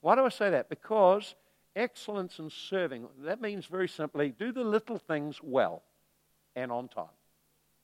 Why 0.00 0.14
do 0.14 0.24
I 0.24 0.28
say 0.28 0.50
that? 0.50 0.68
Because 0.68 1.34
excellence 1.74 2.38
in 2.38 2.50
serving, 2.50 3.08
that 3.24 3.40
means 3.40 3.66
very 3.66 3.88
simply 3.88 4.30
do 4.38 4.52
the 4.52 4.62
little 4.62 4.96
things 4.96 5.40
well 5.42 5.82
and 6.54 6.70
on 6.70 6.86
time. 6.86 7.10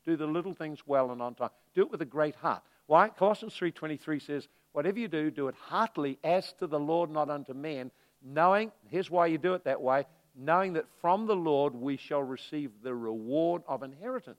Do 0.06 0.16
the 0.16 0.28
little 0.28 0.54
things 0.54 0.86
well 0.86 1.10
and 1.10 1.20
on 1.20 1.34
time. 1.34 1.50
Do 1.74 1.82
it 1.82 1.90
with 1.90 2.02
a 2.02 2.06
great 2.06 2.36
heart. 2.36 2.62
Why? 2.86 3.08
Colossians 3.08 3.54
3.23 3.54 4.24
says, 4.24 4.46
whatever 4.70 5.00
you 5.00 5.08
do, 5.08 5.32
do 5.32 5.48
it 5.48 5.56
heartily 5.60 6.20
as 6.22 6.52
to 6.60 6.68
the 6.68 6.78
Lord, 6.78 7.10
not 7.10 7.30
unto 7.30 7.52
men, 7.52 7.90
knowing, 8.22 8.70
here's 8.86 9.10
why 9.10 9.26
you 9.26 9.38
do 9.38 9.54
it 9.54 9.64
that 9.64 9.82
way, 9.82 10.06
knowing 10.36 10.74
that 10.74 10.86
from 11.00 11.26
the 11.26 11.34
Lord 11.34 11.74
we 11.74 11.96
shall 11.96 12.22
receive 12.22 12.70
the 12.84 12.94
reward 12.94 13.62
of 13.66 13.82
inheritance. 13.82 14.38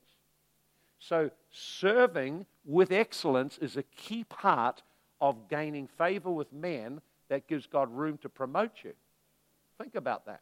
So, 1.02 1.32
serving 1.50 2.46
with 2.64 2.92
excellence 2.92 3.58
is 3.58 3.76
a 3.76 3.82
key 3.84 4.24
part 4.24 4.84
of 5.20 5.50
gaining 5.50 5.88
favor 5.88 6.30
with 6.30 6.54
men 6.54 7.02
that 7.28 7.48
gives 7.48 7.66
God 7.66 7.92
room 7.92 8.20
to 8.20 8.30
promote 8.30 8.84
you. 8.84 8.94
Think 9.80 9.96
about 9.96 10.28
that. 10.28 10.42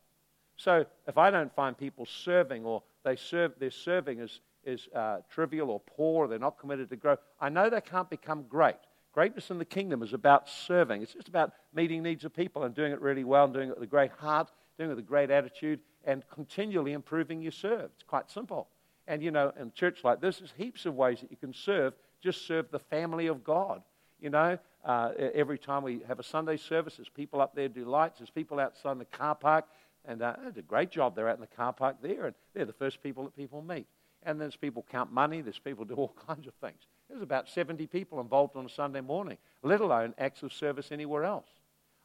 So, 0.57 0.85
if 1.07 1.17
I 1.17 1.31
don't 1.31 1.55
find 1.55 1.77
people 1.77 2.05
serving 2.05 2.65
or 2.65 2.83
they 3.05 3.15
serve, 3.15 3.53
their 3.57 3.71
serving 3.71 4.19
is, 4.19 4.41
is 4.65 4.89
uh, 4.93 5.19
trivial 5.31 5.69
or 5.69 5.79
poor, 5.79 6.25
or 6.25 6.27
they're 6.27 6.37
not 6.37 6.59
committed 6.59 6.89
to 6.89 6.97
grow, 6.97 7.15
I 7.39 7.47
know 7.47 7.69
they 7.69 7.79
can't 7.79 8.09
become 8.09 8.43
great. 8.49 8.75
Greatness 9.13 9.51
in 9.51 9.59
the 9.59 9.65
kingdom 9.65 10.03
is 10.03 10.11
about 10.11 10.49
serving. 10.49 11.01
It's 11.01 11.13
just 11.13 11.29
about 11.29 11.53
meeting 11.73 12.03
needs 12.03 12.25
of 12.25 12.33
people 12.33 12.63
and 12.63 12.75
doing 12.75 12.91
it 12.91 12.99
really 12.99 13.23
well 13.23 13.45
and 13.45 13.53
doing 13.53 13.69
it 13.69 13.75
with 13.75 13.87
a 13.87 13.89
great 13.89 14.11
heart, 14.11 14.51
doing 14.77 14.89
it 14.89 14.95
with 14.95 15.05
a 15.05 15.07
great 15.07 15.31
attitude, 15.31 15.79
and 16.03 16.21
continually 16.29 16.91
improving 16.91 17.41
your 17.41 17.53
serve. 17.53 17.91
It's 17.95 18.03
quite 18.03 18.29
simple. 18.29 18.67
And 19.09 19.23
you 19.23 19.31
know, 19.31 19.51
in 19.59 19.71
church 19.73 20.03
like 20.03 20.21
this, 20.21 20.37
there's 20.37 20.53
heaps 20.55 20.85
of 20.85 20.95
ways 20.95 21.19
that 21.21 21.31
you 21.31 21.37
can 21.37 21.51
serve. 21.51 21.95
Just 22.21 22.45
serve 22.45 22.69
the 22.69 22.77
family 22.77 23.25
of 23.25 23.43
God. 23.43 23.81
You 24.21 24.29
know, 24.29 24.59
uh, 24.85 25.11
every 25.33 25.57
time 25.57 25.81
we 25.81 26.01
have 26.07 26.19
a 26.19 26.23
Sunday 26.23 26.57
service, 26.57 26.97
there's 26.97 27.09
people 27.09 27.41
up 27.41 27.55
there 27.55 27.67
do 27.67 27.85
lights. 27.85 28.19
There's 28.19 28.29
people 28.29 28.59
outside 28.59 28.91
in 28.91 28.99
the 28.99 29.05
car 29.05 29.33
park, 29.33 29.65
and 30.05 30.21
uh, 30.21 30.35
they 30.45 30.51
do 30.51 30.59
a 30.59 30.61
great 30.61 30.91
job. 30.91 31.15
They're 31.15 31.27
out 31.27 31.35
in 31.35 31.41
the 31.41 31.47
car 31.47 31.73
park 31.73 31.97
there, 32.03 32.27
and 32.27 32.35
they're 32.53 32.65
the 32.65 32.73
first 32.73 33.01
people 33.01 33.23
that 33.23 33.35
people 33.35 33.63
meet. 33.63 33.87
And 34.21 34.39
there's 34.39 34.55
people 34.55 34.85
count 34.91 35.11
money. 35.11 35.41
There's 35.41 35.57
people 35.57 35.85
do 35.85 35.95
all 35.95 36.13
kinds 36.27 36.45
of 36.45 36.53
things. 36.61 36.81
There's 37.09 37.23
about 37.23 37.49
70 37.49 37.87
people 37.87 38.21
involved 38.21 38.55
on 38.55 38.65
a 38.67 38.69
Sunday 38.69 39.01
morning, 39.01 39.39
let 39.63 39.81
alone 39.81 40.13
acts 40.19 40.43
of 40.43 40.53
service 40.53 40.91
anywhere 40.91 41.23
else. 41.23 41.47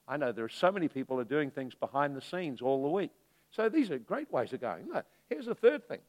I 0.08 0.16
know 0.16 0.32
there 0.32 0.44
are 0.46 0.48
so 0.48 0.72
many 0.72 0.88
people 0.88 1.20
are 1.20 1.24
doing 1.24 1.50
things 1.50 1.74
behind 1.74 2.16
the 2.16 2.22
scenes 2.22 2.62
all 2.62 2.82
the 2.82 2.88
week. 2.88 3.10
So 3.50 3.68
these 3.68 3.90
are 3.90 3.98
great 3.98 4.32
ways 4.32 4.54
of 4.54 4.62
going. 4.62 4.88
No, 4.88 5.02
here's 5.28 5.46
the 5.46 5.54
third 5.54 5.86
thing 5.86 6.00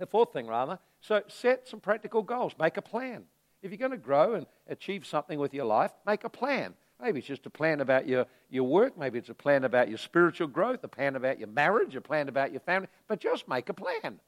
the 0.00 0.06
fourth 0.06 0.32
thing, 0.32 0.46
rather. 0.46 0.78
So 1.00 1.22
set 1.28 1.68
some 1.68 1.80
practical 1.80 2.22
goals. 2.22 2.54
Make 2.58 2.76
a 2.76 2.82
plan. 2.82 3.24
If 3.62 3.70
you're 3.70 3.78
going 3.78 3.90
to 3.92 3.96
grow 3.96 4.34
and 4.34 4.46
achieve 4.68 5.06
something 5.06 5.38
with 5.38 5.54
your 5.54 5.66
life, 5.66 5.92
make 6.06 6.24
a 6.24 6.30
plan. 6.30 6.74
Maybe 7.00 7.18
it's 7.20 7.28
just 7.28 7.46
a 7.46 7.50
plan 7.50 7.80
about 7.80 8.08
your, 8.08 8.26
your 8.50 8.64
work. 8.64 8.98
Maybe 8.98 9.18
it's 9.18 9.28
a 9.28 9.34
plan 9.34 9.64
about 9.64 9.88
your 9.88 9.98
spiritual 9.98 10.48
growth, 10.48 10.82
a 10.82 10.88
plan 10.88 11.16
about 11.16 11.38
your 11.38 11.48
marriage, 11.48 11.94
a 11.94 12.00
plan 12.00 12.28
about 12.28 12.50
your 12.50 12.60
family. 12.60 12.88
But 13.06 13.20
just 13.20 13.48
make 13.48 13.68
a 13.68 13.74
plan. 13.74 14.20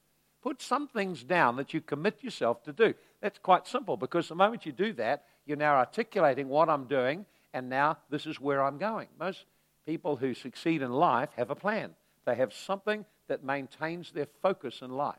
Put 0.42 0.60
some 0.60 0.88
things 0.88 1.22
down 1.22 1.56
that 1.56 1.72
you 1.72 1.80
commit 1.80 2.22
yourself 2.22 2.62
to 2.64 2.72
do. 2.72 2.94
That's 3.20 3.38
quite 3.38 3.66
simple 3.66 3.96
because 3.96 4.28
the 4.28 4.34
moment 4.34 4.66
you 4.66 4.72
do 4.72 4.92
that, 4.94 5.24
you're 5.46 5.56
now 5.56 5.76
articulating 5.76 6.48
what 6.48 6.68
I'm 6.68 6.84
doing 6.84 7.26
and 7.54 7.68
now 7.68 7.98
this 8.10 8.26
is 8.26 8.40
where 8.40 8.62
I'm 8.62 8.78
going. 8.78 9.08
Most 9.18 9.44
people 9.86 10.16
who 10.16 10.34
succeed 10.34 10.82
in 10.82 10.92
life 10.92 11.30
have 11.36 11.50
a 11.50 11.54
plan, 11.54 11.94
they 12.24 12.34
have 12.36 12.52
something 12.52 13.04
that 13.28 13.44
maintains 13.44 14.12
their 14.12 14.26
focus 14.42 14.80
in 14.82 14.90
life. 14.90 15.16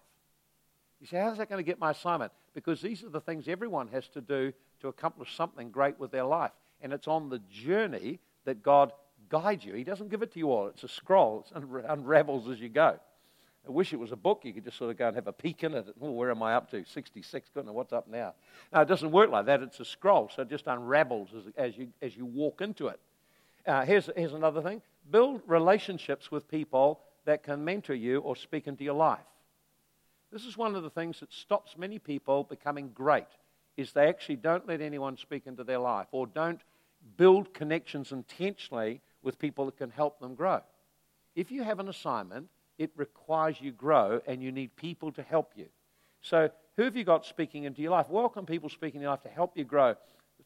You 1.04 1.08
say, 1.08 1.18
how's 1.18 1.38
that 1.38 1.50
going 1.50 1.60
to 1.60 1.70
get 1.70 1.80
my 1.82 1.92
assignment? 1.92 2.32
Because 2.54 2.82
these 2.82 3.04
are 3.04 3.10
the 3.10 3.20
things 3.20 3.50
everyone 3.50 3.90
has 3.90 4.08
to 4.14 4.22
do 4.22 4.54
to 4.80 4.88
accomplish 4.88 5.36
something 5.36 5.70
great 5.70 6.00
with 6.00 6.12
their 6.12 6.24
life. 6.24 6.54
And 6.82 6.94
it's 6.94 7.10
on 7.10 7.28
the 7.28 7.40
journey 7.52 8.22
that 8.46 8.64
God 8.64 8.94
guides 9.28 9.66
you. 9.66 9.74
He 9.74 9.84
doesn't 9.84 10.08
give 10.08 10.22
it 10.22 10.32
to 10.32 10.40
you 10.40 10.50
all. 10.50 10.68
It's 10.68 10.86
a 10.86 10.88
scroll. 10.88 11.46
It 11.54 11.62
unravels 11.90 12.48
as 12.48 12.62
you 12.62 12.70
go. 12.70 12.98
I 13.68 13.70
wish 13.70 13.92
it 13.92 14.00
was 14.00 14.14
a 14.14 14.16
book. 14.16 14.44
You 14.46 14.54
could 14.54 14.64
just 14.64 14.78
sort 14.78 14.92
of 14.92 14.98
go 14.98 15.08
and 15.08 15.16
have 15.18 15.28
a 15.28 15.34
peek 15.34 15.66
in 15.66 15.74
it. 15.74 15.94
Oh, 16.02 16.12
where 16.12 16.32
am 16.32 16.42
I 16.42 16.56
up 16.56 16.72
to? 16.72 16.86
66. 16.86 17.50
Goodness, 17.54 17.74
what's 17.74 17.92
up 17.92 18.08
now? 18.08 18.34
No, 18.72 18.80
it 18.80 18.88
doesn't 18.88 19.12
work 19.12 19.30
like 19.30 19.48
that. 19.48 19.62
It's 19.62 19.82
a 19.82 19.86
scroll, 19.86 20.32
so 20.34 20.44
it 20.44 20.50
just 20.50 20.68
unravels 20.68 21.32
as, 21.36 21.44
as 21.58 21.78
you, 21.78 21.90
as 22.02 22.16
you 22.16 22.26
walk 22.26 22.62
into 22.62 22.88
it. 22.88 23.02
Uh, 23.68 23.84
here's, 23.84 24.10
here's 24.16 24.34
another 24.34 24.62
thing 24.62 24.82
build 25.12 25.42
relationships 25.48 26.32
with 26.32 26.48
people 26.48 27.02
that 27.26 27.44
can 27.44 27.66
mentor 27.66 27.94
you 27.94 28.20
or 28.20 28.38
speak 28.38 28.68
into 28.68 28.86
your 28.86 28.94
life. 28.94 29.20
This 30.34 30.46
is 30.46 30.58
one 30.58 30.76
of 30.76 30.82
the 30.82 30.90
things 30.90 31.20
that 31.20 31.32
stops 31.32 31.78
many 31.78 32.00
people 32.00 32.44
becoming 32.44 32.90
great 32.90 33.28
is 33.78 33.94
they 33.94 34.08
actually 34.08 34.38
don't 34.38 34.68
let 34.68 34.82
anyone 34.82 35.16
speak 35.16 35.46
into 35.46 35.64
their 35.64 35.78
life 35.78 36.08
or 36.12 36.26
don't 36.26 36.60
build 37.18 37.54
connections 37.54 38.12
intentionally 38.12 39.00
with 39.22 39.38
people 39.38 39.68
that 39.68 39.78
can 39.78 39.92
help 39.92 40.20
them 40.20 40.34
grow. 40.34 40.62
If 41.36 41.52
you 41.52 41.62
have 41.62 41.80
an 41.80 41.88
assignment, 41.88 42.48
it 42.80 42.90
requires 42.96 43.62
you 43.62 43.72
grow 43.72 44.22
and 44.26 44.42
you 44.42 44.52
need 44.52 44.76
people 44.76 45.12
to 45.12 45.22
help 45.22 45.52
you. 45.56 45.68
So, 46.24 46.50
who 46.78 46.84
have 46.84 46.96
you 46.96 47.04
got 47.04 47.28
speaking 47.28 47.66
into 47.66 47.84
your 47.84 47.92
life? 47.92 48.10
Welcome 48.10 48.48
people 48.48 48.70
speaking 48.70 49.02
into 49.02 49.04
your 49.04 49.12
life 49.12 49.24
to 49.24 49.30
help 49.30 49.56
you 49.56 49.64
grow. 49.64 49.94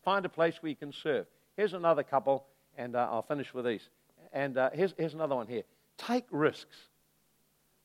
Find 0.04 0.26
a 0.26 0.30
place 0.30 0.56
where 0.60 0.70
you 0.70 0.76
can 0.76 0.92
serve. 0.92 1.28
Here's 1.56 1.74
another 1.74 2.04
couple, 2.04 2.46
and 2.78 2.94
uh, 2.94 3.08
I'll 3.10 3.22
finish 3.22 3.54
with 3.54 3.64
these. 3.64 3.88
And 4.34 4.58
uh, 4.58 4.72
here's, 4.74 4.94
here's 4.98 5.14
another 5.14 5.36
one 5.36 5.48
here. 5.48 5.64
Take 5.98 6.26
risks. 6.30 6.76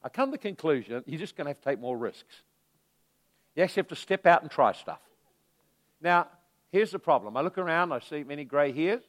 I 0.04 0.08
come 0.08 0.30
to 0.30 0.32
the 0.32 0.38
conclusion 0.38 1.02
you're 1.06 1.20
just 1.20 1.36
going 1.36 1.46
to 1.46 1.50
have 1.50 1.58
to 1.58 1.64
take 1.64 1.80
more 1.80 1.96
risks. 1.96 2.42
You 3.54 3.62
actually 3.62 3.80
have 3.80 3.88
to 3.88 3.96
step 3.96 4.26
out 4.26 4.42
and 4.42 4.50
try 4.50 4.72
stuff. 4.72 5.00
Now, 6.00 6.28
here's 6.70 6.90
the 6.90 6.98
problem. 6.98 7.36
I 7.36 7.42
look 7.42 7.58
around, 7.58 7.92
I 7.92 8.00
see 8.00 8.24
many 8.24 8.44
grey 8.44 8.72
hairs, 8.72 9.02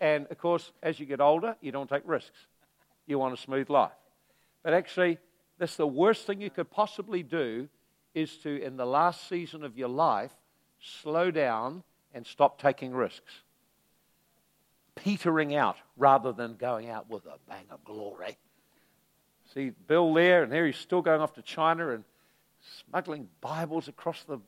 and 0.00 0.26
of 0.30 0.38
course, 0.38 0.72
as 0.82 0.98
you 0.98 1.06
get 1.06 1.20
older, 1.20 1.56
you 1.60 1.72
don't 1.72 1.88
take 1.88 2.02
risks. 2.04 2.38
You 3.06 3.18
want 3.18 3.34
a 3.34 3.40
smooth 3.40 3.70
life. 3.70 3.92
But 4.62 4.74
actually, 4.74 5.18
that's 5.58 5.76
the 5.76 5.86
worst 5.86 6.26
thing 6.26 6.40
you 6.40 6.50
could 6.50 6.70
possibly 6.70 7.22
do 7.22 7.68
is 8.14 8.36
to, 8.38 8.62
in 8.62 8.76
the 8.76 8.86
last 8.86 9.28
season 9.28 9.64
of 9.64 9.76
your 9.76 9.88
life, 9.88 10.32
slow 10.80 11.30
down 11.30 11.82
and 12.12 12.26
stop 12.26 12.60
taking 12.60 12.92
risks. 12.92 13.32
Petering 14.94 15.54
out 15.54 15.76
rather 15.96 16.32
than 16.32 16.54
going 16.56 16.88
out 16.88 17.10
with 17.10 17.26
a 17.26 17.38
bang 17.48 17.66
of 17.70 17.84
glory. 17.84 18.36
See 19.54 19.70
Bill 19.86 20.12
there, 20.12 20.42
and 20.42 20.52
there 20.52 20.66
he's 20.66 20.76
still 20.76 21.00
going 21.00 21.20
off 21.20 21.34
to 21.34 21.42
China 21.42 21.90
and 21.90 22.04
smuggling 22.88 23.28
Bibles 23.40 23.88
across 23.88 24.24
the. 24.24 24.40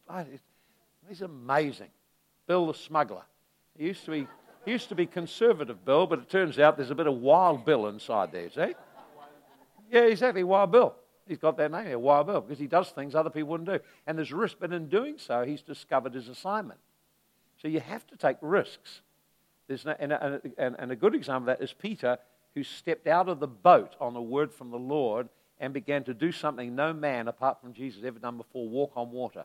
He's 1.08 1.22
amazing. 1.22 1.90
Bill 2.46 2.66
the 2.66 2.74
smuggler. 2.74 3.22
He 3.78 3.86
used 3.86 4.04
to 4.04 4.10
be, 4.10 4.26
he 4.64 4.72
used 4.72 4.88
to 4.88 4.94
be 4.94 5.06
conservative 5.06 5.84
Bill, 5.84 6.06
but 6.06 6.18
it 6.18 6.28
turns 6.28 6.58
out 6.58 6.76
there's 6.76 6.90
a 6.90 6.94
bit 6.94 7.06
of 7.06 7.14
Wild 7.14 7.64
Bill 7.64 7.88
inside 7.88 8.32
there, 8.32 8.50
see? 8.50 8.74
Yeah, 9.90 10.02
exactly, 10.02 10.42
Wild 10.42 10.72
Bill. 10.72 10.94
He's 11.28 11.38
got 11.38 11.56
that 11.56 11.70
name 11.70 11.86
here, 11.86 11.98
Wild 11.98 12.26
Bill, 12.26 12.40
because 12.40 12.58
he 12.58 12.66
does 12.66 12.90
things 12.90 13.14
other 13.14 13.30
people 13.30 13.50
wouldn't 13.50 13.68
do. 13.68 13.78
And 14.06 14.16
there's 14.16 14.32
risk, 14.32 14.56
but 14.60 14.72
in 14.72 14.88
doing 14.88 15.16
so, 15.18 15.44
he's 15.44 15.62
discovered 15.62 16.14
his 16.14 16.28
assignment. 16.28 16.80
So 17.60 17.68
you 17.68 17.80
have 17.80 18.06
to 18.08 18.16
take 18.16 18.36
risks. 18.40 19.02
There's 19.66 19.84
no, 19.84 19.94
and, 19.98 20.12
and, 20.12 20.76
and 20.78 20.92
a 20.92 20.96
good 20.96 21.14
example 21.14 21.50
of 21.50 21.58
that 21.58 21.64
is 21.64 21.72
Peter 21.72 22.18
who 22.56 22.64
stepped 22.64 23.06
out 23.06 23.28
of 23.28 23.38
the 23.38 23.46
boat 23.46 23.94
on 24.00 24.16
a 24.16 24.22
word 24.22 24.50
from 24.50 24.70
the 24.70 24.78
Lord 24.78 25.28
and 25.60 25.74
began 25.74 26.04
to 26.04 26.14
do 26.14 26.32
something 26.32 26.74
no 26.74 26.94
man 26.94 27.28
apart 27.28 27.60
from 27.60 27.74
Jesus 27.74 28.02
ever 28.02 28.18
done 28.18 28.38
before 28.38 28.66
walk 28.66 28.92
on 28.96 29.10
water. 29.10 29.44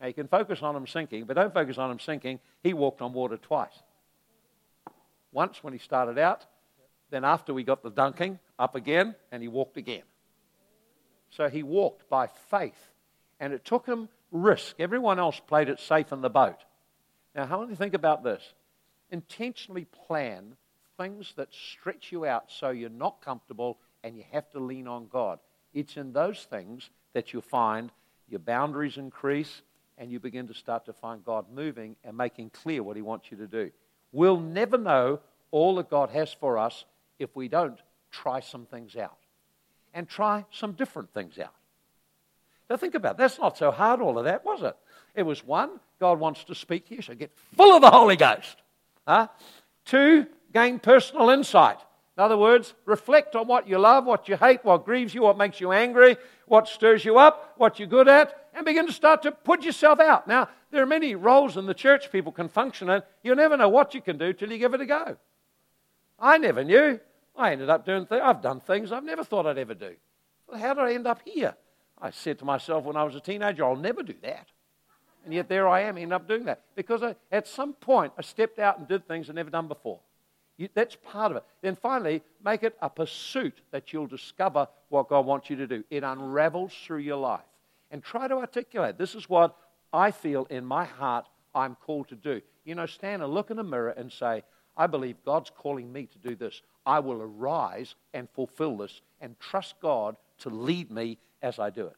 Now, 0.00 0.06
you 0.06 0.14
can 0.14 0.28
focus 0.28 0.62
on 0.62 0.74
him 0.74 0.86
sinking, 0.86 1.26
but 1.26 1.36
don't 1.36 1.52
focus 1.52 1.76
on 1.76 1.90
him 1.90 2.00
sinking. 2.00 2.40
He 2.62 2.72
walked 2.72 3.02
on 3.02 3.12
water 3.12 3.36
twice. 3.36 3.82
Once 5.30 5.62
when 5.62 5.74
he 5.74 5.78
started 5.78 6.18
out, 6.18 6.46
then 7.10 7.22
after 7.22 7.52
we 7.52 7.64
got 7.64 7.82
the 7.82 7.90
dunking, 7.90 8.38
up 8.58 8.74
again, 8.74 9.14
and 9.30 9.42
he 9.42 9.48
walked 9.48 9.76
again. 9.76 10.02
So 11.28 11.50
he 11.50 11.62
walked 11.62 12.08
by 12.08 12.28
faith, 12.50 12.90
and 13.40 13.52
it 13.52 13.62
took 13.66 13.84
him 13.84 14.08
risk. 14.30 14.76
Everyone 14.78 15.18
else 15.18 15.38
played 15.38 15.68
it 15.68 15.80
safe 15.80 16.10
in 16.12 16.22
the 16.22 16.30
boat. 16.30 16.64
Now, 17.34 17.44
how 17.44 17.62
do 17.62 17.68
you 17.68 17.76
think 17.76 17.92
about 17.92 18.24
this? 18.24 18.42
Intentionally 19.10 19.84
plan 20.06 20.56
things 21.02 21.32
that 21.36 21.48
stretch 21.52 22.12
you 22.12 22.24
out 22.24 22.44
so 22.48 22.70
you're 22.70 22.88
not 22.88 23.20
comfortable 23.24 23.78
and 24.04 24.16
you 24.16 24.24
have 24.30 24.48
to 24.50 24.60
lean 24.60 24.86
on 24.86 25.08
God. 25.12 25.38
It's 25.74 25.96
in 25.96 26.12
those 26.12 26.46
things 26.48 26.90
that 27.12 27.32
you 27.32 27.40
find 27.40 27.90
your 28.28 28.38
boundaries 28.38 28.96
increase 28.96 29.62
and 29.98 30.10
you 30.10 30.20
begin 30.20 30.46
to 30.48 30.54
start 30.54 30.86
to 30.86 30.92
find 30.92 31.24
God 31.24 31.46
moving 31.52 31.96
and 32.04 32.16
making 32.16 32.50
clear 32.50 32.82
what 32.82 32.96
He 32.96 33.02
wants 33.02 33.30
you 33.30 33.36
to 33.38 33.46
do. 33.46 33.70
We'll 34.12 34.40
never 34.40 34.78
know 34.78 35.20
all 35.50 35.74
that 35.76 35.90
God 35.90 36.10
has 36.10 36.32
for 36.32 36.56
us 36.56 36.84
if 37.18 37.34
we 37.34 37.48
don't 37.48 37.78
try 38.10 38.40
some 38.40 38.66
things 38.66 38.96
out 38.96 39.18
and 39.92 40.08
try 40.08 40.44
some 40.52 40.72
different 40.72 41.12
things 41.12 41.38
out. 41.38 41.54
Now, 42.70 42.76
think 42.76 42.94
about 42.94 43.12
it. 43.12 43.18
That's 43.18 43.38
not 43.38 43.58
so 43.58 43.70
hard, 43.70 44.00
all 44.00 44.18
of 44.18 44.24
that, 44.24 44.44
was 44.44 44.62
it? 44.62 44.76
It 45.14 45.24
was 45.24 45.44
one, 45.44 45.80
God 46.00 46.18
wants 46.20 46.44
to 46.44 46.54
speak 46.54 46.88
to 46.88 46.94
you. 46.94 47.02
So 47.02 47.14
get 47.14 47.32
full 47.56 47.74
of 47.74 47.82
the 47.82 47.90
Holy 47.90 48.16
Ghost. 48.16 48.56
Huh? 49.06 49.28
Two, 49.84 50.26
gain 50.52 50.78
personal 50.78 51.30
insight. 51.30 51.78
In 52.16 52.22
other 52.22 52.36
words, 52.36 52.74
reflect 52.84 53.34
on 53.34 53.48
what 53.48 53.66
you 53.66 53.78
love, 53.78 54.04
what 54.04 54.28
you 54.28 54.36
hate, 54.36 54.64
what 54.64 54.84
grieves 54.84 55.14
you, 55.14 55.22
what 55.22 55.38
makes 55.38 55.60
you 55.60 55.72
angry, 55.72 56.16
what 56.46 56.68
stirs 56.68 57.04
you 57.04 57.16
up, 57.18 57.54
what 57.56 57.78
you're 57.78 57.88
good 57.88 58.08
at, 58.08 58.48
and 58.54 58.66
begin 58.66 58.86
to 58.86 58.92
start 58.92 59.22
to 59.22 59.32
put 59.32 59.64
yourself 59.64 59.98
out. 59.98 60.28
Now, 60.28 60.48
there 60.70 60.82
are 60.82 60.86
many 60.86 61.14
roles 61.14 61.56
in 61.56 61.64
the 61.64 61.74
church 61.74 62.12
people 62.12 62.32
can 62.32 62.48
function 62.48 62.90
in. 62.90 63.02
You'll 63.22 63.36
never 63.36 63.56
know 63.56 63.70
what 63.70 63.94
you 63.94 64.02
can 64.02 64.18
do 64.18 64.34
till 64.34 64.52
you 64.52 64.58
give 64.58 64.74
it 64.74 64.80
a 64.82 64.86
go. 64.86 65.16
I 66.18 66.36
never 66.36 66.62
knew. 66.62 67.00
I 67.34 67.52
ended 67.52 67.70
up 67.70 67.86
doing 67.86 68.04
things. 68.04 68.20
I've 68.22 68.42
done 68.42 68.60
things 68.60 68.92
I've 68.92 69.04
never 69.04 69.24
thought 69.24 69.46
I'd 69.46 69.58
ever 69.58 69.74
do. 69.74 69.94
Well, 70.46 70.60
how 70.60 70.74
did 70.74 70.84
I 70.84 70.92
end 70.92 71.06
up 71.06 71.22
here? 71.24 71.54
I 72.00 72.10
said 72.10 72.38
to 72.40 72.44
myself 72.44 72.84
when 72.84 72.96
I 72.96 73.04
was 73.04 73.14
a 73.14 73.20
teenager, 73.20 73.64
I'll 73.64 73.76
never 73.76 74.02
do 74.02 74.14
that. 74.22 74.48
And 75.24 75.32
yet 75.32 75.48
there 75.48 75.66
I 75.68 75.82
am, 75.82 75.96
ended 75.96 76.12
up 76.12 76.28
doing 76.28 76.44
that. 76.44 76.62
Because 76.74 77.02
I, 77.02 77.16
at 77.30 77.46
some 77.46 77.72
point, 77.72 78.12
I 78.18 78.22
stepped 78.22 78.58
out 78.58 78.78
and 78.78 78.86
did 78.86 79.06
things 79.06 79.30
I'd 79.30 79.36
never 79.36 79.50
done 79.50 79.68
before. 79.68 80.00
You, 80.58 80.68
that's 80.74 80.96
part 80.96 81.30
of 81.30 81.38
it. 81.38 81.44
Then 81.62 81.76
finally, 81.76 82.22
make 82.44 82.62
it 82.62 82.76
a 82.82 82.90
pursuit 82.90 83.60
that 83.70 83.92
you'll 83.92 84.06
discover 84.06 84.68
what 84.88 85.08
God 85.08 85.26
wants 85.26 85.50
you 85.50 85.56
to 85.56 85.66
do. 85.66 85.84
It 85.90 86.04
unravels 86.04 86.72
through 86.86 86.98
your 86.98 87.16
life. 87.16 87.40
And 87.90 88.02
try 88.02 88.28
to 88.28 88.36
articulate 88.36 88.98
this 88.98 89.14
is 89.14 89.28
what 89.28 89.56
I 89.92 90.10
feel 90.10 90.46
in 90.50 90.64
my 90.64 90.84
heart 90.84 91.26
I'm 91.54 91.76
called 91.76 92.08
to 92.08 92.16
do. 92.16 92.40
You 92.64 92.74
know, 92.74 92.86
stand 92.86 93.22
and 93.22 93.32
look 93.32 93.50
in 93.50 93.58
a 93.58 93.64
mirror 93.64 93.90
and 93.90 94.10
say, 94.10 94.44
I 94.76 94.86
believe 94.86 95.16
God's 95.24 95.50
calling 95.50 95.92
me 95.92 96.06
to 96.06 96.18
do 96.18 96.34
this. 96.34 96.62
I 96.86 97.00
will 97.00 97.20
arise 97.20 97.94
and 98.14 98.28
fulfill 98.34 98.78
this 98.78 99.02
and 99.20 99.38
trust 99.38 99.74
God 99.80 100.16
to 100.38 100.48
lead 100.48 100.90
me 100.90 101.18
as 101.42 101.58
I 101.58 101.70
do 101.70 101.86
it. 101.86 101.96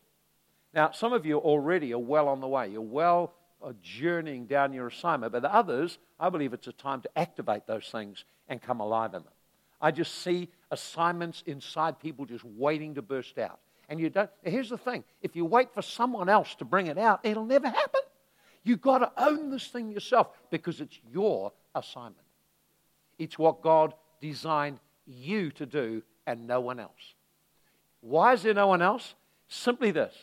Now, 0.72 0.90
some 0.90 1.12
of 1.12 1.24
you 1.24 1.38
already 1.38 1.92
are 1.92 1.98
well 1.98 2.28
on 2.28 2.40
the 2.40 2.48
way. 2.48 2.68
You're 2.68 2.80
well 2.80 3.34
uh, 3.62 3.72
journeying 3.82 4.46
down 4.46 4.72
your 4.72 4.88
assignment. 4.88 5.32
But 5.32 5.44
others, 5.44 5.98
I 6.24 6.30
believe 6.30 6.54
it's 6.54 6.68
a 6.68 6.72
time 6.72 7.02
to 7.02 7.18
activate 7.18 7.66
those 7.66 7.86
things 7.90 8.24
and 8.48 8.62
come 8.62 8.80
alive 8.80 9.12
in 9.12 9.22
them. 9.24 9.32
I 9.78 9.90
just 9.90 10.22
see 10.22 10.48
assignments 10.70 11.42
inside 11.44 12.00
people 12.00 12.24
just 12.24 12.44
waiting 12.44 12.94
to 12.94 13.02
burst 13.02 13.36
out. 13.36 13.60
And 13.90 14.00
you 14.00 14.08
don't, 14.08 14.30
here's 14.42 14.70
the 14.70 14.78
thing 14.78 15.04
if 15.20 15.36
you 15.36 15.44
wait 15.44 15.74
for 15.74 15.82
someone 15.82 16.30
else 16.30 16.54
to 16.54 16.64
bring 16.64 16.86
it 16.86 16.96
out, 16.96 17.20
it'll 17.24 17.44
never 17.44 17.68
happen. 17.68 18.00
You've 18.62 18.80
got 18.80 19.00
to 19.00 19.12
own 19.22 19.50
this 19.50 19.66
thing 19.66 19.92
yourself 19.92 20.28
because 20.48 20.80
it's 20.80 20.98
your 21.12 21.52
assignment. 21.74 22.16
It's 23.18 23.38
what 23.38 23.60
God 23.60 23.92
designed 24.22 24.78
you 25.06 25.50
to 25.50 25.66
do 25.66 26.02
and 26.26 26.46
no 26.46 26.58
one 26.60 26.80
else. 26.80 27.14
Why 28.00 28.32
is 28.32 28.42
there 28.44 28.54
no 28.54 28.68
one 28.68 28.80
else? 28.80 29.14
Simply 29.48 29.90
this 29.90 30.14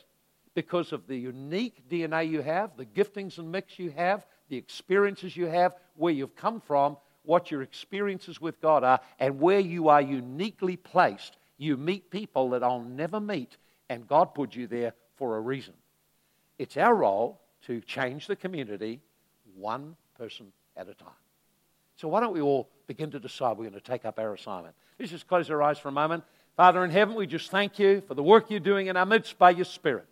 because 0.56 0.94
of 0.94 1.06
the 1.06 1.16
unique 1.16 1.88
DNA 1.88 2.28
you 2.28 2.42
have, 2.42 2.76
the 2.76 2.88
giftings 2.88 3.38
and 3.38 3.52
mix 3.52 3.78
you 3.78 3.92
have, 3.92 4.26
the 4.52 4.58
experiences 4.58 5.36
you 5.38 5.46
have, 5.46 5.74
where 5.96 6.14
you've 6.14 6.36
come 6.36 6.60
from, 6.60 6.98
what 7.24 7.50
your 7.50 7.62
experiences 7.62 8.42
with 8.42 8.60
God 8.60 8.84
are, 8.84 9.00
and 9.18 9.40
where 9.40 9.62
you 9.62 9.88
are 9.88 10.02
uniquely 10.02 10.76
placed. 10.76 11.38
You 11.58 11.78
meet 11.78 12.12
people 12.12 12.50
that 12.50 12.62
I'll 12.62 12.82
never 12.82 13.22
meet, 13.22 13.56
and 13.90 14.06
God 14.06 14.36
put 14.36 14.54
you 14.54 14.68
there 14.68 14.94
for 15.16 15.38
a 15.38 15.40
reason. 15.40 15.74
It's 16.60 16.76
our 16.76 16.94
role 16.94 17.40
to 17.66 17.80
change 17.80 18.28
the 18.28 18.36
community 18.36 19.00
one 19.56 19.96
person 20.18 20.52
at 20.76 20.90
a 20.90 20.94
time. 20.96 21.10
So, 21.96 22.10
why 22.10 22.20
don't 22.20 22.34
we 22.34 22.42
all 22.42 22.70
begin 22.88 23.10
to 23.12 23.20
decide 23.20 23.58
we're 23.58 23.70
going 23.70 23.74
to 23.74 23.80
take 23.80 24.04
up 24.04 24.20
our 24.20 24.34
assignment? 24.34 24.76
Let's 25.00 25.12
just 25.12 25.28
close 25.28 25.50
our 25.50 25.64
eyes 25.64 25.80
for 25.80 25.88
a 25.88 25.94
moment. 25.94 26.26
Father 26.58 26.84
in 26.84 26.92
heaven, 26.92 27.16
we 27.16 27.26
just 27.26 27.52
thank 27.52 27.80
you 27.80 28.02
for 28.06 28.16
the 28.16 28.24
work 28.24 28.52
you're 28.52 28.60
doing 28.60 28.88
in 28.88 28.98
our 28.98 29.06
midst 29.06 29.40
by 29.40 29.52
your 29.52 29.66
Spirit. 29.66 30.08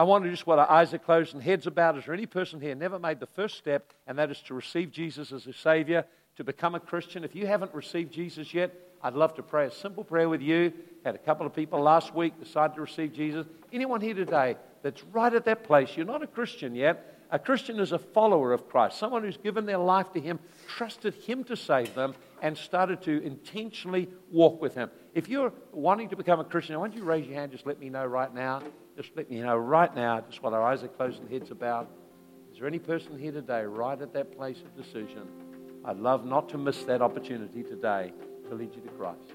I 0.00 0.02
wonder 0.02 0.30
just 0.30 0.46
what 0.46 0.58
our 0.58 0.70
eyes 0.70 0.94
are 0.94 0.98
closed 0.98 1.34
and 1.34 1.42
heads 1.42 1.66
about. 1.66 1.98
Is 1.98 2.06
there 2.06 2.14
any 2.14 2.24
person 2.24 2.58
here 2.58 2.74
never 2.74 2.98
made 2.98 3.20
the 3.20 3.26
first 3.26 3.58
step, 3.58 3.92
and 4.06 4.18
that 4.18 4.30
is 4.30 4.40
to 4.46 4.54
receive 4.54 4.90
Jesus 4.90 5.30
as 5.30 5.46
a 5.46 5.52
Savior, 5.52 6.06
to 6.36 6.42
become 6.42 6.74
a 6.74 6.80
Christian? 6.80 7.22
If 7.22 7.36
you 7.36 7.46
haven't 7.46 7.74
received 7.74 8.10
Jesus 8.10 8.54
yet, 8.54 8.74
I'd 9.02 9.12
love 9.12 9.34
to 9.34 9.42
pray 9.42 9.66
a 9.66 9.70
simple 9.70 10.02
prayer 10.02 10.30
with 10.30 10.40
you. 10.40 10.72
Had 11.04 11.16
a 11.16 11.18
couple 11.18 11.46
of 11.46 11.54
people 11.54 11.82
last 11.82 12.14
week 12.14 12.32
decide 12.40 12.74
to 12.76 12.80
receive 12.80 13.12
Jesus. 13.12 13.46
Anyone 13.74 14.00
here 14.00 14.14
today 14.14 14.56
that's 14.82 15.04
right 15.12 15.34
at 15.34 15.44
that 15.44 15.64
place, 15.64 15.90
you're 15.94 16.06
not 16.06 16.22
a 16.22 16.26
Christian 16.26 16.74
yet. 16.74 17.18
A 17.30 17.38
Christian 17.38 17.78
is 17.78 17.92
a 17.92 17.98
follower 17.98 18.54
of 18.54 18.70
Christ, 18.70 18.98
someone 18.98 19.22
who's 19.22 19.36
given 19.36 19.66
their 19.66 19.76
life 19.76 20.14
to 20.14 20.20
Him, 20.20 20.38
trusted 20.66 21.12
Him 21.12 21.44
to 21.44 21.56
save 21.56 21.94
them, 21.94 22.14
and 22.40 22.56
started 22.56 23.02
to 23.02 23.22
intentionally 23.22 24.08
walk 24.32 24.62
with 24.62 24.74
Him. 24.74 24.90
If 25.14 25.28
you're 25.28 25.52
wanting 25.72 26.08
to 26.08 26.16
become 26.16 26.40
a 26.40 26.44
Christian, 26.44 26.80
why 26.80 26.88
don't 26.88 26.96
you 26.96 27.04
raise 27.04 27.26
your 27.26 27.34
hand? 27.34 27.52
Just 27.52 27.66
let 27.66 27.78
me 27.78 27.90
know 27.90 28.06
right 28.06 28.34
now. 28.34 28.62
Just 28.96 29.10
let 29.16 29.30
me 29.30 29.40
know 29.40 29.56
right 29.56 29.94
now, 29.94 30.20
just 30.20 30.42
while 30.42 30.54
our 30.54 30.62
eyes 30.62 30.82
are 30.82 30.88
closed 30.88 31.20
and 31.20 31.30
heads 31.30 31.50
about. 31.50 31.88
Is 32.52 32.58
there 32.58 32.66
any 32.66 32.78
person 32.78 33.18
here 33.18 33.32
today, 33.32 33.62
right 33.62 34.00
at 34.00 34.12
that 34.12 34.36
place 34.36 34.58
of 34.62 34.76
decision? 34.76 35.26
I'd 35.84 35.98
love 35.98 36.26
not 36.26 36.48
to 36.50 36.58
miss 36.58 36.82
that 36.84 37.00
opportunity 37.00 37.62
today 37.62 38.12
to 38.48 38.54
lead 38.54 38.74
you 38.74 38.82
to 38.82 38.88
Christ. 38.90 39.32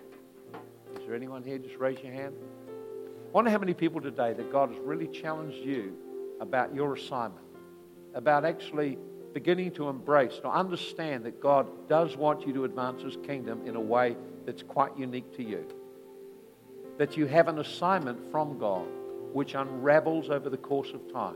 Is 1.00 1.06
there 1.06 1.16
anyone 1.16 1.44
here? 1.44 1.58
Just 1.58 1.78
raise 1.78 2.00
your 2.04 2.12
hand. 2.12 2.36
I 2.68 3.32
wonder 3.32 3.50
how 3.50 3.58
many 3.58 3.74
people 3.74 4.02
today 4.02 4.34
that 4.34 4.52
God 4.52 4.70
has 4.70 4.78
really 4.80 5.08
challenged 5.08 5.66
you 5.66 5.96
about 6.40 6.76
your 6.76 6.94
assignment, 6.94 7.46
about 8.14 8.46
actually 8.46 8.98
beginning 9.34 9.72
to 9.72 9.90
embrace, 9.90 10.38
to 10.40 10.50
understand 10.50 11.26
that 11.26 11.42
God 11.42 11.90
does 11.90 12.16
want 12.16 12.46
you 12.46 12.54
to 12.54 12.66
advance 12.66 13.02
His 13.02 13.18
kingdom 13.26 13.66
in 13.66 13.76
a 13.76 13.82
way 13.82 14.16
that's 14.46 14.64
quite 14.64 14.96
unique 14.98 15.36
to 15.38 15.44
you. 15.44 15.66
That 16.98 17.18
you 17.18 17.26
have 17.26 17.48
an 17.48 17.60
assignment 17.60 18.32
from 18.32 18.58
God 18.58 18.88
which 19.36 19.54
unravels 19.54 20.30
over 20.30 20.50
the 20.50 20.56
course 20.56 20.92
of 20.94 21.12
time. 21.12 21.36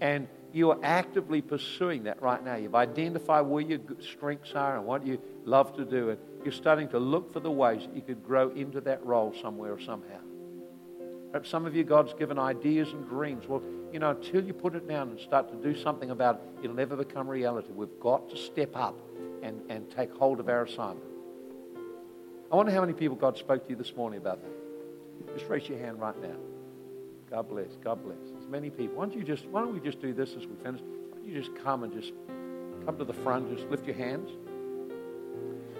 And 0.00 0.26
you 0.52 0.72
are 0.72 0.78
actively 0.82 1.40
pursuing 1.40 2.02
that 2.02 2.20
right 2.20 2.44
now. 2.44 2.56
You've 2.56 2.74
identified 2.74 3.46
where 3.46 3.62
your 3.62 3.78
strengths 4.00 4.50
are 4.56 4.76
and 4.76 4.84
what 4.84 5.06
you 5.06 5.20
love 5.44 5.76
to 5.76 5.84
do, 5.84 6.10
and 6.10 6.18
you're 6.42 6.50
starting 6.50 6.88
to 6.88 6.98
look 6.98 7.32
for 7.32 7.38
the 7.38 7.50
ways 7.50 7.82
that 7.82 7.94
you 7.94 8.02
could 8.02 8.24
grow 8.24 8.50
into 8.50 8.80
that 8.80 9.06
role 9.06 9.32
somewhere 9.40 9.72
or 9.72 9.78
somehow. 9.80 10.18
Perhaps 11.30 11.48
some 11.48 11.64
of 11.64 11.76
you, 11.76 11.84
God's 11.84 12.12
given 12.14 12.40
ideas 12.40 12.88
and 12.88 13.08
dreams. 13.08 13.46
Well, 13.46 13.62
you 13.92 14.00
know, 14.00 14.10
until 14.10 14.42
you 14.44 14.52
put 14.52 14.74
it 14.74 14.88
down 14.88 15.10
and 15.10 15.20
start 15.20 15.48
to 15.52 15.72
do 15.72 15.80
something 15.80 16.10
about 16.10 16.34
it, 16.34 16.64
it'll 16.64 16.74
never 16.74 16.96
become 16.96 17.28
reality. 17.28 17.70
We've 17.70 18.00
got 18.00 18.28
to 18.30 18.36
step 18.36 18.74
up 18.74 18.98
and, 19.44 19.60
and 19.68 19.88
take 19.92 20.12
hold 20.16 20.40
of 20.40 20.48
our 20.48 20.64
assignment. 20.64 21.06
I 22.50 22.56
wonder 22.56 22.72
how 22.72 22.80
many 22.80 22.94
people 22.94 23.16
God 23.16 23.38
spoke 23.38 23.62
to 23.62 23.70
you 23.70 23.76
this 23.76 23.94
morning 23.94 24.18
about 24.18 24.42
that. 24.42 24.61
Just 25.36 25.48
raise 25.48 25.68
your 25.68 25.78
hand 25.78 26.00
right 26.00 26.20
now. 26.20 26.36
God 27.30 27.48
bless. 27.48 27.70
God 27.82 28.02
bless. 28.04 28.18
As 28.38 28.46
many 28.48 28.70
people. 28.70 28.96
Why 28.96 29.06
don't 29.06 29.16
you 29.16 29.24
just? 29.24 29.46
Why 29.46 29.60
don't 29.60 29.72
we 29.72 29.80
just 29.80 30.00
do 30.00 30.12
this 30.12 30.30
as 30.30 30.46
we 30.46 30.54
finish? 30.62 30.80
Why 30.80 31.16
don't 31.16 31.26
you 31.26 31.40
just 31.40 31.54
come 31.64 31.82
and 31.82 31.92
just 31.92 32.12
come 32.84 32.96
to 32.98 33.04
the 33.04 33.14
front? 33.14 33.56
Just 33.56 33.70
lift 33.70 33.86
your 33.86 33.96
hands 33.96 34.30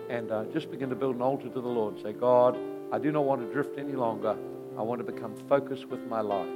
and 0.08 0.30
uh, 0.30 0.44
just 0.52 0.70
begin 0.70 0.90
to 0.90 0.94
build 0.94 1.16
an 1.16 1.22
altar 1.22 1.48
to 1.48 1.60
the 1.60 1.68
Lord. 1.68 2.00
Say, 2.02 2.12
God, 2.12 2.58
I 2.92 2.98
do 2.98 3.10
not 3.10 3.24
want 3.24 3.40
to 3.40 3.52
drift 3.52 3.78
any 3.78 3.92
longer. 3.92 4.36
I 4.78 4.82
want 4.82 5.04
to 5.04 5.10
become 5.10 5.34
focused 5.48 5.86
with 5.86 6.00
my 6.06 6.20
life. 6.20 6.48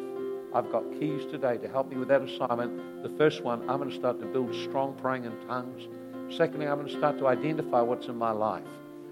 I've 0.54 0.70
got 0.70 0.84
keys 0.98 1.24
today 1.30 1.58
to 1.58 1.68
help 1.68 1.90
me 1.90 1.96
with 1.96 2.08
that 2.08 2.22
assignment. 2.22 3.02
The 3.02 3.10
first 3.16 3.42
one, 3.42 3.60
I'm 3.68 3.78
going 3.78 3.90
to 3.90 3.96
start 3.96 4.20
to 4.20 4.26
build 4.26 4.54
strong 4.54 4.94
praying 4.94 5.24
in 5.24 5.32
tongues. 5.46 5.88
Secondly, 6.34 6.66
I'm 6.66 6.78
going 6.78 6.88
to 6.88 6.96
start 6.96 7.18
to 7.18 7.26
identify 7.26 7.80
what's 7.80 8.06
in 8.06 8.16
my 8.16 8.30
life. 8.30 8.64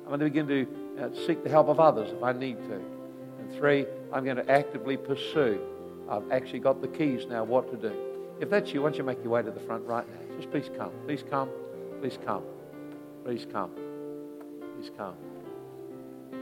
I'm 0.02 0.08
going 0.08 0.20
to 0.20 0.26
begin 0.26 0.48
to 0.48 0.66
uh, 1.02 1.26
seek 1.26 1.42
the 1.42 1.50
help 1.50 1.68
of 1.68 1.80
others 1.80 2.10
if 2.12 2.22
I 2.22 2.32
need 2.32 2.56
to. 2.68 2.93
Three, 3.58 3.86
I'm 4.12 4.24
going 4.24 4.36
to 4.36 4.50
actively 4.50 4.96
pursue. 4.96 5.60
I've 6.08 6.30
actually 6.30 6.58
got 6.58 6.80
the 6.82 6.88
keys 6.88 7.26
now 7.26 7.44
what 7.44 7.70
to 7.70 7.76
do. 7.76 7.94
If 8.40 8.50
that's 8.50 8.72
you, 8.72 8.82
why 8.82 8.90
don't 8.90 8.98
you 8.98 9.04
make 9.04 9.22
your 9.22 9.30
way 9.30 9.42
to 9.42 9.50
the 9.50 9.60
front 9.60 9.84
right 9.86 10.06
now? 10.06 10.36
Just 10.36 10.50
please 10.50 10.68
come. 10.76 10.90
Please 11.06 11.24
come. 11.30 11.48
Please 12.00 12.18
come. 12.24 12.42
Please 13.24 13.46
come. 13.50 13.70
Please 14.76 14.90
come. 14.96 15.14